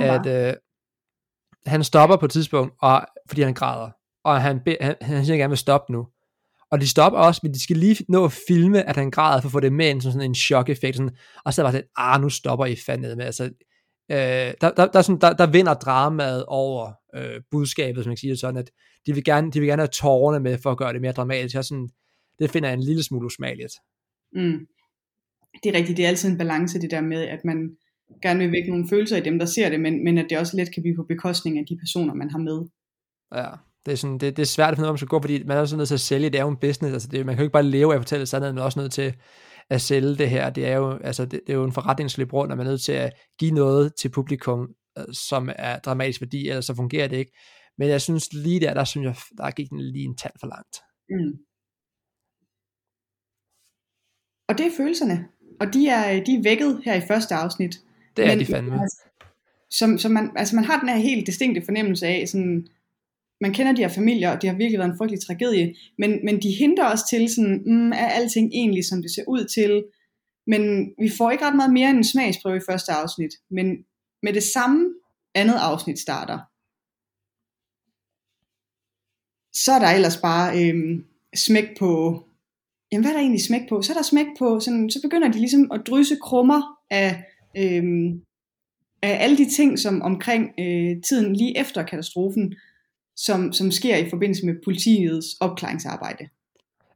at 0.01 0.27
øh, 0.27 0.55
han 1.67 1.85
stopper 1.85 2.17
på 2.17 2.25
et 2.25 2.31
tidspunkt, 2.31 2.75
og, 2.83 3.07
fordi 3.29 3.43
han 3.43 3.55
græder, 3.55 3.91
og 4.25 4.43
han, 4.43 4.61
be, 4.65 4.77
han, 4.81 4.95
han 5.01 5.09
siger, 5.09 5.21
at 5.21 5.27
han 5.27 5.39
gerne 5.39 5.51
vil 5.51 5.59
stoppe 5.59 5.93
nu, 5.93 6.07
og 6.71 6.81
de 6.81 6.89
stopper 6.89 7.19
også, 7.19 7.41
men 7.43 7.55
de 7.55 7.63
skal 7.63 7.77
lige 7.77 8.05
nå 8.09 8.25
at 8.25 8.33
filme, 8.49 8.89
at 8.89 8.97
han 8.97 9.11
græder, 9.11 9.41
for 9.41 9.49
at 9.49 9.53
få 9.53 9.61
det 9.61 9.73
med 9.73 9.89
ind 9.89 10.01
som 10.01 10.13
sådan 10.13 10.31
en 10.31 10.35
chok-effekt, 10.35 10.97
sådan, 10.97 11.17
og 11.45 11.55
så 11.55 11.63
var 11.63 11.71
det, 11.71 11.83
ah, 11.97 12.21
nu 12.21 12.29
stopper 12.29 12.67
I 12.67 12.77
fandme 12.77 13.17
med, 13.17 13.25
altså, 13.25 13.45
øh, 14.11 14.55
der, 14.61 14.71
der, 14.77 14.87
der, 14.87 15.03
sådan, 15.03 15.21
der, 15.21 15.33
der 15.33 15.47
vinder 15.47 15.75
dramaet 15.75 16.45
over 16.47 16.93
øh, 17.15 17.41
budskabet, 17.51 18.05
som 18.05 18.11
man 18.11 18.17
kan 18.17 18.21
sige 18.21 18.31
det 18.31 18.41
sådan, 18.41 18.57
at 18.57 18.71
de 19.07 19.15
vil, 19.15 19.25
gerne, 19.25 19.51
de 19.51 19.61
vil 19.61 19.69
gerne 19.69 19.83
have 19.83 19.89
tårerne 19.89 20.41
med, 20.41 20.59
for 20.59 20.71
at 20.71 20.79
gøre 20.79 20.93
det 20.93 21.01
mere 21.01 21.13
dramatisk, 21.13 21.57
og 21.57 21.65
sådan, 21.65 21.89
det 22.41 22.51
finder 22.51 22.69
jeg 22.69 22.77
en 22.77 22.85
lille 22.85 23.03
smule 23.03 23.27
usmageligt. 23.27 23.73
Mm. 24.33 24.67
Det 25.63 25.71
er 25.71 25.79
rigtigt, 25.79 25.97
det 25.97 26.05
er 26.05 26.09
altid 26.09 26.31
en 26.31 26.39
balance 26.39 26.81
det 26.81 26.91
der 26.91 27.01
med, 27.01 27.23
at 27.23 27.45
man 27.45 27.77
gerne 28.23 28.39
vil 28.39 28.53
vække 28.53 28.71
nogle 28.71 28.89
følelser 28.89 29.17
i 29.17 29.21
dem, 29.21 29.39
der 29.39 29.47
ser 29.47 29.69
det, 29.69 29.81
men, 29.81 30.05
men 30.05 30.19
at 30.19 30.27
det 30.31 30.39
også 30.39 30.57
let 30.57 30.75
kan 30.75 30.83
blive 30.83 30.97
på 30.97 31.03
bekostning 31.03 31.59
af 31.59 31.65
de 31.69 31.79
personer, 31.79 32.15
man 32.15 32.31
har 32.31 32.39
med. 32.39 32.69
Ja, 33.35 33.51
det 33.87 33.93
er, 33.93 33.97
sådan, 33.97 34.19
det, 34.19 34.37
det 34.37 34.43
er 34.43 34.47
svært 34.47 34.71
at 34.71 34.77
finde 34.77 34.85
ud 34.85 34.87
af, 34.87 34.91
om 34.91 34.93
man 34.93 34.99
skal 34.99 35.09
gå, 35.09 35.21
fordi 35.23 35.43
man 35.45 35.57
er 35.57 35.61
også 35.61 35.77
nødt 35.77 35.89
til 35.89 35.95
at 35.95 36.01
sælge, 36.01 36.31
det 36.31 36.39
er 36.39 36.43
jo 36.43 36.49
en 36.49 36.57
business, 36.57 36.93
altså 36.93 37.09
det, 37.09 37.27
man 37.27 37.35
kan 37.35 37.43
jo 37.43 37.45
ikke 37.45 37.53
bare 37.53 37.63
leve 37.63 37.93
af 37.93 37.97
at 37.97 38.01
fortælle 38.01 38.27
sandheden, 38.27 38.55
men 38.55 38.65
også 38.65 38.81
nødt 38.81 38.93
til 38.93 39.15
at 39.71 39.81
sælge 39.81 40.17
det 40.17 40.31
her, 40.31 40.51
det 40.51 40.67
er 40.67 40.77
jo, 40.77 40.99
altså 40.99 41.25
det, 41.25 41.41
det 41.47 41.53
er 41.53 41.57
jo 41.57 41.65
en 41.65 41.73
forretningsløb 41.73 42.33
rundt, 42.33 42.53
og 42.53 42.59
man 42.59 42.67
er 42.67 42.71
nødt 42.71 42.83
til 42.83 42.93
at 42.93 43.13
give 43.39 43.51
noget 43.51 43.93
til 43.95 44.09
publikum, 44.09 44.69
øh, 44.99 45.05
som 45.13 45.51
er 45.57 45.79
dramatisk 45.79 46.21
værdi, 46.21 46.49
ellers 46.49 46.65
så 46.65 46.75
fungerer 46.75 47.09
det 47.09 47.17
ikke. 47.17 47.33
Men 47.79 47.89
jeg 47.89 48.01
synes 48.01 48.33
lige 48.33 48.61
der, 48.61 48.75
der 48.75 48.85
synes 48.85 49.05
jeg, 49.05 49.17
der 49.39 49.51
gik 49.51 49.71
den 49.71 49.81
lige 49.81 50.05
en 50.05 50.17
tand 50.17 50.33
for 50.41 50.47
langt. 50.47 50.77
Mm. 51.11 51.50
Og 54.51 54.59
det 54.59 54.67
er 54.67 54.71
følelserne, 54.77 55.29
og 55.61 55.75
de 55.75 55.89
er, 55.89 56.25
de 56.25 56.35
er 56.35 56.43
vækket 56.43 56.81
her 56.85 56.95
i 56.95 57.07
første 57.09 57.35
afsnit. 57.35 57.81
Det 58.17 58.25
er 58.25 58.29
Men, 58.29 58.41
de 58.41 58.47
fandme. 58.47 58.81
Som, 59.71 59.99
som 59.99 60.13
man, 60.13 60.31
altså 60.37 60.57
man 60.57 60.65
har 60.65 60.81
den 60.81 60.89
her 60.89 60.97
helt 60.97 61.27
distinkte 61.27 61.63
fornemmelse 61.65 62.07
af, 62.07 62.29
sådan, 62.29 62.67
man 63.41 63.53
kender 63.53 63.73
de 63.73 63.83
her 63.83 63.89
familier, 63.89 64.31
og 64.31 64.43
det 64.43 64.51
har 64.51 64.57
virkelig 64.57 64.79
været 64.79 64.91
en 64.91 64.99
frygtelig 64.99 65.21
tragedie, 65.27 65.75
men, 65.99 66.25
men 66.25 66.43
de 66.43 66.51
hindrer 66.51 66.93
os 66.93 67.01
til, 67.11 67.35
sådan, 67.35 67.63
mm, 67.67 67.93
er 67.93 68.09
alting 68.09 68.51
egentlig, 68.53 68.85
som 68.85 69.03
det 69.03 69.11
ser 69.15 69.25
ud 69.29 69.45
til, 69.45 69.85
men 70.47 70.93
vi 70.99 71.11
får 71.19 71.31
ikke 71.31 71.45
ret 71.45 71.57
meget 71.57 71.73
mere 71.73 71.91
end 71.91 71.99
en 71.99 72.05
smagsprøve 72.05 72.57
i 72.57 72.67
første 72.71 72.93
afsnit, 72.93 73.31
men 73.51 73.85
med 74.23 74.33
det 74.33 74.43
samme 74.43 74.95
andet 75.35 75.57
afsnit 75.61 75.99
starter, 75.99 76.39
så 79.53 79.73
er 79.73 79.79
der 79.79 79.97
ellers 79.97 80.17
bare 80.17 80.65
øhm, 80.65 81.05
smæk 81.35 81.79
på, 81.79 82.25
jamen 82.93 83.05
hvad 83.05 83.11
er 83.11 83.17
der 83.17 83.21
egentlig 83.21 83.45
smæk 83.45 83.69
på? 83.69 83.83
Så 83.83 83.93
er 83.93 83.97
der 83.97 84.03
smæk 84.03 84.27
på, 84.39 84.61
sådan, 84.61 84.91
så 84.91 84.99
begynder 85.03 85.33
de 85.33 85.39
ligesom 85.39 85.71
at 85.73 85.81
drysse 85.87 86.17
krummer 86.23 86.63
af, 86.91 87.25
øhm, 87.57 88.21
af 89.03 89.25
alle 89.25 89.37
de 89.39 89.51
ting, 89.51 89.79
som 89.79 90.03
omkring 90.03 90.51
øh, 90.59 91.03
tiden 91.09 91.37
lige 91.37 91.59
efter 91.59 91.83
katastrofen, 91.83 92.55
som, 93.17 93.53
som 93.53 93.71
sker 93.71 93.97
i 93.97 94.11
forbindelse 94.11 94.47
med 94.47 94.55
politiets 94.65 95.27
opklaringsarbejde. 95.41 96.29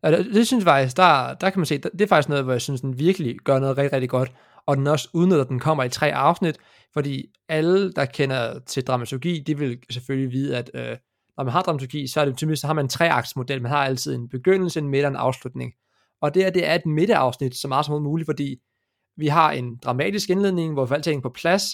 Ja, 0.03 0.11
det, 0.11 0.27
det 0.35 0.47
synes 0.47 0.65
jeg 0.65 0.71
faktisk, 0.71 0.97
der, 0.97 1.35
der 1.35 1.51
kan 1.51 1.59
man 1.61 1.67
se, 1.67 1.79
det 1.79 2.01
er 2.01 2.07
faktisk 2.07 2.29
noget, 2.29 2.45
hvor 2.45 2.53
jeg 2.53 2.63
synes, 2.63 2.81
den 2.81 2.99
virkelig 2.99 3.37
gør 3.45 3.59
noget 3.59 3.79
rigtig, 3.79 3.93
rigtig 3.93 4.11
godt, 4.11 4.33
og 4.67 4.77
den 4.77 4.87
også 4.87 5.09
udnytter, 5.13 5.45
at 5.45 5.49
den 5.49 5.61
kommer 5.61 5.85
i 5.85 5.89
tre 5.89 6.15
afsnit, 6.15 6.57
fordi 6.93 7.27
alle, 7.49 7.93
der 7.93 8.05
kender 8.05 8.59
til 8.67 8.85
dramaturgi, 8.85 9.41
de 9.47 9.59
vil 9.59 9.79
selvfølgelig 9.91 10.33
vide, 10.33 10.57
at 10.57 10.71
øh, 10.75 10.97
når 11.37 11.45
man 11.45 11.53
har 11.53 11.63
dramaturgi, 11.63 12.07
så 12.07 12.21
er 12.21 12.25
det 12.25 12.37
typisk, 12.37 12.61
så 12.61 12.67
har 12.67 12.75
man 12.75 12.85
en 12.85 12.89
treaktsmodel, 12.89 13.63
man 13.63 13.71
har 13.71 13.85
altid 13.85 14.15
en 14.15 14.29
begyndelse, 14.29 14.81
en 14.81 14.89
midt 14.89 15.05
og 15.05 15.11
en 15.11 15.17
afslutning. 15.17 15.73
Og 16.25 16.35
det, 16.35 16.43
her, 16.43 16.51
det 16.51 16.67
er 16.67 16.75
et 16.75 16.87
midteafsnit, 16.87 17.57
så 17.57 17.69
meget 17.69 17.87
som 17.87 18.03
muligt, 18.03 18.27
fordi 18.27 18.57
vi 19.17 19.27
har 19.27 19.53
en 19.53 19.77
dramatisk 19.77 20.31
indledning, 20.31 20.73
hvor 20.73 20.85
vi 20.85 21.21
på 21.21 21.29
plads, 21.29 21.65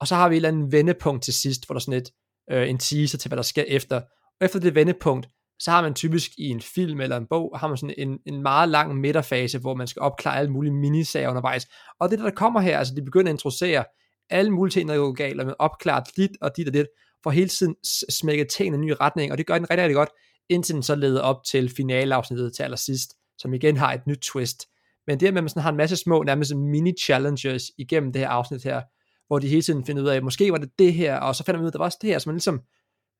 og 0.00 0.08
så 0.08 0.14
har 0.14 0.28
vi 0.28 0.34
et 0.34 0.36
eller 0.36 0.48
andet 0.48 0.72
vendepunkt 0.72 1.22
til 1.22 1.34
sidst, 1.34 1.66
hvor 1.66 1.72
der 1.72 1.78
er 1.78 1.80
sådan 1.80 2.00
et, 2.00 2.10
øh, 2.50 2.70
en 2.70 2.78
teaser 2.78 3.18
til, 3.18 3.28
hvad 3.28 3.36
der 3.36 3.42
sker 3.42 3.64
efter. 3.68 3.96
Og 4.40 4.44
efter 4.44 4.60
det 4.60 4.74
vendepunkt, 4.74 5.28
så 5.58 5.70
har 5.70 5.82
man 5.82 5.94
typisk 5.94 6.30
i 6.38 6.48
en 6.48 6.60
film 6.60 7.00
eller 7.00 7.16
en 7.16 7.26
bog, 7.30 7.58
har 7.58 7.68
man 7.68 7.76
sådan 7.76 7.94
en, 7.98 8.18
en 8.26 8.42
meget 8.42 8.68
lang 8.68 8.96
midterfase, 8.96 9.58
hvor 9.58 9.74
man 9.74 9.86
skal 9.86 10.00
opklare 10.02 10.38
alle 10.38 10.52
mulige 10.52 10.72
minisager 10.72 11.28
undervejs. 11.28 11.66
Og 12.00 12.10
det 12.10 12.18
der 12.18 12.30
kommer 12.30 12.60
her, 12.60 12.78
altså 12.78 12.94
de 12.94 13.02
begynder 13.02 13.30
at 13.30 13.34
introducere 13.34 13.84
alle 14.30 14.50
mulige 14.50 14.72
ting, 14.72 14.88
der 14.88 14.96
går 14.96 15.12
galt, 15.12 15.40
og 15.40 15.46
man 15.46 15.54
opklarer 15.58 16.04
dit 16.16 16.30
og 16.40 16.50
dit 16.56 16.68
og 16.68 16.74
dit, 16.74 16.86
for 17.22 17.30
hele 17.30 17.48
tiden 17.48 17.74
smække 18.10 18.44
tingene 18.44 18.76
i 18.76 18.78
en 18.78 18.86
ny 18.86 18.92
retning, 19.00 19.32
og 19.32 19.38
det 19.38 19.46
gør 19.46 19.54
den 19.54 19.70
rigtig, 19.70 19.82
rigtig 19.82 19.96
godt, 19.96 20.10
indtil 20.48 20.74
den 20.74 20.82
så 20.82 20.94
leder 20.94 21.20
op 21.20 21.44
til 21.50 21.72
finaleafsnittet 21.76 22.56
til 22.56 22.62
allersidst, 22.62 23.14
som 23.38 23.54
igen 23.54 23.76
har 23.76 23.92
et 23.92 24.06
nyt 24.06 24.18
twist. 24.18 24.68
Men 25.06 25.20
det 25.20 25.34
med, 25.34 25.38
at 25.38 25.44
man 25.44 25.48
sådan 25.48 25.62
har 25.62 25.70
en 25.70 25.76
masse 25.76 25.96
små, 25.96 26.22
nærmest 26.22 26.52
mini-challenges 26.52 27.74
igennem 27.78 28.12
det 28.12 28.20
her 28.20 28.28
afsnit 28.28 28.64
her, 28.64 28.82
hvor 29.26 29.38
de 29.38 29.48
hele 29.48 29.62
tiden 29.62 29.84
finder 29.86 30.02
ud 30.02 30.08
af, 30.08 30.22
måske 30.22 30.52
var 30.52 30.58
det 30.58 30.78
det 30.78 30.94
her, 30.94 31.16
og 31.16 31.34
så 31.34 31.44
finder 31.44 31.58
man 31.58 31.62
ud 31.62 31.66
af, 31.66 31.70
at 31.70 31.72
der 31.72 31.78
var 31.78 31.84
også 31.84 31.98
det 32.02 32.10
her, 32.10 32.18
så 32.18 32.28
man 32.28 32.34
ligesom 32.34 32.60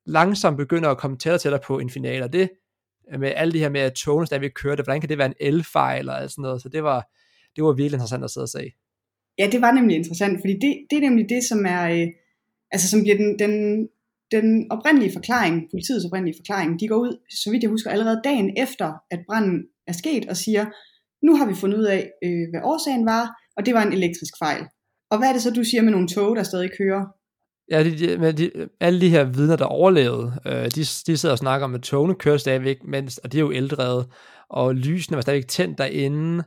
langsomt 0.07 0.57
begynder 0.57 0.91
at 0.91 0.99
komme 0.99 1.17
tættere 1.17 1.37
og 1.37 1.41
tættere 1.41 1.61
på 1.67 1.79
en 1.79 1.91
finale, 1.91 2.25
og 2.25 2.33
det 2.33 2.51
øh, 3.13 3.21
med 3.21 3.33
alle 3.37 3.53
de 3.53 3.59
her 3.59 3.69
med, 3.69 3.81
at 3.81 3.93
togene 3.93 4.27
stadigvæk 4.27 4.51
kørte, 4.55 4.83
hvordan 4.83 5.01
kan 5.01 5.09
det 5.09 5.19
være 5.19 5.35
en 5.41 5.55
L-fejl 5.55 6.09
og 6.09 6.31
sådan 6.31 6.43
noget, 6.43 6.63
så 6.63 6.69
det 6.69 6.83
var, 6.83 7.11
det 7.57 7.65
var 7.65 7.73
virkelig 7.73 7.97
interessant 7.97 8.25
at 8.25 8.31
sidde 8.31 8.45
og 8.45 8.49
se. 8.49 8.73
Ja, 9.39 9.49
det 9.53 9.61
var 9.61 9.73
nemlig 9.73 9.97
interessant, 9.97 10.41
fordi 10.41 10.53
det, 10.53 10.87
det 10.91 10.97
er 10.97 11.01
nemlig 11.01 11.29
det, 11.29 11.45
som 11.45 11.67
er, 11.67 11.91
øh, 11.91 12.09
altså 12.71 12.91
som 12.91 13.03
bliver 13.03 13.17
den, 13.17 13.39
den, 13.39 13.89
den 14.41 14.67
oprindelige 14.71 15.13
forklaring, 15.13 15.55
politiets 15.73 16.05
oprindelige 16.05 16.39
forklaring, 16.41 16.81
de 16.81 16.89
går 16.89 16.97
ud, 16.97 17.13
så 17.43 17.51
vidt 17.51 17.63
jeg 17.63 17.71
husker, 17.71 17.91
allerede 17.91 18.21
dagen 18.25 18.49
efter, 18.65 18.93
at 19.11 19.21
branden 19.29 19.59
er 19.87 19.93
sket, 19.93 20.25
og 20.29 20.37
siger, 20.37 20.65
nu 21.27 21.37
har 21.37 21.47
vi 21.47 21.55
fundet 21.55 21.79
ud 21.79 21.85
af, 21.85 22.11
øh, 22.25 22.45
hvad 22.51 22.61
årsagen 22.65 23.07
var, 23.07 23.25
og 23.57 23.67
det 23.67 23.75
var 23.75 23.83
en 23.83 23.93
elektrisk 23.93 24.35
fejl. 24.45 24.63
Og 25.11 25.19
hvad 25.19 25.29
er 25.29 25.33
det 25.33 25.43
så, 25.43 25.51
du 25.51 25.65
siger 25.65 25.83
med 25.83 25.93
nogle 25.93 26.09
tog, 26.09 26.37
der 26.37 26.43
stadig 26.43 26.71
kører? 26.79 27.05
Ja, 27.71 27.85
de, 27.85 27.99
de, 27.99 28.19
men 28.19 28.37
de, 28.37 28.51
alle 28.81 29.01
de 29.01 29.09
her 29.09 29.25
vidner, 29.25 29.57
der 29.57 29.65
overlevede, 29.65 30.33
øh, 30.47 30.65
de, 30.65 30.81
de 30.81 31.17
sidder 31.17 31.33
og 31.33 31.39
snakker 31.39 31.65
om, 31.65 31.75
at 31.75 31.83
togene 31.83 32.15
kører 32.15 32.37
stadigvæk, 32.37 32.77
mens, 32.85 33.19
og 33.19 33.33
de 33.33 33.37
er 33.37 33.41
jo 33.41 33.51
eldrevet, 33.51 34.07
og 34.51 34.75
lysene 34.75 35.17
var 35.17 35.23
stadigvæk 35.23 35.49
tændt 35.49 35.79
derinde, 35.79 36.45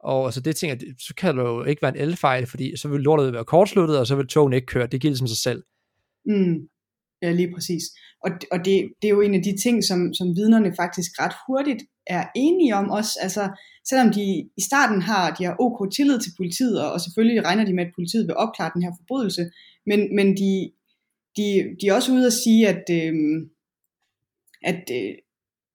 og 0.00 0.32
så 0.32 0.40
det 0.40 0.56
tænker 0.56 0.76
så 0.98 1.14
kan 1.14 1.36
det 1.36 1.42
jo 1.42 1.64
ikke 1.64 1.82
være 1.82 1.96
en 1.96 2.02
elfejl, 2.02 2.46
fordi 2.46 2.76
så 2.76 2.88
vil 2.88 3.00
lortet 3.00 3.32
være 3.32 3.44
kortsluttet, 3.44 3.98
og 3.98 4.06
så 4.06 4.16
vil 4.16 4.26
togene 4.26 4.56
ikke 4.56 4.66
køre. 4.66 4.86
Det 4.86 5.00
giver 5.00 5.10
ligesom 5.10 5.26
sig 5.26 5.38
selv. 5.38 5.62
Mm. 6.26 6.56
Ja, 7.26 7.32
lige 7.32 7.52
præcis. 7.54 7.84
Og, 8.24 8.30
og 8.52 8.58
det, 8.64 8.74
det 9.02 9.08
er 9.08 9.16
jo 9.16 9.20
en 9.20 9.34
af 9.34 9.42
de 9.42 9.56
ting, 9.62 9.84
som, 9.84 10.14
som 10.14 10.36
vidnerne 10.36 10.72
faktisk 10.76 11.10
ret 11.20 11.36
hurtigt 11.46 11.82
er 12.06 12.24
enige 12.36 12.74
om 12.74 12.90
også. 12.90 13.18
Altså, 13.22 13.42
selvom 13.88 14.12
de 14.12 14.24
i 14.58 14.62
starten 14.68 15.02
har, 15.02 15.34
de 15.34 15.44
har 15.44 15.56
ok 15.60 15.92
tillid 15.92 16.20
til 16.20 16.32
politiet, 16.36 16.82
og, 16.84 16.92
og 16.92 17.00
selvfølgelig 17.00 17.44
regner 17.44 17.64
de 17.64 17.74
med, 17.74 17.86
at 17.86 17.92
politiet 17.94 18.26
vil 18.26 18.36
opklare 18.36 18.70
den 18.74 18.82
her 18.82 18.92
forbrydelse, 18.98 19.50
men, 19.86 20.16
men 20.16 20.26
de, 20.36 20.72
de, 21.36 21.46
de 21.80 21.88
er 21.88 21.94
også 21.94 22.12
ude 22.12 22.26
at 22.26 22.38
sige, 22.44 22.68
at, 22.68 22.84
øh, 22.98 23.14
at, 24.62 24.82
øh, 24.92 25.14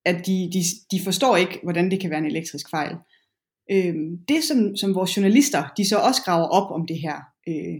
at 0.05 0.17
de, 0.27 0.49
de, 0.53 0.61
de 0.91 1.03
forstår 1.03 1.37
ikke, 1.37 1.59
hvordan 1.63 1.91
det 1.91 1.99
kan 1.99 2.09
være 2.09 2.19
en 2.19 2.31
elektrisk 2.33 2.69
fejl. 2.69 2.95
Øh, 3.71 3.95
det, 4.27 4.43
som, 4.43 4.75
som 4.75 4.95
vores 4.95 5.17
journalister, 5.17 5.63
de 5.77 5.89
så 5.89 5.97
også 5.97 6.21
graver 6.25 6.47
op 6.47 6.71
om 6.71 6.87
det 6.87 6.99
her, 7.05 7.17
øh, 7.47 7.79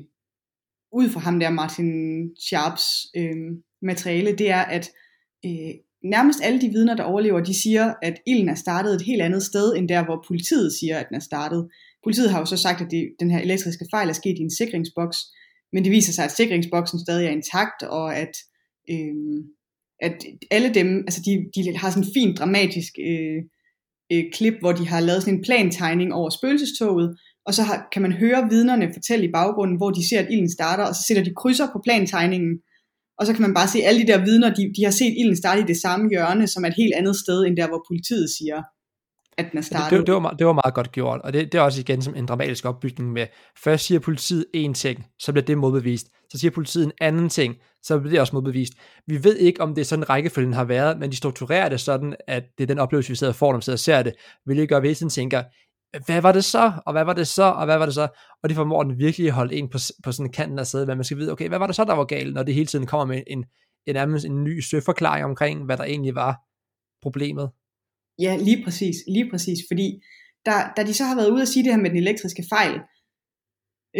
ud 0.93 1.09
fra 1.09 1.19
ham 1.19 1.39
der 1.39 1.49
Martin 1.49 1.91
Sharps 2.35 2.85
øh, 3.15 3.35
materiale, 3.81 4.35
det 4.35 4.49
er, 4.49 4.61
at 4.61 4.89
øh, 5.45 5.73
nærmest 6.03 6.39
alle 6.43 6.61
de 6.61 6.69
vidner, 6.69 6.95
der 6.95 7.03
overlever, 7.03 7.39
de 7.39 7.61
siger, 7.61 7.93
at 8.01 8.21
ilden 8.27 8.49
er 8.49 8.55
startet 8.55 8.95
et 8.95 9.01
helt 9.01 9.21
andet 9.21 9.43
sted, 9.43 9.75
end 9.75 9.89
der, 9.89 10.05
hvor 10.05 10.25
politiet 10.27 10.73
siger, 10.79 10.97
at 10.99 11.05
den 11.09 11.15
er 11.15 11.19
startet. 11.19 11.67
Politiet 12.03 12.31
har 12.31 12.39
jo 12.39 12.45
så 12.45 12.57
sagt, 12.57 12.81
at 12.81 12.91
det, 12.91 13.09
den 13.19 13.31
her 13.31 13.39
elektriske 13.39 13.85
fejl 13.91 14.09
er 14.09 14.13
sket 14.13 14.37
i 14.39 14.41
en 14.41 14.55
sikringsboks, 14.57 15.17
men 15.73 15.83
det 15.83 15.91
viser 15.91 16.13
sig, 16.13 16.25
at 16.25 16.31
sikringsboksen 16.31 16.99
stadig 16.99 17.27
er 17.27 17.31
intakt, 17.31 17.83
og 17.83 18.15
at, 18.15 18.33
øh, 18.91 19.15
at 20.01 20.25
alle 20.51 20.73
dem, 20.73 20.97
altså 20.97 21.21
de, 21.25 21.45
de 21.55 21.77
har 21.77 21.89
sådan 21.89 22.03
en 22.03 22.13
fin 22.13 22.35
dramatisk 22.35 22.93
øh, 23.07 23.43
øh, 24.13 24.23
klip, 24.33 24.53
hvor 24.59 24.71
de 24.71 24.87
har 24.87 24.99
lavet 24.99 25.21
sådan 25.21 25.37
en 25.37 25.43
plantegning 25.43 26.13
over 26.13 26.29
spøgelsestoget, 26.29 27.17
og 27.45 27.53
så 27.53 27.63
har, 27.63 27.87
kan 27.93 28.01
man 28.01 28.11
høre 28.11 28.47
vidnerne 28.49 28.93
fortælle 28.93 29.25
i 29.25 29.31
baggrunden, 29.31 29.77
hvor 29.77 29.91
de 29.91 30.09
ser, 30.09 30.19
at 30.19 30.27
ilden 30.31 30.51
starter, 30.51 30.83
og 30.83 30.95
så 30.95 31.01
sætter 31.07 31.23
de 31.23 31.33
krydser 31.37 31.67
på 31.73 31.81
plantegningen, 31.83 32.59
og 33.19 33.25
så 33.25 33.33
kan 33.33 33.41
man 33.41 33.53
bare 33.53 33.67
se, 33.67 33.79
at 33.79 33.87
alle 33.87 34.01
de 34.01 34.07
der 34.07 34.25
vidner, 34.25 34.53
de, 34.53 34.73
de 34.77 34.83
har 34.83 34.91
set 34.91 35.13
ilden 35.19 35.37
starte 35.37 35.61
i 35.61 35.63
det 35.63 35.81
samme 35.81 36.09
hjørne, 36.09 36.47
som 36.47 36.65
et 36.65 36.73
helt 36.77 36.93
andet 36.95 37.15
sted, 37.15 37.45
end 37.45 37.57
der, 37.57 37.67
hvor 37.67 37.85
politiet 37.89 38.29
siger, 38.37 38.63
at 39.37 39.45
den 39.51 39.57
er 39.57 39.61
startet. 39.61 39.91
Det, 39.91 39.99
det, 39.99 40.07
det, 40.07 40.15
var, 40.15 40.29
det 40.29 40.47
var 40.47 40.53
meget 40.53 40.73
godt 40.73 40.91
gjort, 40.91 41.21
og 41.23 41.33
det, 41.33 41.51
det 41.51 41.57
er 41.57 41.61
også 41.61 41.81
igen 41.81 42.01
som 42.01 42.15
en 42.15 42.25
dramatisk 42.25 42.65
opbygning 42.65 43.11
med, 43.11 43.27
først 43.63 43.85
siger 43.85 43.99
politiet 43.99 44.45
en 44.53 44.73
ting, 44.73 45.05
så 45.19 45.31
bliver 45.31 45.45
det 45.45 45.57
modbevist, 45.57 46.07
så 46.31 46.37
siger 46.37 46.51
politiet 46.51 46.85
en 46.85 46.91
anden 47.01 47.29
ting, 47.29 47.55
så 47.83 47.99
bliver 47.99 48.11
det 48.11 48.19
også 48.19 48.35
modbevist. 48.35 48.73
Vi 49.07 49.23
ved 49.23 49.37
ikke, 49.37 49.61
om 49.61 49.75
det 49.75 49.81
er 49.81 49.85
sådan 49.85 50.09
rækkefølgen 50.09 50.53
har 50.53 50.63
været, 50.63 50.99
men 50.99 51.11
de 51.11 51.15
strukturerer 51.15 51.69
det 51.69 51.79
sådan, 51.79 52.15
at 52.27 52.43
det 52.57 52.63
er 52.63 52.67
den 52.67 52.79
oplevelse, 52.79 53.09
vi 53.09 53.15
sidder 53.15 53.33
og 53.33 53.37
får, 53.37 53.51
når 53.51 53.57
vi 53.57 53.63
sidder 53.63 53.75
og 53.75 53.79
ser 53.79 54.03
det, 54.03 54.13
vil 54.45 54.67
gøre, 54.67 54.77
at 54.77 54.83
vi 54.83 55.09
tænker, 55.09 55.43
hvad 56.05 56.21
var 56.21 56.31
det 56.31 56.45
så, 56.45 56.73
og 56.85 56.93
hvad 56.93 57.05
var 57.05 57.13
det 57.13 57.27
så, 57.27 57.43
og 57.43 57.65
hvad 57.65 57.77
var 57.77 57.85
det 57.85 57.95
så, 57.95 58.07
og 58.43 58.49
det 58.49 58.55
formår 58.55 58.83
den 58.83 58.99
virkelig 58.99 59.27
at 59.27 59.33
holde 59.33 59.55
en 59.55 59.69
på, 59.69 59.77
på 60.03 60.11
sådan 60.11 60.31
kanten 60.31 60.59
af 60.59 60.67
sædet, 60.67 60.87
hvad 60.87 60.95
man 60.95 61.03
skal 61.03 61.17
vide, 61.17 61.31
okay, 61.31 61.47
hvad 61.47 61.59
var 61.59 61.67
det 61.67 61.75
så, 61.75 61.83
der 61.83 61.93
var 61.93 62.05
galt, 62.05 62.33
når 62.33 62.43
det 62.43 62.53
hele 62.53 62.65
tiden 62.65 62.85
kommer 62.85 63.05
med 63.05 63.23
en, 63.27 63.45
en, 63.85 63.97
en, 63.97 64.25
en 64.25 64.43
ny 64.43 64.59
søforklaring 64.59 65.25
omkring, 65.25 65.65
hvad 65.65 65.77
der 65.77 65.83
egentlig 65.83 66.15
var 66.15 66.39
problemet. 67.01 67.49
Ja, 68.19 68.37
lige 68.37 68.63
præcis, 68.63 68.95
lige 69.07 69.29
præcis, 69.31 69.59
fordi 69.71 70.01
da, 70.45 70.51
da 70.77 70.83
de 70.83 70.93
så 70.93 71.03
har 71.03 71.15
været 71.15 71.29
ude 71.29 71.41
at 71.41 71.47
sige 71.47 71.63
det 71.63 71.73
her 71.73 71.81
med 71.81 71.89
den 71.89 71.97
elektriske 71.97 72.43
fejl, 72.49 72.75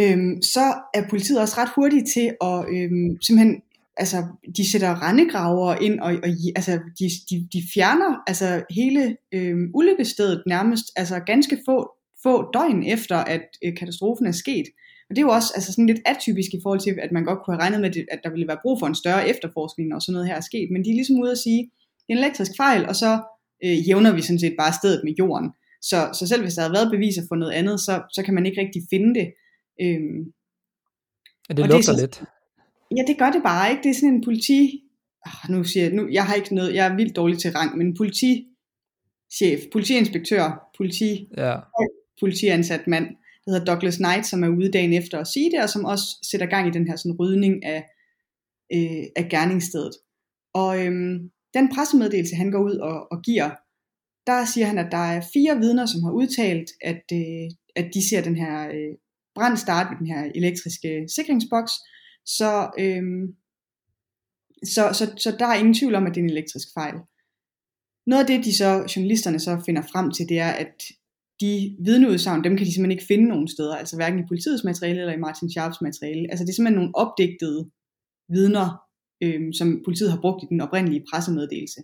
øhm, 0.01 0.41
så 0.41 0.65
er 0.93 1.09
politiet 1.09 1.41
også 1.41 1.55
ret 1.57 1.71
hurtige 1.75 2.05
til 2.15 2.27
at 2.41 2.59
øhm, 2.75 3.21
simpelthen, 3.21 3.61
altså 3.97 4.17
de 4.57 4.71
sætter 4.71 5.07
rendegraver 5.07 5.75
ind, 5.75 5.99
og, 5.99 6.11
og 6.23 6.29
altså, 6.55 6.71
de, 6.99 7.05
de, 7.29 7.47
de 7.53 7.63
fjerner 7.73 8.23
altså 8.27 8.63
hele 8.69 9.17
øhm, 9.33 9.71
ulykkestedet 9.73 10.43
nærmest, 10.47 10.85
altså 10.95 11.19
ganske 11.19 11.57
få, 11.67 11.91
få 12.23 12.51
døgn 12.53 12.83
efter, 12.83 13.17
at 13.17 13.45
øh, 13.65 13.77
katastrofen 13.77 14.25
er 14.25 14.31
sket. 14.31 14.65
Og 15.09 15.15
det 15.15 15.21
er 15.21 15.25
jo 15.25 15.37
også 15.39 15.51
altså 15.55 15.71
sådan 15.71 15.85
lidt 15.91 16.01
atypisk 16.05 16.51
i 16.53 16.59
forhold 16.63 16.79
til, 16.79 16.95
at 17.01 17.11
man 17.11 17.25
godt 17.25 17.39
kunne 17.39 17.55
have 17.55 17.63
regnet 17.63 17.81
med, 17.81 17.89
at 18.11 18.19
der 18.23 18.29
ville 18.29 18.47
være 18.47 18.63
brug 18.63 18.79
for 18.79 18.87
en 18.87 18.95
større 18.95 19.29
efterforskning, 19.29 19.95
og 19.95 20.01
sådan 20.01 20.13
noget 20.13 20.27
her 20.27 20.35
er 20.35 20.47
sket. 20.51 20.67
Men 20.71 20.83
de 20.83 20.89
er 20.89 20.99
ligesom 20.99 21.21
ude 21.23 21.31
at 21.31 21.37
sige, 21.37 21.61
det 22.03 22.09
er 22.09 22.13
en 22.13 22.23
elektrisk 22.23 22.51
fejl, 22.57 22.85
og 22.85 22.95
så 22.95 23.11
øh, 23.65 23.87
jævner 23.87 24.15
vi 24.15 24.21
sådan 24.21 24.39
set 24.39 24.55
bare 24.59 24.73
stedet 24.81 25.01
med 25.03 25.13
jorden. 25.19 25.49
Så, 25.81 25.99
så 26.19 26.27
selv 26.27 26.41
hvis 26.41 26.53
der 26.53 26.61
havde 26.61 26.77
været 26.77 26.91
beviser 26.91 27.23
for 27.29 27.35
noget 27.35 27.53
andet, 27.59 27.79
så, 27.79 27.93
så 28.15 28.23
kan 28.23 28.33
man 28.33 28.45
ikke 28.45 28.61
rigtig 28.61 28.81
finde 28.89 29.19
det. 29.19 29.27
Øhm, 29.83 30.19
ja, 31.49 31.53
det 31.53 31.67
lugter 31.69 31.91
det 31.91 32.01
lidt. 32.01 32.23
Ja, 32.97 33.03
det 33.07 33.17
gør 33.17 33.31
det 33.31 33.43
bare 33.43 33.71
ikke. 33.71 33.83
Det 33.83 33.89
er 33.89 33.93
sådan 33.93 34.13
en 34.13 34.23
politi... 34.23 34.83
Oh, 35.25 35.55
nu 35.55 35.63
siger 35.63 35.83
jeg, 35.83 35.93
nu, 35.93 36.07
jeg 36.11 36.25
har 36.25 36.35
ikke 36.35 36.55
noget, 36.55 36.75
jeg 36.75 36.87
er 36.87 36.95
vildt 36.95 37.15
dårlig 37.15 37.39
til 37.39 37.51
rang, 37.51 37.77
men 37.77 37.97
politichef, 37.97 39.59
politiinspektør, 39.71 40.69
politi, 40.77 41.27
ja. 41.37 41.55
politiansat 42.19 42.87
mand, 42.87 43.05
der 43.45 43.51
hedder 43.51 43.65
Douglas 43.65 43.97
Knight, 43.97 44.25
som 44.25 44.43
er 44.43 44.47
ude 44.47 44.71
dagen 44.71 44.93
efter 44.93 45.19
at 45.19 45.27
sige 45.27 45.51
det, 45.51 45.63
og 45.63 45.69
som 45.69 45.85
også 45.85 46.05
sætter 46.31 46.47
gang 46.47 46.67
i 46.67 46.71
den 46.71 46.87
her 46.87 46.95
sådan 46.95 47.17
rydning 47.19 47.65
af, 47.65 47.83
øh, 48.73 49.03
af 49.15 49.27
gerningsstedet. 49.29 49.93
Og 50.53 50.85
øhm, 50.85 51.31
den 51.53 51.69
pressemeddelelse, 51.75 52.35
han 52.35 52.51
går 52.51 52.63
ud 52.63 52.75
og, 52.75 53.11
og 53.11 53.21
giver, 53.21 53.49
der 54.27 54.45
siger 54.45 54.67
han, 54.67 54.77
at 54.77 54.91
der 54.91 55.05
er 55.15 55.21
fire 55.33 55.57
vidner, 55.57 55.85
som 55.85 56.03
har 56.03 56.11
udtalt, 56.11 56.69
at, 56.81 57.03
øh, 57.13 57.47
at 57.75 57.87
de 57.93 58.09
ser 58.09 58.21
den 58.21 58.35
her 58.35 58.67
øh, 58.67 58.93
brand 59.35 59.57
starte 59.57 59.89
ved 59.89 59.97
den 59.97 60.07
her 60.07 60.31
elektriske 60.35 61.05
sikringsboks. 61.15 61.71
Så, 62.25 62.71
øhm, 62.79 63.35
så, 64.65 64.83
så, 64.93 65.13
så 65.17 65.35
der 65.39 65.45
er 65.45 65.59
ingen 65.59 65.73
tvivl 65.73 65.95
om, 65.95 66.05
at 66.05 66.15
det 66.15 66.21
er 66.21 66.23
en 66.23 66.29
elektrisk 66.29 66.67
fejl. 66.73 66.95
Noget 68.07 68.21
af 68.23 68.27
det, 68.27 68.45
de 68.45 68.57
så, 68.57 68.93
journalisterne 68.95 69.39
så 69.39 69.61
finder 69.65 69.81
frem 69.81 70.11
til, 70.11 70.29
det 70.29 70.39
er, 70.39 70.51
at 70.51 70.75
de 71.41 71.77
vidneudsagn, 71.85 72.43
dem 72.43 72.57
kan 72.57 72.65
de 72.65 72.73
simpelthen 72.73 72.97
ikke 72.97 73.11
finde 73.11 73.27
nogen 73.27 73.47
steder, 73.47 73.75
altså 73.75 73.95
hverken 73.95 74.19
i 74.19 74.27
politiets 74.27 74.63
materiale 74.63 74.99
eller 74.99 75.13
i 75.13 75.23
Martin 75.25 75.51
Sharps 75.51 75.81
materiale. 75.81 76.27
Altså 76.31 76.43
det 76.45 76.49
er 76.49 76.53
simpelthen 76.55 76.79
nogle 76.81 76.95
opdigtede 76.95 77.71
vidner, 78.29 78.67
øhm, 79.23 79.53
som 79.53 79.81
politiet 79.85 80.11
har 80.11 80.21
brugt 80.21 80.43
i 80.43 80.47
den 80.49 80.61
oprindelige 80.61 81.05
pressemeddelelse. 81.11 81.81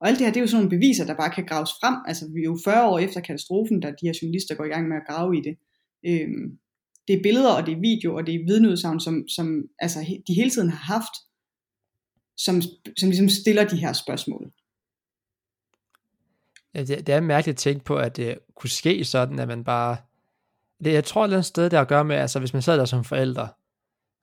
Og 0.00 0.08
alt 0.08 0.18
det 0.18 0.26
her, 0.26 0.32
det 0.32 0.40
er 0.40 0.46
jo 0.46 0.52
sådan 0.52 0.64
nogle 0.64 0.76
beviser, 0.76 1.06
der 1.06 1.16
bare 1.22 1.34
kan 1.36 1.46
graves 1.46 1.72
frem. 1.80 1.96
Altså 2.06 2.24
vi 2.34 2.40
er 2.40 2.50
jo 2.52 2.58
40 2.64 2.88
år 2.90 2.98
efter 2.98 3.20
katastrofen, 3.20 3.80
da 3.80 3.88
de 3.88 4.06
her 4.06 4.18
journalister 4.22 4.54
går 4.54 4.64
i 4.64 4.72
gang 4.74 4.88
med 4.88 4.96
at 4.96 5.06
grave 5.08 5.38
i 5.38 5.40
det. 5.48 5.54
Øhm, 6.08 6.58
det 7.08 7.16
er 7.16 7.22
billeder, 7.22 7.52
og 7.52 7.66
det 7.66 7.72
er 7.72 7.80
video, 7.80 8.16
og 8.16 8.26
det 8.26 8.34
er 8.34 8.44
vidneudsagn, 8.46 9.00
som, 9.00 9.28
som 9.28 9.62
altså, 9.78 9.98
de 10.26 10.34
hele 10.34 10.50
tiden 10.50 10.70
har 10.70 10.94
haft, 10.94 11.12
som, 12.36 12.62
som 12.98 13.08
ligesom 13.08 13.28
stiller 13.28 13.68
de 13.68 13.76
her 13.76 13.92
spørgsmål. 13.92 14.52
Ja, 16.74 16.82
det, 16.82 17.06
det 17.06 17.14
er 17.14 17.20
mærkeligt 17.20 17.54
at 17.54 17.58
tænke 17.58 17.84
på, 17.84 17.96
at 17.96 18.16
det 18.16 18.38
kunne 18.54 18.70
ske 18.70 19.04
sådan, 19.04 19.38
at 19.38 19.48
man 19.48 19.64
bare... 19.64 19.96
Det, 20.84 20.92
jeg 20.92 21.04
tror, 21.04 21.26
det 21.26 21.34
er 21.34 21.38
et 21.38 21.44
sted, 21.44 21.70
der 21.70 21.80
at 21.80 21.88
gøre 21.88 22.04
med, 22.04 22.16
altså 22.16 22.38
hvis 22.38 22.52
man 22.52 22.62
sidder 22.62 22.78
der 22.78 22.84
som 22.84 23.04
forældre, 23.04 23.48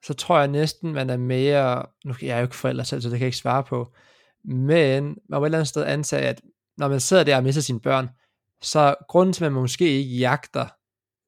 så 0.06 0.14
tror 0.14 0.40
jeg 0.40 0.48
næsten, 0.48 0.94
man 0.94 1.10
er 1.10 1.18
mere... 1.18 1.86
Nu 2.06 2.14
jeg 2.22 2.30
er 2.30 2.38
jo 2.38 2.44
ikke 2.44 2.56
forældre 2.56 2.86
selv, 2.86 3.02
så 3.02 3.10
det 3.10 3.18
kan 3.18 3.22
jeg 3.22 3.28
ikke 3.28 3.38
svare 3.38 3.64
på. 3.64 3.94
Men 4.44 5.04
man 5.04 5.18
må 5.30 5.42
et 5.42 5.48
eller 5.48 5.58
andet 5.58 5.68
sted 5.68 5.84
antage, 5.84 6.28
at 6.28 6.42
når 6.78 6.88
man 6.88 7.00
sidder 7.00 7.24
der 7.24 7.38
og 7.38 7.44
mister 7.44 7.62
sine 7.62 7.80
børn, 7.80 8.10
så 8.62 8.96
grunden 9.08 9.34
til, 9.34 9.46
at 9.46 9.52
man 9.52 9.62
måske 9.62 9.88
ikke 9.88 10.16
jagter 10.16 10.68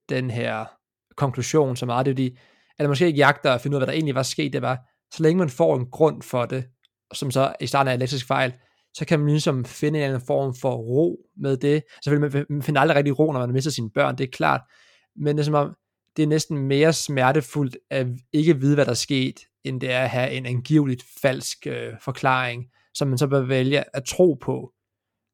den 0.09 0.31
her 0.31 0.76
konklusion 1.17 1.75
så 1.75 1.85
meget, 1.85 2.05
det 2.05 2.11
er 2.11 2.15
fordi, 2.15 2.37
eller 2.79 2.89
måske 2.89 3.05
ikke 3.05 3.17
jagter 3.17 3.53
at 3.53 3.61
finde 3.61 3.77
ud 3.77 3.81
af, 3.81 3.85
hvad 3.85 3.87
der 3.87 3.93
egentlig 3.93 4.15
var 4.15 4.23
sket, 4.23 4.53
det 4.53 4.61
var, 4.61 4.79
så 5.13 5.23
længe 5.23 5.39
man 5.39 5.49
får 5.49 5.75
en 5.75 5.85
grund 5.85 6.21
for 6.21 6.45
det, 6.45 6.65
som 7.13 7.31
så 7.31 7.53
i 7.61 7.67
starten 7.67 7.87
er 7.87 7.93
elektrisk 7.93 8.27
fejl, 8.27 8.53
så 8.93 9.05
kan 9.05 9.19
man 9.19 9.29
ligesom 9.29 9.65
finde 9.65 9.99
en 9.99 10.03
eller 10.03 10.15
anden 10.15 10.27
form 10.27 10.55
for 10.55 10.75
ro 10.75 11.17
med 11.37 11.57
det. 11.57 11.83
Selvfølgelig, 12.03 12.45
man 12.49 12.61
finder 12.61 12.81
aldrig 12.81 12.97
rigtig 12.97 13.19
ro, 13.19 13.31
når 13.31 13.39
man 13.39 13.51
mister 13.51 13.71
sine 13.71 13.89
børn, 13.89 14.17
det 14.17 14.23
er 14.23 14.31
klart, 14.31 14.61
men 15.15 15.37
det 15.37 15.41
er 15.41 15.45
som 15.45 15.53
om, 15.53 15.75
det 16.17 16.23
er 16.23 16.27
næsten 16.27 16.57
mere 16.57 16.93
smertefuldt 16.93 17.77
at 17.91 18.07
ikke 18.33 18.59
vide, 18.59 18.75
hvad 18.75 18.85
der 18.85 18.91
er 18.91 18.95
sket, 18.95 19.39
end 19.63 19.81
det 19.81 19.91
er 19.91 19.99
at 19.99 20.09
have 20.09 20.31
en 20.31 20.45
angiveligt 20.45 21.03
falsk 21.21 21.67
øh, 21.67 21.93
forklaring, 22.01 22.65
som 22.93 23.07
man 23.07 23.17
så 23.17 23.27
bør 23.27 23.41
vælge 23.41 23.83
at 23.95 24.03
tro 24.03 24.33
på, 24.33 24.71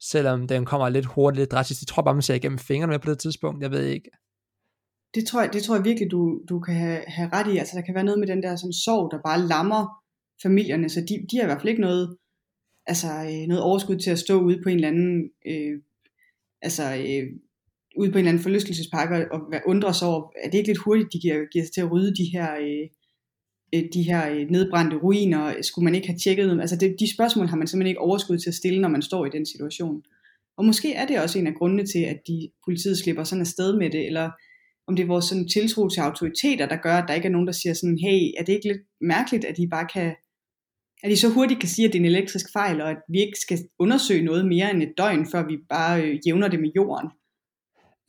selvom 0.02 0.48
den 0.48 0.66
kommer 0.66 0.90
lidt 0.90 1.06
hurtigt, 1.06 1.40
lidt 1.40 1.52
drastisk. 1.52 1.82
Jeg 1.82 1.88
tror 1.88 2.04
bare, 2.04 2.16
man 2.16 2.22
ser 2.22 2.36
igennem 2.36 2.60
fingrene 2.60 2.92
med 2.92 3.00
på 3.00 3.10
det 3.10 3.20
tidspunkt, 3.20 3.62
jeg 3.64 3.72
ved 3.72 3.86
ikke. 3.86 4.10
Det 5.16 5.26
tror 5.26 5.42
jeg, 5.42 5.54
det 5.54 5.64
tror 5.64 5.76
jeg 5.76 5.86
virkelig, 5.86 6.12
du, 6.12 6.42
du 6.50 6.60
kan 6.60 6.76
have, 6.76 7.02
have 7.08 7.30
ret 7.34 7.54
i. 7.54 7.58
Altså, 7.58 7.78
der 7.78 7.82
kan 7.82 7.96
være 7.96 8.04
noget 8.04 8.20
med 8.20 8.28
den 8.28 8.44
der 8.44 8.56
sådan, 8.56 8.74
sorg, 8.74 9.12
der 9.12 9.20
bare 9.26 9.48
lammer 9.48 10.04
familierne, 10.44 10.90
så 10.90 11.02
de, 11.02 11.26
de 11.32 11.38
har 11.38 11.44
i 11.44 11.46
hvert 11.46 11.62
fald 11.62 11.70
ikke 11.70 11.82
noget 11.82 12.18
altså, 12.86 13.08
øh, 13.08 13.48
noget 13.48 13.64
overskud 13.64 13.98
til 13.98 14.12
at 14.12 14.20
stå 14.20 14.42
ude 14.42 14.60
på 14.64 14.70
en 14.70 14.76
eller 14.76 14.88
anden, 14.88 15.30
øh, 15.48 15.82
altså, 16.62 16.84
øh, 16.84 17.24
ude 17.98 18.12
på 18.12 18.18
en 18.18 18.20
eller 18.20 18.30
anden 18.32 18.44
forlystelsespark 18.44 19.10
og, 19.12 19.42
og 19.54 19.62
undre 19.66 19.94
sig 19.94 20.08
over, 20.08 20.32
er 20.44 20.50
det 20.50 20.58
ikke 20.58 20.70
lidt 20.70 20.86
hurtigt, 20.86 21.14
de 21.14 21.20
giver, 21.20 21.46
giver 21.52 21.66
sig 21.66 21.74
til 21.74 21.82
at 21.82 21.92
rydde 21.92 22.16
de 22.16 22.30
her, 22.34 22.56
øh, 22.56 22.88
øh, 23.76 23.84
de 23.94 24.04
her 24.04 24.30
øh, 24.30 24.50
nedbrændte 24.50 24.98
ruiner, 24.98 25.62
skulle 25.62 25.84
man 25.84 25.96
ikke 25.96 26.08
have 26.08 26.20
tjekket 26.20 26.50
dem? 26.50 26.60
Altså 26.60 26.76
det, 26.76 26.96
de 27.00 27.14
spørgsmål 27.14 27.48
har 27.48 27.58
man 27.58 27.68
simpelthen 27.68 27.90
ikke 27.90 28.02
overskud 28.02 28.38
til 28.38 28.50
at 28.50 28.56
stille, 28.56 28.82
når 28.82 28.90
man 28.90 29.02
står 29.02 29.26
i 29.26 29.30
den 29.30 29.46
situation. 29.46 30.04
Og 30.58 30.66
måske 30.66 30.94
er 30.94 31.06
det 31.08 31.22
også 31.22 31.40
en 31.40 31.48
af 31.48 31.56
grundene 31.56 31.86
til, 31.86 32.00
at 32.00 32.20
de 32.28 32.50
politiet 32.66 32.98
slipper 32.98 33.24
sådan 33.24 33.42
afsted 33.42 33.78
med 33.78 33.90
det, 33.90 34.06
eller 34.06 34.32
om 34.88 34.96
det 34.96 35.04
er 35.04 35.08
vores 35.08 35.26
sådan 35.26 35.48
tiltro 35.48 35.90
til 35.90 36.02
autoriteter, 36.02 36.66
der 36.68 36.76
gør, 36.76 36.96
at 36.98 37.06
der 37.08 37.14
ikke 37.14 37.28
er 37.28 37.32
nogen, 37.32 37.48
der 37.48 37.54
siger 37.54 37.74
sådan, 37.74 38.00
hey, 38.06 38.20
er 38.40 38.44
det 38.44 38.54
ikke 38.54 38.68
lidt 38.68 38.82
mærkeligt, 39.02 39.46
at 39.46 39.58
de 39.58 39.68
bare 39.72 39.88
kan 39.94 40.16
at 41.04 41.12
I 41.12 41.16
så 41.16 41.30
hurtigt 41.30 41.60
kan 41.60 41.70
sige, 41.70 41.88
at 41.88 41.94
det 41.94 42.00
er 42.00 42.02
en 42.02 42.06
elektrisk 42.06 42.46
fejl, 42.54 42.82
og 42.82 42.90
at 42.90 42.98
vi 43.10 43.20
ikke 43.20 43.38
skal 43.42 43.60
undersøge 43.80 44.26
noget 44.26 44.48
mere 44.48 44.72
end 44.72 44.84
et 44.84 44.94
døgn, 44.98 45.28
før 45.32 45.48
vi 45.48 45.58
bare 45.70 46.02
øh, 46.04 46.20
jævner 46.28 46.48
det 46.48 46.60
med 46.60 46.70
jorden. 46.76 47.10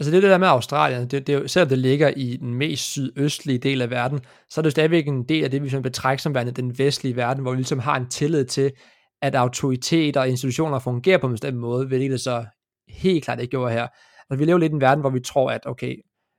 Altså 0.01 0.13
det, 0.13 0.23
det 0.23 0.31
der 0.31 0.39
med 0.39 0.49
Australien, 0.49 1.09
det, 1.09 1.27
det, 1.27 1.51
selvom 1.51 1.69
det 1.69 1.79
ligger 1.79 2.09
i 2.17 2.37
den 2.37 2.55
mest 2.55 2.83
sydøstlige 2.91 3.59
del 3.59 3.83
af 3.83 3.91
verden, 3.91 4.21
så 4.51 4.61
er 4.61 4.63
det 4.63 4.73
stadigvæk 4.73 5.09
en 5.09 5.29
del 5.29 5.45
af 5.45 5.51
det, 5.51 5.63
vi 5.63 5.81
betragter 5.81 6.23
som 6.23 6.35
værende 6.35 6.53
den 6.53 6.79
vestlige 6.79 7.17
verden, 7.17 7.43
hvor 7.43 7.51
vi 7.51 7.57
ligesom 7.57 7.79
har 7.79 7.97
en 7.97 8.09
tillid 8.09 8.45
til, 8.45 8.73
at 9.23 9.35
autoriteter 9.35 10.21
og 10.21 10.29
institutioner 10.29 10.79
fungerer 10.79 11.19
på 11.19 11.27
en 11.27 11.33
bestemt 11.33 11.59
måde, 11.59 11.87
hvilket 11.87 12.11
det 12.11 12.21
så 12.21 12.45
helt 12.89 13.25
klart 13.25 13.41
ikke 13.41 13.51
gjorde 13.51 13.73
her. 13.73 13.87
Altså, 14.31 14.39
vi 14.39 14.45
lever 14.45 14.59
lidt 14.59 14.73
i 14.73 14.75
en 14.75 14.81
verden, 14.81 15.01
hvor 15.01 15.11
vi 15.11 15.21
tror, 15.21 15.51
at 15.51 15.61
okay, 15.67 15.97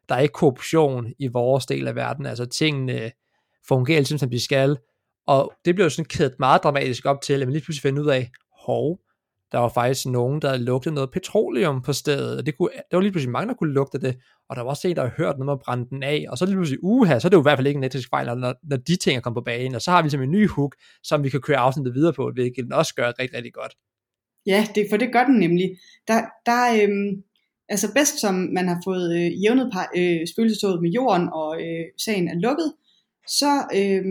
der 0.09 0.15
er 0.15 0.19
ikke 0.19 0.33
korruption 0.33 1.13
i 1.19 1.27
vores 1.27 1.65
del 1.65 1.87
af 1.87 1.95
verden, 1.95 2.25
altså 2.25 2.45
tingene 2.45 3.11
fungerer 3.67 3.99
ligesom 3.99 4.17
som 4.17 4.29
de 4.29 4.43
skal, 4.43 4.77
og 5.27 5.53
det 5.65 5.75
blev 5.75 5.89
sådan 5.89 6.05
kædet 6.05 6.35
meget 6.39 6.63
dramatisk 6.63 7.05
op 7.05 7.21
til, 7.21 7.33
at 7.33 7.47
man 7.47 7.51
lige 7.51 7.63
pludselig 7.63 7.81
finder 7.81 8.03
ud 8.03 8.09
af, 8.09 8.29
hov, 8.65 8.99
der 9.51 9.57
var 9.59 9.69
faktisk 9.69 10.05
nogen, 10.05 10.41
der 10.41 10.57
lugtede 10.57 10.95
noget 10.95 11.11
petroleum 11.11 11.81
på 11.81 11.93
stedet, 11.93 12.37
og 12.37 12.45
det, 12.45 12.57
kunne, 12.57 12.69
det 12.73 12.91
var 12.91 12.99
lige 12.99 13.11
pludselig 13.11 13.31
mange, 13.31 13.47
der 13.47 13.53
kunne 13.53 13.73
lugte 13.73 13.99
det, 13.99 14.17
og 14.49 14.55
der 14.55 14.61
var 14.61 14.69
også 14.69 14.87
en, 14.87 14.95
der 14.95 15.01
havde 15.01 15.15
hørt 15.17 15.37
noget 15.37 15.45
med 15.45 15.53
at 15.53 15.59
brænde 15.65 15.89
den 15.89 16.03
af, 16.03 16.25
og 16.29 16.37
så 16.37 16.45
lige 16.45 16.55
pludselig, 16.55 16.79
uha, 16.83 17.19
så 17.19 17.27
er 17.27 17.29
det 17.29 17.35
jo 17.35 17.41
i 17.41 17.47
hvert 17.47 17.57
fald 17.57 17.67
ikke 17.67 17.77
en 17.77 17.83
etisk 17.83 18.09
fejl, 18.09 18.25
når, 18.37 18.53
når 18.63 18.77
de 18.77 18.95
ting 18.95 19.17
er 19.17 19.21
kommet 19.21 19.41
på 19.41 19.45
banen, 19.45 19.75
og 19.75 19.81
så 19.81 19.91
har 19.91 20.01
vi 20.01 20.05
ligesom 20.05 20.21
en 20.21 20.31
ny 20.31 20.49
hook, 20.49 20.75
som 21.03 21.23
vi 21.23 21.29
kan 21.29 21.41
køre 21.41 21.57
afsnittet 21.57 21.93
videre 21.93 22.13
på, 22.13 22.31
hvilket 22.33 22.63
den 22.63 22.73
også 22.73 22.95
gør 22.95 23.07
rigtig, 23.19 23.37
rigtig 23.37 23.53
godt. 23.53 23.75
Ja, 24.45 24.67
det, 24.75 24.87
for 24.89 24.97
det 24.97 25.13
gør 25.13 25.23
den 25.23 25.39
nemlig. 25.39 25.77
Der, 26.07 26.21
der 26.45 26.83
øhm, 26.83 27.23
altså 27.69 27.93
bedst 27.93 28.21
som 28.21 28.35
man 28.35 28.67
har 28.67 28.81
fået 28.83 29.15
øh, 29.17 29.43
jævnet 29.43 29.71
øh, 29.97 30.27
spøgelsesådet 30.27 30.81
med 30.81 30.89
jorden, 30.91 31.29
og 31.33 31.61
øh, 31.61 31.85
sagen 31.97 32.27
er 32.27 32.35
lukket, 32.35 32.73
så 33.27 33.53
øh, 33.75 34.05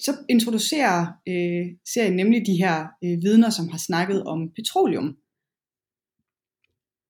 så 0.00 0.12
introducerer 0.28 1.06
øh, 1.28 1.66
serien 1.94 2.16
nemlig 2.16 2.46
de 2.46 2.56
her 2.56 2.86
øh, 3.04 3.22
vidner, 3.22 3.50
som 3.50 3.68
har 3.68 3.78
snakket 3.78 4.24
om 4.24 4.50
petroleum. 4.56 5.16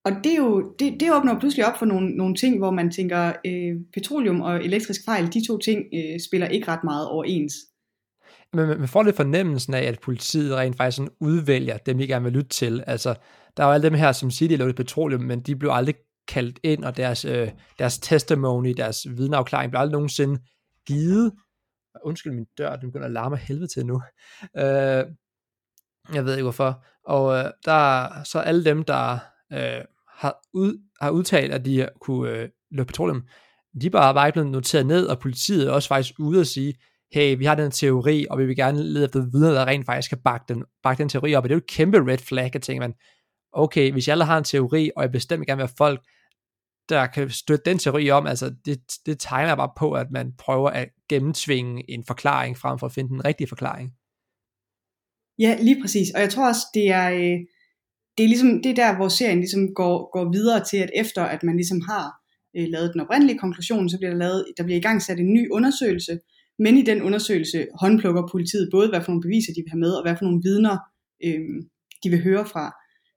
Og 0.05 0.11
det, 0.23 0.31
er 0.31 0.37
jo, 0.37 0.73
det, 0.79 0.99
det 0.99 1.15
åbner 1.15 1.39
pludselig 1.39 1.65
op 1.65 1.79
for 1.79 1.85
nogle, 1.85 2.09
nogle 2.09 2.35
ting, 2.35 2.57
hvor 2.57 2.71
man 2.71 2.91
tænker, 2.91 3.33
øh, 3.45 3.75
petroleum 3.93 4.41
og 4.41 4.63
elektrisk 4.63 5.05
fejl, 5.05 5.33
de 5.33 5.47
to 5.47 5.57
ting 5.57 5.83
øh, 5.93 6.19
spiller 6.19 6.47
ikke 6.47 6.67
ret 6.67 6.83
meget 6.83 7.07
overens. 7.07 7.53
Men 8.53 8.67
man 8.67 8.87
får 8.87 9.03
lidt 9.03 9.15
fornemmelsen 9.15 9.73
af, 9.73 9.83
at 9.83 9.99
politiet 9.99 10.55
rent 10.55 10.77
faktisk 10.77 10.97
sådan 10.97 11.11
udvælger 11.19 11.77
dem, 11.77 11.97
de 11.97 12.07
gerne 12.07 12.23
vil 12.23 12.33
lytte 12.33 12.49
til. 12.49 12.83
Altså, 12.87 13.15
der 13.57 13.63
var 13.63 13.73
alle 13.73 13.89
dem 13.89 13.93
her, 13.93 14.11
som 14.11 14.31
siger, 14.31 14.49
de 14.49 14.55
lavede 14.55 14.73
petroleum, 14.73 15.21
men 15.21 15.41
de 15.41 15.55
blev 15.55 15.71
aldrig 15.73 15.95
kaldt 16.27 16.59
ind, 16.63 16.83
og 16.83 16.97
deres, 16.97 17.25
øh, 17.25 17.51
deres 17.79 17.97
testimony, 17.97 18.73
deres 18.77 19.07
vidneafklaring 19.17 19.71
blev 19.71 19.79
aldrig 19.79 19.93
nogensinde 19.93 20.39
givet 20.87 21.31
undskyld 22.03 22.33
min 22.33 22.45
dør, 22.57 22.75
den 22.75 22.89
begynder 22.89 23.05
at 23.05 23.11
larme 23.11 23.37
helvede 23.37 23.67
til 23.67 23.85
nu. 23.85 24.01
Øh, 24.57 25.05
jeg 26.13 26.25
ved 26.25 26.33
ikke 26.33 26.43
hvorfor. 26.43 26.85
Og 27.05 27.37
øh, 27.37 27.51
der 27.65 28.07
så 28.23 28.39
alle 28.39 28.65
dem, 28.65 28.83
der 28.83 29.19
øh, 29.53 29.81
har, 30.09 30.39
ud, 30.53 30.81
har 31.01 31.09
udtalt, 31.09 31.53
at 31.53 31.65
de 31.65 31.89
kunne 32.01 32.29
øh, 32.29 32.49
løbe 32.71 32.87
petroleum, 32.87 33.27
de 33.81 33.89
bare 33.89 34.13
bare 34.13 34.27
ikke 34.27 34.35
blevet 34.35 34.51
noteret 34.51 34.85
ned, 34.85 35.07
og 35.07 35.19
politiet 35.19 35.67
er 35.67 35.71
også 35.71 35.87
faktisk 35.87 36.19
ude 36.19 36.39
at 36.39 36.47
sige, 36.47 36.73
hey, 37.13 37.37
vi 37.37 37.45
har 37.45 37.55
den 37.55 37.71
teori, 37.71 38.25
og 38.29 38.39
vi 38.39 38.45
vil 38.45 38.55
gerne 38.55 38.83
lede 38.83 39.05
efter 39.05 39.19
vidner, 39.31 39.51
der 39.51 39.65
rent 39.65 39.85
faktisk 39.85 40.09
kan 40.09 40.21
bakke 40.23 40.45
den, 40.49 40.63
bakke 40.83 41.01
den 41.01 41.09
teori 41.09 41.35
op, 41.35 41.43
og 41.43 41.49
det 41.49 41.53
er 41.53 41.57
jo 41.57 41.61
et 41.61 41.67
kæmpe 41.67 42.11
red 42.11 42.17
flag, 42.17 42.55
at 42.55 42.61
tænke 42.61 42.79
man, 42.79 42.93
okay, 43.55 43.91
hvis 43.91 44.07
jeg 44.07 44.13
alle 44.13 44.25
har 44.25 44.37
en 44.37 44.43
teori, 44.43 44.91
og 44.95 45.03
jeg 45.03 45.11
bestemt 45.11 45.47
gerne 45.47 45.57
vil 45.57 45.67
have 45.67 45.75
folk, 45.77 46.01
der 46.89 47.05
kan 47.07 47.29
støtte 47.29 47.69
den 47.69 47.77
teori 47.79 48.09
om, 48.09 48.27
altså 48.27 48.55
det, 48.65 48.81
det 49.05 49.19
tegner 49.19 49.55
bare 49.55 49.71
på, 49.77 49.91
at 49.91 50.07
man 50.11 50.33
prøver 50.37 50.69
at 50.69 50.89
gennemtvinge 51.09 51.91
en 51.91 52.03
forklaring, 52.07 52.57
frem 52.57 52.79
for 52.79 52.85
at 52.85 52.93
finde 52.93 53.09
den 53.09 53.25
rigtige 53.25 53.47
forklaring. 53.47 53.93
Ja, 55.39 55.57
lige 55.61 55.81
præcis. 55.81 56.11
Og 56.15 56.21
jeg 56.21 56.29
tror 56.29 56.47
også, 56.47 56.65
det 56.73 56.91
er, 56.91 57.09
øh, 57.11 57.39
det 58.17 58.23
er, 58.23 58.27
ligesom, 58.27 58.61
det 58.63 58.69
er 58.69 58.75
der, 58.75 58.95
hvor 58.95 59.07
serien 59.07 59.39
ligesom 59.39 59.73
går, 59.75 60.09
går 60.11 60.31
videre 60.31 60.63
til, 60.63 60.77
at 60.77 60.91
efter 60.95 61.23
at 61.23 61.43
man 61.43 61.55
ligesom 61.55 61.81
har 61.81 62.05
øh, 62.57 62.67
lavet 62.69 62.93
den 62.93 63.01
oprindelige 63.01 63.39
konklusion, 63.39 63.89
så 63.89 63.97
bliver 63.97 64.11
der, 64.11 64.17
lavet, 64.17 64.45
der 64.57 64.63
bliver 64.63 64.77
i 64.77 64.81
gang 64.81 65.01
sat 65.01 65.19
en 65.19 65.33
ny 65.33 65.51
undersøgelse, 65.51 66.19
men 66.59 66.77
i 66.77 66.81
den 66.81 67.01
undersøgelse 67.01 67.67
håndplukker 67.81 68.27
politiet 68.31 68.69
både, 68.71 68.89
hvad 68.89 69.01
for 69.01 69.11
nogle 69.11 69.21
beviser 69.21 69.53
de 69.53 69.61
vil 69.61 69.71
have 69.71 69.79
med, 69.79 69.91
og 69.91 70.03
hvad 70.03 70.15
for 70.17 70.25
nogle 70.25 70.41
vidner 70.43 70.77
øh, 71.25 71.45
de 72.03 72.09
vil 72.09 72.23
høre 72.23 72.45
fra. 72.45 72.65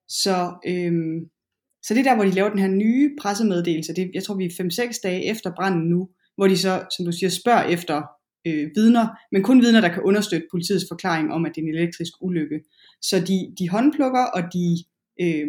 Så, 0.09 0.37
øhm, 0.66 1.31
så 1.83 1.94
det 1.94 2.01
er 2.01 2.05
der, 2.05 2.14
hvor 2.14 2.25
de 2.25 2.31
laver 2.31 2.51
den 2.51 2.59
her 2.59 2.68
nye 2.68 3.16
pressemeddelelse. 3.21 3.94
Det, 3.94 4.11
jeg 4.14 4.25
tror, 4.25 4.35
vi 4.35 4.44
er 4.44 4.92
5-6 4.94 5.01
dage 5.03 5.25
efter 5.25 5.51
branden 5.57 5.88
nu, 5.88 6.09
hvor 6.37 6.49
de 6.49 6.59
så, 6.59 6.87
som 6.97 7.05
du 7.05 7.12
siger, 7.12 7.31
spørger 7.31 7.62
efter 7.62 8.03
øh, 8.47 8.71
vidner, 8.75 9.07
men 9.33 9.42
kun 9.42 9.62
vidner, 9.62 9.81
der 9.81 9.88
kan 9.88 10.03
understøtte 10.03 10.47
politiets 10.51 10.85
forklaring 10.90 11.33
om, 11.33 11.47
at 11.47 11.53
det 11.55 11.61
er 11.61 11.66
en 11.66 11.75
elektrisk 11.75 12.12
ulykke. 12.21 12.61
Så 13.03 13.21
de, 13.21 13.55
de 13.59 13.68
håndplukker, 13.68 14.25
og 14.25 14.42
de, 14.42 14.77
øh, 15.21 15.49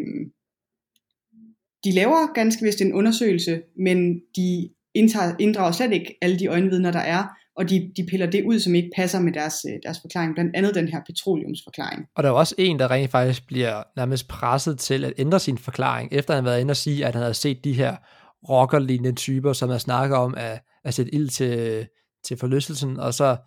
de 1.84 1.92
laver 1.92 2.34
ganske 2.34 2.66
vist 2.66 2.82
en 2.82 2.94
undersøgelse, 2.94 3.62
men 3.78 4.22
de 4.36 4.70
indtager, 4.94 5.36
inddrager 5.40 5.72
slet 5.72 5.94
ikke 5.94 6.18
alle 6.22 6.40
de 6.40 6.48
øjenvidner, 6.48 6.92
der 6.92 7.00
er, 7.00 7.24
og 7.60 7.70
de, 7.70 7.92
de 7.98 8.06
piller 8.10 8.26
det 8.26 8.44
ud, 8.46 8.60
som 8.60 8.76
ikke 8.76 8.90
passer 8.96 9.20
med 9.20 9.34
deres, 9.34 9.56
øh, 9.70 9.80
deres 9.84 9.98
forklaring, 10.02 10.34
blandt 10.34 10.56
andet 10.56 10.76
den 10.76 10.88
her 10.88 11.00
petroleumsforklaring. 11.08 12.06
Og 12.16 12.24
der 12.24 12.30
er 12.30 12.34
også 12.34 12.56
en, 12.58 12.80
der 12.80 12.92
rent 12.92 13.12
faktisk 13.12 13.48
bliver 13.48 13.84
nærmest 13.98 14.28
presset 14.28 14.80
til 14.80 15.06
at 15.06 15.14
ændre 15.18 15.40
sin 15.40 15.58
forklaring, 15.58 16.10
efter 16.12 16.34
han 16.34 16.44
har 16.44 16.52
været 16.52 16.62
inde 16.62 16.72
og 16.72 16.78
sige, 16.78 17.06
at 17.06 17.14
han 17.14 17.22
havde 17.22 17.34
set 17.34 17.64
de 17.64 17.74
her 17.74 17.96
rockerlignende 18.50 19.16
typer, 19.16 19.54
som 19.54 19.70
han 19.70 19.80
snakker 19.80 20.18
om 20.18 20.34
at, 20.38 20.62
at 20.86 20.94
sætte 20.94 21.16
ild 21.16 21.30
til, 21.30 21.88
til 22.28 22.38
forlystelsen, 22.38 23.00
og 23.00 23.14
så 23.14 23.38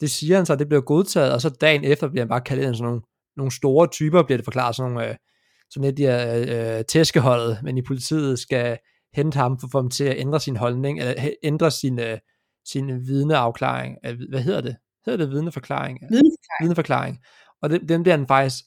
det 0.00 0.10
siger 0.10 0.36
han 0.36 0.46
så, 0.46 0.52
at 0.52 0.58
det 0.58 0.68
bliver 0.68 0.80
godtaget, 0.80 1.32
og 1.32 1.40
så 1.40 1.50
dagen 1.50 1.84
efter 1.84 2.08
bliver 2.08 2.22
han 2.22 2.28
bare 2.28 2.40
kaldt 2.40 2.62
ind 2.62 2.74
sådan 2.74 2.86
nogle, 2.86 3.02
nogle 3.36 3.52
store 3.52 3.86
typer, 3.86 4.22
bliver 4.22 4.38
det 4.38 4.44
forklaret, 4.44 4.76
sådan 4.76 4.92
nogle, 4.92 5.08
øh, 5.08 5.14
sådan 5.70 5.84
lidt 5.84 5.96
de 5.96 6.02
her 6.02 6.78
øh, 6.78 6.84
tæskeholdet, 6.84 7.58
men 7.62 7.78
i 7.78 7.82
politiet 7.82 8.38
skal 8.38 8.78
hente 9.14 9.38
ham 9.38 9.58
for 9.58 9.66
at 9.66 9.72
få 9.72 9.78
ham 9.78 9.90
til 9.90 10.04
at 10.04 10.18
ændre 10.18 10.40
sin 10.40 10.56
holdning, 10.56 10.98
eller 11.00 11.14
ændre 11.42 11.70
sin, 11.70 11.98
øh, 12.00 12.18
sin 12.64 13.06
vidneafklaring. 13.06 13.96
Hvad 14.30 14.40
hedder 14.40 14.60
det? 14.60 14.76
Hedder 15.06 15.24
det 15.24 15.30
vidneforklaring? 15.34 15.98
Vidneforklaring. 16.00 16.60
vidneforklaring. 16.60 17.18
Og 17.62 17.70
det, 17.70 17.88
den 17.88 18.02
bliver 18.02 18.16
han 18.16 18.26
faktisk 18.26 18.64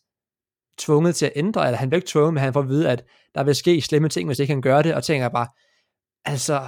tvunget 0.78 1.16
til 1.16 1.26
at 1.26 1.32
ændre, 1.36 1.66
eller 1.66 1.78
han 1.78 1.90
bliver 1.90 1.98
ikke 1.98 2.08
tvunget, 2.08 2.34
men 2.34 2.44
han 2.44 2.54
får 2.54 2.60
at 2.60 2.70
vide, 2.70 2.90
at 2.90 3.04
der 3.36 3.44
vil 3.44 3.56
ske 3.56 3.82
slemme 3.82 4.10
ting, 4.10 4.30
hvis 4.30 4.40
ikke 4.40 4.54
han 4.54 4.62
gør 4.62 4.82
det, 4.82 4.94
og 4.96 5.04
tænker 5.04 5.30
bare, 5.30 5.48
altså, 6.26 6.62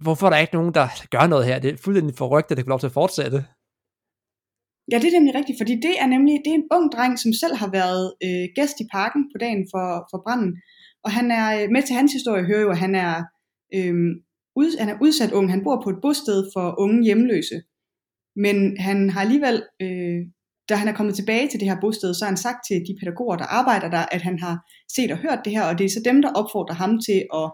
hvorfor 0.00 0.26
er 0.26 0.30
der 0.30 0.38
ikke 0.38 0.54
nogen, 0.54 0.74
der 0.74 0.88
gør 1.10 1.26
noget 1.26 1.46
her? 1.46 1.58
Det 1.58 1.70
er 1.70 1.76
fuldstændig 1.76 2.16
forrygt, 2.16 2.50
at 2.50 2.56
det 2.56 2.64
kan 2.64 2.70
lov 2.70 2.80
til 2.80 2.86
at 2.86 2.92
fortsætte. 2.92 3.44
Ja, 4.92 4.96
det 4.98 5.08
er 5.08 5.18
nemlig 5.18 5.34
rigtigt, 5.34 5.58
fordi 5.60 5.74
det 5.86 5.94
er 6.02 6.06
nemlig 6.06 6.34
det 6.44 6.50
er 6.50 6.54
en 6.54 6.68
ung 6.76 6.92
dreng, 6.92 7.18
som 7.18 7.32
selv 7.32 7.54
har 7.62 7.70
været 7.70 8.04
øh, 8.24 8.46
gæst 8.56 8.80
i 8.80 8.86
parken 8.92 9.22
på 9.32 9.36
dagen 9.40 9.62
for, 9.72 9.86
for 10.10 10.18
branden. 10.24 10.50
Og 11.04 11.10
han 11.12 11.30
er 11.30 11.46
øh, 11.58 11.68
med 11.74 11.82
til 11.82 11.96
hans 11.96 12.12
historie, 12.12 12.44
hører 12.44 12.60
jo, 12.60 12.70
at 12.70 12.78
han 12.78 12.94
er, 12.94 13.14
øh, 13.76 13.94
ud, 14.56 14.78
han 14.78 14.88
er 14.88 14.98
udsat 15.00 15.32
ung. 15.32 15.50
Han 15.50 15.64
bor 15.64 15.80
på 15.84 15.90
et 15.90 16.00
bosted 16.02 16.50
for 16.54 16.74
unge 16.78 17.04
hjemløse. 17.04 17.62
Men 18.36 18.78
han 18.78 19.10
har 19.10 19.20
alligevel, 19.20 19.62
øh, 19.82 20.20
da 20.68 20.74
han 20.74 20.88
er 20.88 20.92
kommet 20.92 21.14
tilbage 21.14 21.48
til 21.48 21.60
det 21.60 21.68
her 21.68 21.80
bosted, 21.80 22.14
så 22.14 22.24
har 22.24 22.30
han 22.30 22.36
sagt 22.36 22.58
til 22.68 22.76
de 22.76 22.96
pædagoger, 23.00 23.36
der 23.36 23.44
arbejder 23.44 23.90
der, 23.90 24.04
at 24.12 24.22
han 24.22 24.38
har 24.38 24.56
set 24.94 25.10
og 25.10 25.18
hørt 25.18 25.38
det 25.44 25.52
her, 25.52 25.62
og 25.62 25.78
det 25.78 25.84
er 25.84 25.90
så 25.90 26.02
dem, 26.04 26.22
der 26.22 26.32
opfordrer 26.32 26.74
ham 26.74 27.00
til 27.00 27.26
at, 27.40 27.48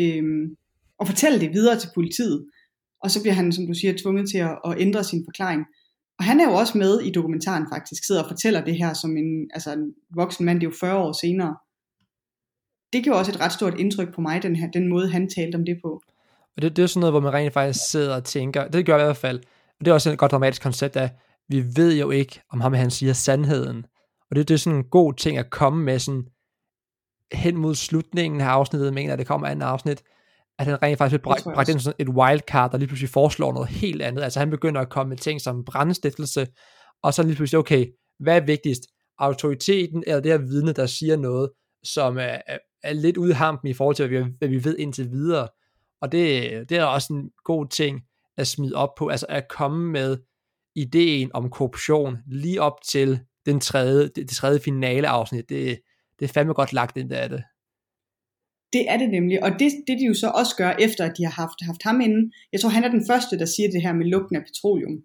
øh, 0.00 0.24
at 1.00 1.06
fortælle 1.06 1.40
det 1.40 1.52
videre 1.52 1.78
til 1.78 1.90
politiet. 1.94 2.46
Og 3.02 3.10
så 3.10 3.22
bliver 3.22 3.34
han, 3.34 3.52
som 3.52 3.66
du 3.66 3.74
siger, 3.74 3.94
tvunget 4.02 4.30
til 4.30 4.38
at, 4.38 4.58
at 4.64 4.74
ændre 4.78 5.04
sin 5.04 5.24
forklaring. 5.26 5.62
Og 6.18 6.24
han 6.24 6.40
er 6.40 6.44
jo 6.50 6.54
også 6.54 6.78
med 6.78 7.00
i 7.00 7.10
dokumentaren 7.10 7.66
faktisk, 7.72 8.06
sidder 8.06 8.22
og 8.22 8.28
fortæller 8.28 8.64
det 8.64 8.76
her 8.76 8.94
som 8.94 9.16
en, 9.16 9.50
altså 9.54 9.72
en 9.72 9.94
voksen 10.16 10.44
mand, 10.46 10.60
det 10.60 10.66
er 10.66 10.70
jo 10.70 10.76
40 10.80 10.98
år 10.98 11.12
senere. 11.12 11.56
Det 12.92 13.04
gjorde 13.04 13.18
også 13.18 13.32
et 13.32 13.40
ret 13.40 13.52
stort 13.52 13.80
indtryk 13.80 14.14
på 14.14 14.20
mig, 14.20 14.42
den, 14.42 14.56
her, 14.56 14.70
den 14.70 14.88
måde 14.88 15.08
han 15.10 15.28
talte 15.28 15.56
om 15.56 15.64
det 15.64 15.78
på. 15.82 16.00
Og 16.56 16.62
det, 16.62 16.76
det 16.76 16.82
er 16.82 16.86
sådan 16.86 17.00
noget, 17.00 17.12
hvor 17.12 17.20
man 17.20 17.32
rent 17.32 17.52
faktisk 17.52 17.90
sidder 17.90 18.16
og 18.16 18.24
tænker, 18.24 18.68
det 18.68 18.86
gør 18.86 18.96
jeg 18.96 19.04
i 19.04 19.06
hvert 19.06 19.16
fald, 19.16 19.38
og 19.78 19.84
det 19.84 19.88
er 19.88 19.94
også 19.94 20.12
et 20.12 20.18
godt 20.18 20.30
dramatisk 20.32 20.62
koncept 20.62 20.96
af, 20.96 21.10
vi 21.48 21.64
ved 21.76 21.98
jo 21.98 22.10
ikke, 22.10 22.40
om 22.52 22.60
ham 22.60 22.72
han 22.72 22.90
siger 22.90 23.12
sandheden. 23.12 23.86
Og 24.30 24.36
det, 24.36 24.48
det 24.48 24.54
er 24.54 24.58
sådan 24.58 24.78
en 24.78 24.84
god 24.84 25.14
ting 25.14 25.38
at 25.38 25.50
komme 25.50 25.84
med 25.84 25.98
sådan 25.98 26.24
hen 27.32 27.56
mod 27.56 27.74
slutningen 27.74 28.40
af 28.40 28.46
afsnittet, 28.46 28.94
mener 28.94 29.12
at 29.12 29.18
det 29.18 29.26
kommer 29.26 29.46
andet 29.46 29.66
afsnit, 29.66 30.02
at 30.58 30.66
han 30.66 30.82
rent 30.82 30.98
faktisk 30.98 31.20
bliver 31.20 31.54
bragt 31.54 31.68
ind 31.68 31.80
sådan 31.80 31.96
et 31.98 32.08
wildcard, 32.08 32.70
der 32.70 32.78
lige 32.78 32.88
pludselig 32.88 33.10
foreslår 33.10 33.52
noget 33.52 33.68
helt 33.68 34.02
andet. 34.02 34.22
Altså 34.22 34.38
han 34.38 34.50
begynder 34.50 34.80
at 34.80 34.88
komme 34.88 35.08
med 35.08 35.16
ting 35.16 35.40
som 35.40 35.64
brandstiftelse, 35.64 36.46
og 37.02 37.14
så 37.14 37.22
lige 37.22 37.36
pludselig, 37.36 37.58
okay, 37.58 37.86
hvad 38.20 38.36
er 38.36 38.46
vigtigst? 38.46 38.82
Autoriteten 39.18 40.04
eller 40.06 40.20
det 40.20 40.32
her 40.32 40.38
vidne, 40.38 40.72
der 40.72 40.86
siger 40.86 41.16
noget, 41.16 41.50
som 41.84 42.18
er, 42.18 42.38
er, 42.46 42.58
er 42.82 42.92
lidt 42.92 43.16
ude 43.16 43.30
i 43.30 43.34
hampen 43.34 43.70
i 43.70 43.74
forhold 43.74 43.96
til, 43.96 44.08
hvad 44.08 44.24
vi, 44.24 44.30
hvad 44.38 44.48
vi 44.48 44.64
ved 44.64 44.78
indtil 44.78 45.10
videre. 45.10 45.48
Og 46.04 46.12
det, 46.12 46.30
det 46.68 46.76
er 46.78 46.84
også 46.84 47.12
en 47.12 47.30
god 47.44 47.66
ting 47.68 48.00
at 48.38 48.46
smide 48.46 48.74
op 48.74 48.94
på, 48.98 49.08
altså 49.08 49.26
at 49.28 49.48
komme 49.48 49.92
med 49.92 50.16
ideen 50.76 51.30
om 51.34 51.50
korruption 51.50 52.16
lige 52.26 52.62
op 52.62 52.82
til 52.92 53.20
den 53.46 53.60
tredje, 53.60 54.02
det, 54.02 54.16
det 54.16 54.30
tredje 54.30 54.60
finale 54.60 55.08
afsnit. 55.08 55.48
Det, 55.48 55.80
det 56.18 56.24
er 56.24 56.32
fandme 56.32 56.54
godt 56.54 56.72
lagt 56.72 56.96
ind, 56.96 57.12
af 57.12 57.28
det. 57.28 57.42
Det 58.72 58.90
er 58.90 58.96
det 58.96 59.10
nemlig, 59.10 59.42
og 59.44 59.50
det, 59.50 59.72
det 59.86 59.98
de 60.00 60.06
jo 60.06 60.14
så 60.14 60.28
også 60.28 60.56
gør, 60.56 60.72
efter 60.86 61.04
at 61.04 61.14
de 61.18 61.24
har 61.24 61.32
haft, 61.42 61.58
haft 61.62 61.82
ham 61.82 62.00
inden, 62.00 62.32
jeg 62.52 62.60
tror 62.60 62.70
han 62.70 62.84
er 62.84 62.88
den 62.88 63.06
første, 63.10 63.38
der 63.38 63.46
siger 63.46 63.68
det 63.70 63.82
her 63.82 63.92
med 63.92 64.06
lugten 64.06 64.36
af 64.36 64.42
petroleum, 64.42 64.96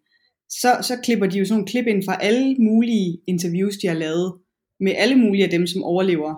så, 0.49 0.69
så 0.81 0.99
klipper 1.03 1.27
de 1.27 1.39
jo 1.39 1.45
sådan 1.45 1.53
nogle 1.53 1.71
klip 1.71 1.87
ind 1.87 2.03
fra 2.05 2.17
alle 2.21 2.55
mulige 2.59 3.19
interviews, 3.27 3.77
de 3.77 3.87
har 3.87 3.95
lavet, 4.05 4.39
med 4.79 4.93
alle 4.97 5.15
mulige 5.15 5.43
af 5.43 5.49
dem, 5.49 5.67
som 5.67 5.83
overlever, 5.83 6.35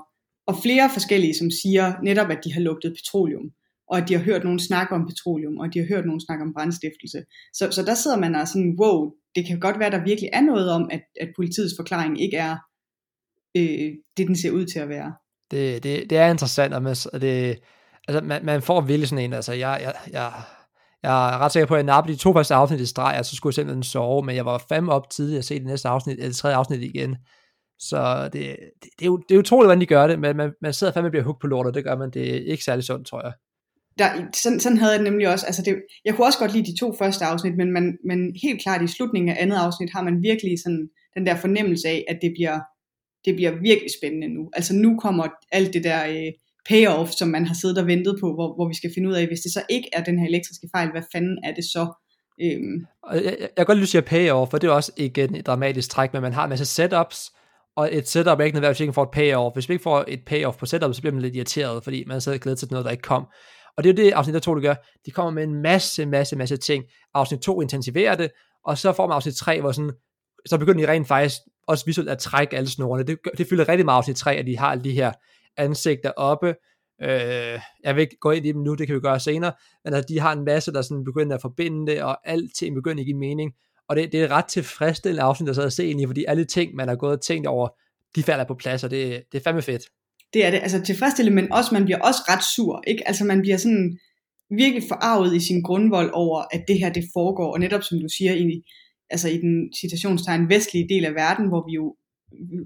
og 0.48 0.56
flere 0.64 0.90
forskellige, 0.94 1.34
som 1.34 1.52
siger 1.52 1.94
netop, 2.04 2.30
at 2.30 2.42
de 2.44 2.54
har 2.54 2.62
lugtet 2.62 2.94
petroleum, 2.94 3.52
og 3.92 3.98
at 3.98 4.08
de 4.08 4.14
har 4.14 4.24
hørt 4.24 4.44
nogen 4.44 4.60
snakke 4.60 4.96
om 4.96 5.08
petroleum, 5.08 5.58
og 5.58 5.74
de 5.74 5.80
har 5.80 5.88
hørt 5.88 6.06
nogen 6.06 6.22
snakke 6.22 6.44
om 6.44 6.54
brandstiftelse. 6.54 7.20
Så, 7.54 7.72
så 7.72 7.82
der 7.86 7.94
sidder 7.94 8.18
man 8.18 8.36
og 8.36 8.48
sådan, 8.48 8.76
wow, 8.82 9.12
det 9.36 9.48
kan 9.48 9.60
godt 9.60 9.80
være, 9.80 9.92
der 9.92 10.04
virkelig 10.04 10.30
er 10.34 10.42
noget 10.42 10.72
om, 10.72 10.90
at, 10.92 11.02
at 11.22 11.30
politiets 11.36 11.74
forklaring 11.80 12.22
ikke 12.22 12.38
er 12.38 12.56
øh, 13.58 13.92
det, 14.18 14.28
den 14.28 14.36
ser 14.36 14.52
ud 14.52 14.66
til 14.66 14.80
at 14.80 14.90
være. 14.90 15.14
Det, 15.52 15.84
det, 15.84 16.10
det 16.10 16.18
er 16.18 16.30
interessant, 16.30 16.74
og 16.74 16.84
man, 16.84 16.96
det, 16.96 17.60
altså, 18.08 18.22
man, 18.24 18.46
man 18.46 18.62
får 18.62 18.82
virkelig 18.82 19.10
sådan 19.10 19.26
en, 19.26 19.34
altså 19.34 19.54
jeg, 19.54 19.80
jeg, 19.84 19.94
jeg, 20.12 20.32
jeg 21.04 21.34
er 21.34 21.38
ret 21.38 21.52
sikker 21.52 21.68
på, 21.68 21.74
at 21.74 21.78
jeg 21.78 21.86
nappede 21.86 22.14
de 22.14 22.20
to 22.20 22.34
første 22.34 22.54
afsnit 22.54 22.80
i 22.80 22.86
streg, 22.86 23.20
og 23.20 23.26
så 23.26 23.36
skulle 23.36 23.52
jeg 23.52 23.56
simpelthen 23.56 23.84
sove, 23.84 24.24
men 24.24 24.36
jeg 24.36 24.46
var 24.46 24.66
fandme 24.70 24.92
op 24.92 25.10
tidligt 25.10 25.40
at 25.40 25.46
se 25.46 25.60
det 25.60 25.66
næste 25.66 25.90
afsnit, 25.90 26.14
eller 26.14 26.28
det 26.28 26.36
tredje 26.36 26.56
afsnit 26.56 26.82
igen. 26.82 27.16
Så 27.80 28.24
det, 28.24 28.34
det, 28.34 28.90
det, 29.00 29.02
er 29.02 29.06
jo, 29.06 29.18
det 29.18 29.36
er 29.36 29.40
utroligt, 29.40 29.68
hvordan 29.68 29.82
de 29.82 29.86
gør 29.86 30.08
det, 30.08 30.20
men 30.20 30.38
man, 30.38 30.54
man 30.62 30.74
sidder 30.74 30.94
fandme 30.94 31.08
og 31.08 31.12
bliver 31.12 31.24
hugt 31.24 31.42
på 31.42 31.48
lortet, 31.48 31.74
det 31.74 31.84
gør 31.84 31.96
man, 31.96 32.12
det 32.12 32.36
er 32.36 32.52
ikke 32.52 32.64
særlig 32.64 32.84
sundt, 32.84 33.08
tror 33.08 33.22
jeg. 33.22 33.34
Der, 34.02 34.10
sådan, 34.44 34.60
sådan 34.60 34.78
havde 34.78 34.92
jeg 34.92 35.00
det 35.00 35.10
nemlig 35.10 35.28
også, 35.28 35.46
altså 35.46 35.62
det, 35.62 35.76
jeg 36.06 36.14
kunne 36.14 36.28
også 36.28 36.40
godt 36.40 36.54
lide 36.54 36.72
de 36.72 36.78
to 36.78 36.96
første 37.00 37.26
afsnit, 37.26 37.58
men, 37.58 37.72
man, 37.72 37.98
men 38.06 38.20
helt 38.44 38.62
klart 38.62 38.82
i 38.82 38.88
slutningen 38.88 39.30
af 39.30 39.38
andet 39.40 39.58
afsnit 39.58 39.90
har 39.96 40.04
man 40.04 40.24
virkelig 40.24 40.60
sådan 40.64 40.90
den 41.16 41.26
der 41.26 41.36
fornemmelse 41.36 41.88
af, 41.88 42.06
at 42.08 42.20
det 42.22 42.32
bliver 42.38 42.60
det 43.26 43.36
bliver 43.36 43.52
virkelig 43.52 43.92
spændende 44.00 44.28
nu. 44.28 44.50
Altså 44.54 44.74
nu 44.76 45.00
kommer 45.00 45.28
alt 45.52 45.74
det 45.74 45.84
der 45.84 46.08
øh, 46.08 46.32
payoff, 46.70 47.12
som 47.12 47.28
man 47.28 47.46
har 47.48 47.56
siddet 47.62 47.78
og 47.78 47.88
ventet 47.88 48.18
på, 48.22 48.34
hvor, 48.34 48.56
hvor 48.56 48.68
vi 48.68 48.76
skal 48.76 48.92
finde 48.96 49.10
ud 49.10 49.14
af, 49.14 49.28
hvis 49.28 49.40
det 49.40 49.54
så 49.54 49.62
ikke 49.70 49.90
er 49.94 50.04
den 50.04 50.20
her 50.20 50.28
elektriske 50.28 50.68
fejl, 50.76 50.92
hvad 50.92 51.02
fanden 51.12 51.38
er 51.44 51.54
det 51.54 51.64
så? 51.64 51.94
Øhm. 52.42 52.86
Jeg, 53.14 53.24
jeg, 53.26 53.38
jeg 53.40 53.50
kan 53.58 53.66
godt 53.66 53.80
lide, 53.80 53.98
at 53.98 54.06
payoff, 54.06 54.52
for 54.52 54.58
det 54.58 54.68
er 54.68 54.72
også 54.72 54.92
igen 54.98 55.36
et 55.36 55.46
dramatisk 55.46 55.90
træk, 55.90 56.14
men 56.14 56.22
man 56.22 56.34
har 56.34 56.44
en 56.44 56.50
masse 56.50 56.66
setups, 56.66 57.32
og 57.76 57.90
et 57.92 58.08
setup 58.08 58.40
er 58.40 58.44
ikke 58.44 58.56
nødvendigvis, 58.56 58.78
hvis 58.78 58.84
ikke 58.84 58.94
får 58.94 59.04
et 59.04 59.12
payoff. 59.12 59.54
Hvis 59.54 59.70
vi 59.70 59.74
ikke 59.74 59.84
får 59.84 60.06
et 60.08 60.26
payoff 60.26 60.58
på 60.58 60.66
setup, 60.66 60.94
så 60.94 61.02
bliver 61.02 61.14
man 61.14 61.22
lidt 61.22 61.36
irriteret, 61.36 61.84
fordi 61.84 62.04
man 62.08 62.22
sidder 62.22 62.38
glædet 62.38 62.60
til 62.60 62.68
noget, 62.72 62.86
der 62.86 62.92
ikke 62.92 63.02
kom. 63.02 63.26
Og 63.82 63.86
det 63.86 64.00
er 64.00 64.04
jo 64.04 64.08
det, 64.08 64.14
afsnit 64.14 64.44
2 64.44 64.56
det 64.56 64.64
gør. 64.64 64.76
De 65.06 65.12
kommer 65.12 65.32
med 65.32 65.44
en 65.44 65.62
masse, 65.62 66.06
masse, 66.06 66.36
masse 66.36 66.58
ting. 66.58 66.84
Afsnit 67.14 67.40
2 67.40 67.62
intensiverer 67.62 68.16
det, 68.16 68.32
og 68.66 68.78
så 68.78 68.94
får 68.94 69.08
man 69.08 69.16
afsnit 69.16 69.36
3, 69.36 69.62
hvor 69.62 69.72
sådan, 69.72 69.92
så 70.46 70.58
begynder 70.58 70.86
de 70.86 70.92
rent 70.92 71.08
faktisk 71.08 71.38
også 71.68 71.86
visuelt 71.86 72.10
at 72.10 72.18
trække 72.18 72.58
alle 72.58 72.70
snorene. 72.70 73.04
Det, 73.04 73.18
det 73.38 73.48
fylder 73.48 73.70
rigtig 73.70 73.86
meget 73.86 73.98
afsnit 73.98 74.16
3, 74.16 74.36
at 74.36 74.46
de 74.46 74.58
har 74.58 74.72
alle 74.72 74.84
de 74.84 74.92
her 74.92 75.12
ansigter 75.58 76.12
oppe. 76.12 76.48
Øh, 77.02 77.60
jeg 77.84 77.96
vil 77.96 78.02
ikke 78.02 78.18
gå 78.22 78.32
ind 78.32 78.46
i 78.46 78.52
dem 78.52 78.62
nu, 78.62 78.74
det 78.74 78.88
kan 78.88 78.96
vi 78.96 79.00
gøre 79.00 79.20
senere, 79.20 79.54
men 79.84 79.94
at 79.94 80.10
de 80.10 80.20
har 80.20 80.34
en 80.34 80.46
masse, 80.46 80.74
der 80.74 80.82
sådan 80.82 81.04
begynder 81.04 81.36
at 81.36 81.42
forbinde 81.42 81.92
det, 81.92 82.04
og 82.04 82.30
alting 82.30 82.76
begynder 82.76 83.02
at 83.02 83.06
give 83.06 83.18
mening. 83.18 83.54
Og 83.90 83.96
det, 83.96 84.12
det 84.12 84.24
er 84.24 84.32
ret 84.32 84.46
tilfredsstillende 84.46 85.24
afsnit 85.24 85.48
der 85.48 85.54
så 85.54 85.62
at 85.62 85.74
se 85.74 85.88
ind 85.88 86.02
i, 86.02 86.06
fordi 86.06 86.26
alle 86.28 86.46
ting, 86.46 86.76
man 86.76 86.88
har 86.88 86.96
gået 86.96 87.14
og 87.14 87.22
tænkt 87.22 87.48
over, 87.48 87.70
de 88.16 88.24
falder 88.24 88.46
på 88.46 88.56
plads, 88.56 88.84
og 88.84 88.92
det, 88.92 89.24
det 89.32 89.38
er 89.38 89.44
fandme 89.44 89.62
fedt. 89.62 89.84
Det 90.34 90.46
er 90.46 90.52
det, 90.52 90.60
altså 90.62 90.82
tilfredsstillende, 90.82 91.42
men 91.42 91.52
også, 91.52 91.70
man 91.74 91.86
bliver 91.86 92.00
også 92.00 92.22
ret 92.30 92.44
sur, 92.56 92.84
ikke? 92.88 93.08
Altså 93.08 93.26
man 93.26 93.42
bliver 93.42 93.58
sådan 93.58 94.00
virkelig 94.50 94.84
forarvet 94.88 95.36
i 95.36 95.40
sin 95.40 95.62
grundvold 95.62 96.12
over, 96.14 96.44
at 96.52 96.64
det 96.68 96.80
her 96.80 96.90
det 96.94 97.04
foregår, 97.14 97.54
og 97.54 97.60
netop 97.60 97.84
som 97.84 98.00
du 98.00 98.08
siger, 98.18 98.34
i, 98.34 98.64
altså 99.10 99.30
i 99.30 99.38
den 99.38 99.74
citationstegn 99.82 100.50
vestlige 100.50 100.90
del 100.90 101.06
af 101.06 101.16
verden, 101.16 101.48
hvor 101.48 101.66
vi 101.68 101.74
jo 101.74 101.96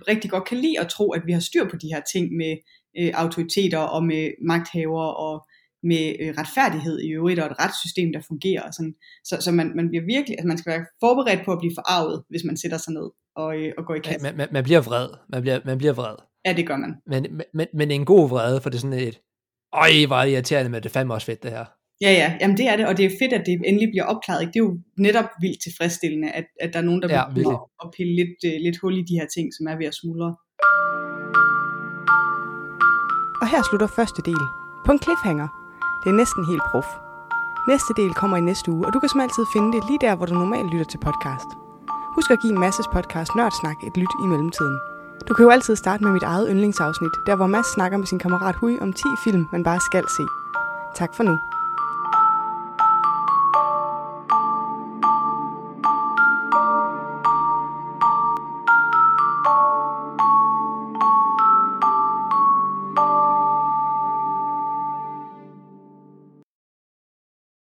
rigtig 0.07 0.31
godt 0.31 0.47
kan 0.47 0.57
lide 0.57 0.79
at 0.79 0.87
tro, 0.87 1.11
at 1.11 1.21
vi 1.25 1.31
har 1.31 1.39
styr 1.39 1.69
på 1.69 1.75
de 1.75 1.87
her 1.93 2.01
ting 2.13 2.35
med 2.35 2.57
øh, 2.97 3.11
autoriteter 3.13 3.77
og 3.77 4.03
med 4.03 4.31
magthavere 4.47 5.15
og 5.15 5.47
med 5.83 6.15
øh, 6.19 6.33
retfærdighed 6.37 6.99
i 6.99 7.09
øvrigt, 7.09 7.39
og 7.39 7.45
et 7.45 7.59
retssystem, 7.59 8.13
der 8.13 8.21
fungerer. 8.27 8.61
Og 8.61 8.73
sådan. 8.73 8.95
Så, 9.23 9.37
så 9.41 9.51
man, 9.51 9.71
man 9.75 9.89
bliver 9.89 10.05
virkelig, 10.05 10.37
altså 10.37 10.47
man 10.47 10.57
skal 10.57 10.71
være 10.73 10.85
forberedt 10.99 11.45
på 11.45 11.51
at 11.51 11.59
blive 11.59 11.75
forarvet, 11.77 12.23
hvis 12.29 12.43
man 12.43 12.57
sætter 12.57 12.77
sig 12.77 12.93
ned 12.93 13.09
og, 13.35 13.57
øh, 13.59 13.73
og 13.77 13.85
går 13.85 13.95
i 13.95 13.99
kasse. 13.99 14.23
Man, 14.23 14.37
man, 14.37 14.47
man 14.51 14.63
bliver 14.63 14.81
vred. 14.81 15.07
Man 15.29 15.41
bliver, 15.41 15.59
man 15.65 15.77
bliver 15.77 15.93
vred. 15.93 16.15
Ja, 16.45 16.53
det 16.53 16.67
gør 16.67 16.77
man. 16.77 16.91
Men, 17.07 17.41
men, 17.53 17.67
men 17.73 17.91
en 17.91 18.05
god 18.05 18.29
vrede, 18.29 18.61
for 18.61 18.69
det 18.69 18.77
er 18.77 18.81
sådan 18.81 18.99
et, 18.99 19.19
øj, 19.73 19.89
hvor 20.07 20.15
er 20.15 20.25
det 20.25 20.31
irriterende, 20.31 20.71
men 20.71 20.83
det 20.83 20.89
er 20.89 20.93
fandme 20.93 21.13
også 21.13 21.25
fedt, 21.25 21.43
det 21.43 21.51
her. 21.51 21.65
Ja, 22.01 22.11
ja, 22.21 22.27
jamen 22.41 22.57
det 22.57 22.65
er 22.71 22.75
det, 22.79 22.85
og 22.87 22.97
det 22.97 23.05
er 23.05 23.09
fedt, 23.21 23.33
at 23.33 23.43
det 23.45 23.53
endelig 23.69 23.89
bliver 23.93 24.05
opklaret. 24.13 24.41
Ikke? 24.41 24.53
Det 24.53 24.59
er 24.59 24.65
jo 24.69 24.73
netop 25.07 25.29
vildt 25.43 25.59
tilfredsstillende, 25.65 26.29
at, 26.39 26.45
at 26.63 26.69
der 26.73 26.79
er 26.79 26.83
nogen, 26.89 27.01
der 27.01 27.07
Ja, 27.15 27.23
vil 27.27 27.35
virkelig. 27.35 27.57
at 27.83 27.87
pille 27.97 28.13
lidt, 28.21 28.39
uh, 28.49 28.55
lidt 28.65 28.77
hul 28.81 28.93
i 29.01 29.03
de 29.09 29.15
her 29.19 29.27
ting, 29.35 29.45
som 29.57 29.63
er 29.71 29.75
ved 29.81 29.87
at 29.91 29.95
smuldre. 30.01 30.29
Og 33.41 33.47
her 33.53 33.61
slutter 33.69 33.89
første 33.99 34.21
del. 34.29 34.43
På 34.85 34.89
en 34.95 35.01
cliffhanger. 35.05 35.47
Det 36.01 36.07
er 36.13 36.17
næsten 36.21 36.43
helt 36.51 36.65
prof. 36.71 36.89
Næste 37.71 37.91
del 37.99 38.11
kommer 38.21 38.37
i 38.37 38.43
næste 38.51 38.67
uge, 38.73 38.83
og 38.87 38.91
du 38.93 38.99
kan 38.99 39.09
som 39.09 39.21
altid 39.25 39.43
finde 39.53 39.69
det 39.75 39.81
lige 39.89 40.01
der, 40.05 40.13
hvor 40.15 40.25
du 40.29 40.33
normalt 40.43 40.69
lytter 40.73 40.89
til 40.91 40.99
podcast. 41.07 41.49
Husk 42.15 42.29
at 42.35 42.39
give 42.43 42.55
Masses 42.63 42.87
podcast 42.95 43.31
Nørdsnak 43.37 43.79
et 43.87 43.95
lyt 44.01 44.13
i 44.23 44.25
mellemtiden. 44.31 44.77
Du 45.27 45.33
kan 45.33 45.43
jo 45.43 45.49
altid 45.49 45.75
starte 45.75 46.03
med 46.03 46.11
mit 46.11 46.23
eget 46.23 46.47
yndlingsafsnit, 46.49 47.11
der 47.27 47.35
hvor 47.35 47.47
Mads 47.47 47.73
snakker 47.73 47.97
med 47.97 48.07
sin 48.07 48.19
kammerat 48.19 48.55
Hui 48.55 48.79
om 48.81 48.93
10 48.93 49.01
film, 49.23 49.47
man 49.51 49.63
bare 49.63 49.79
skal 49.79 50.03
se. 50.17 50.25
Tak 50.95 51.09
for 51.15 51.23
nu. 51.23 51.39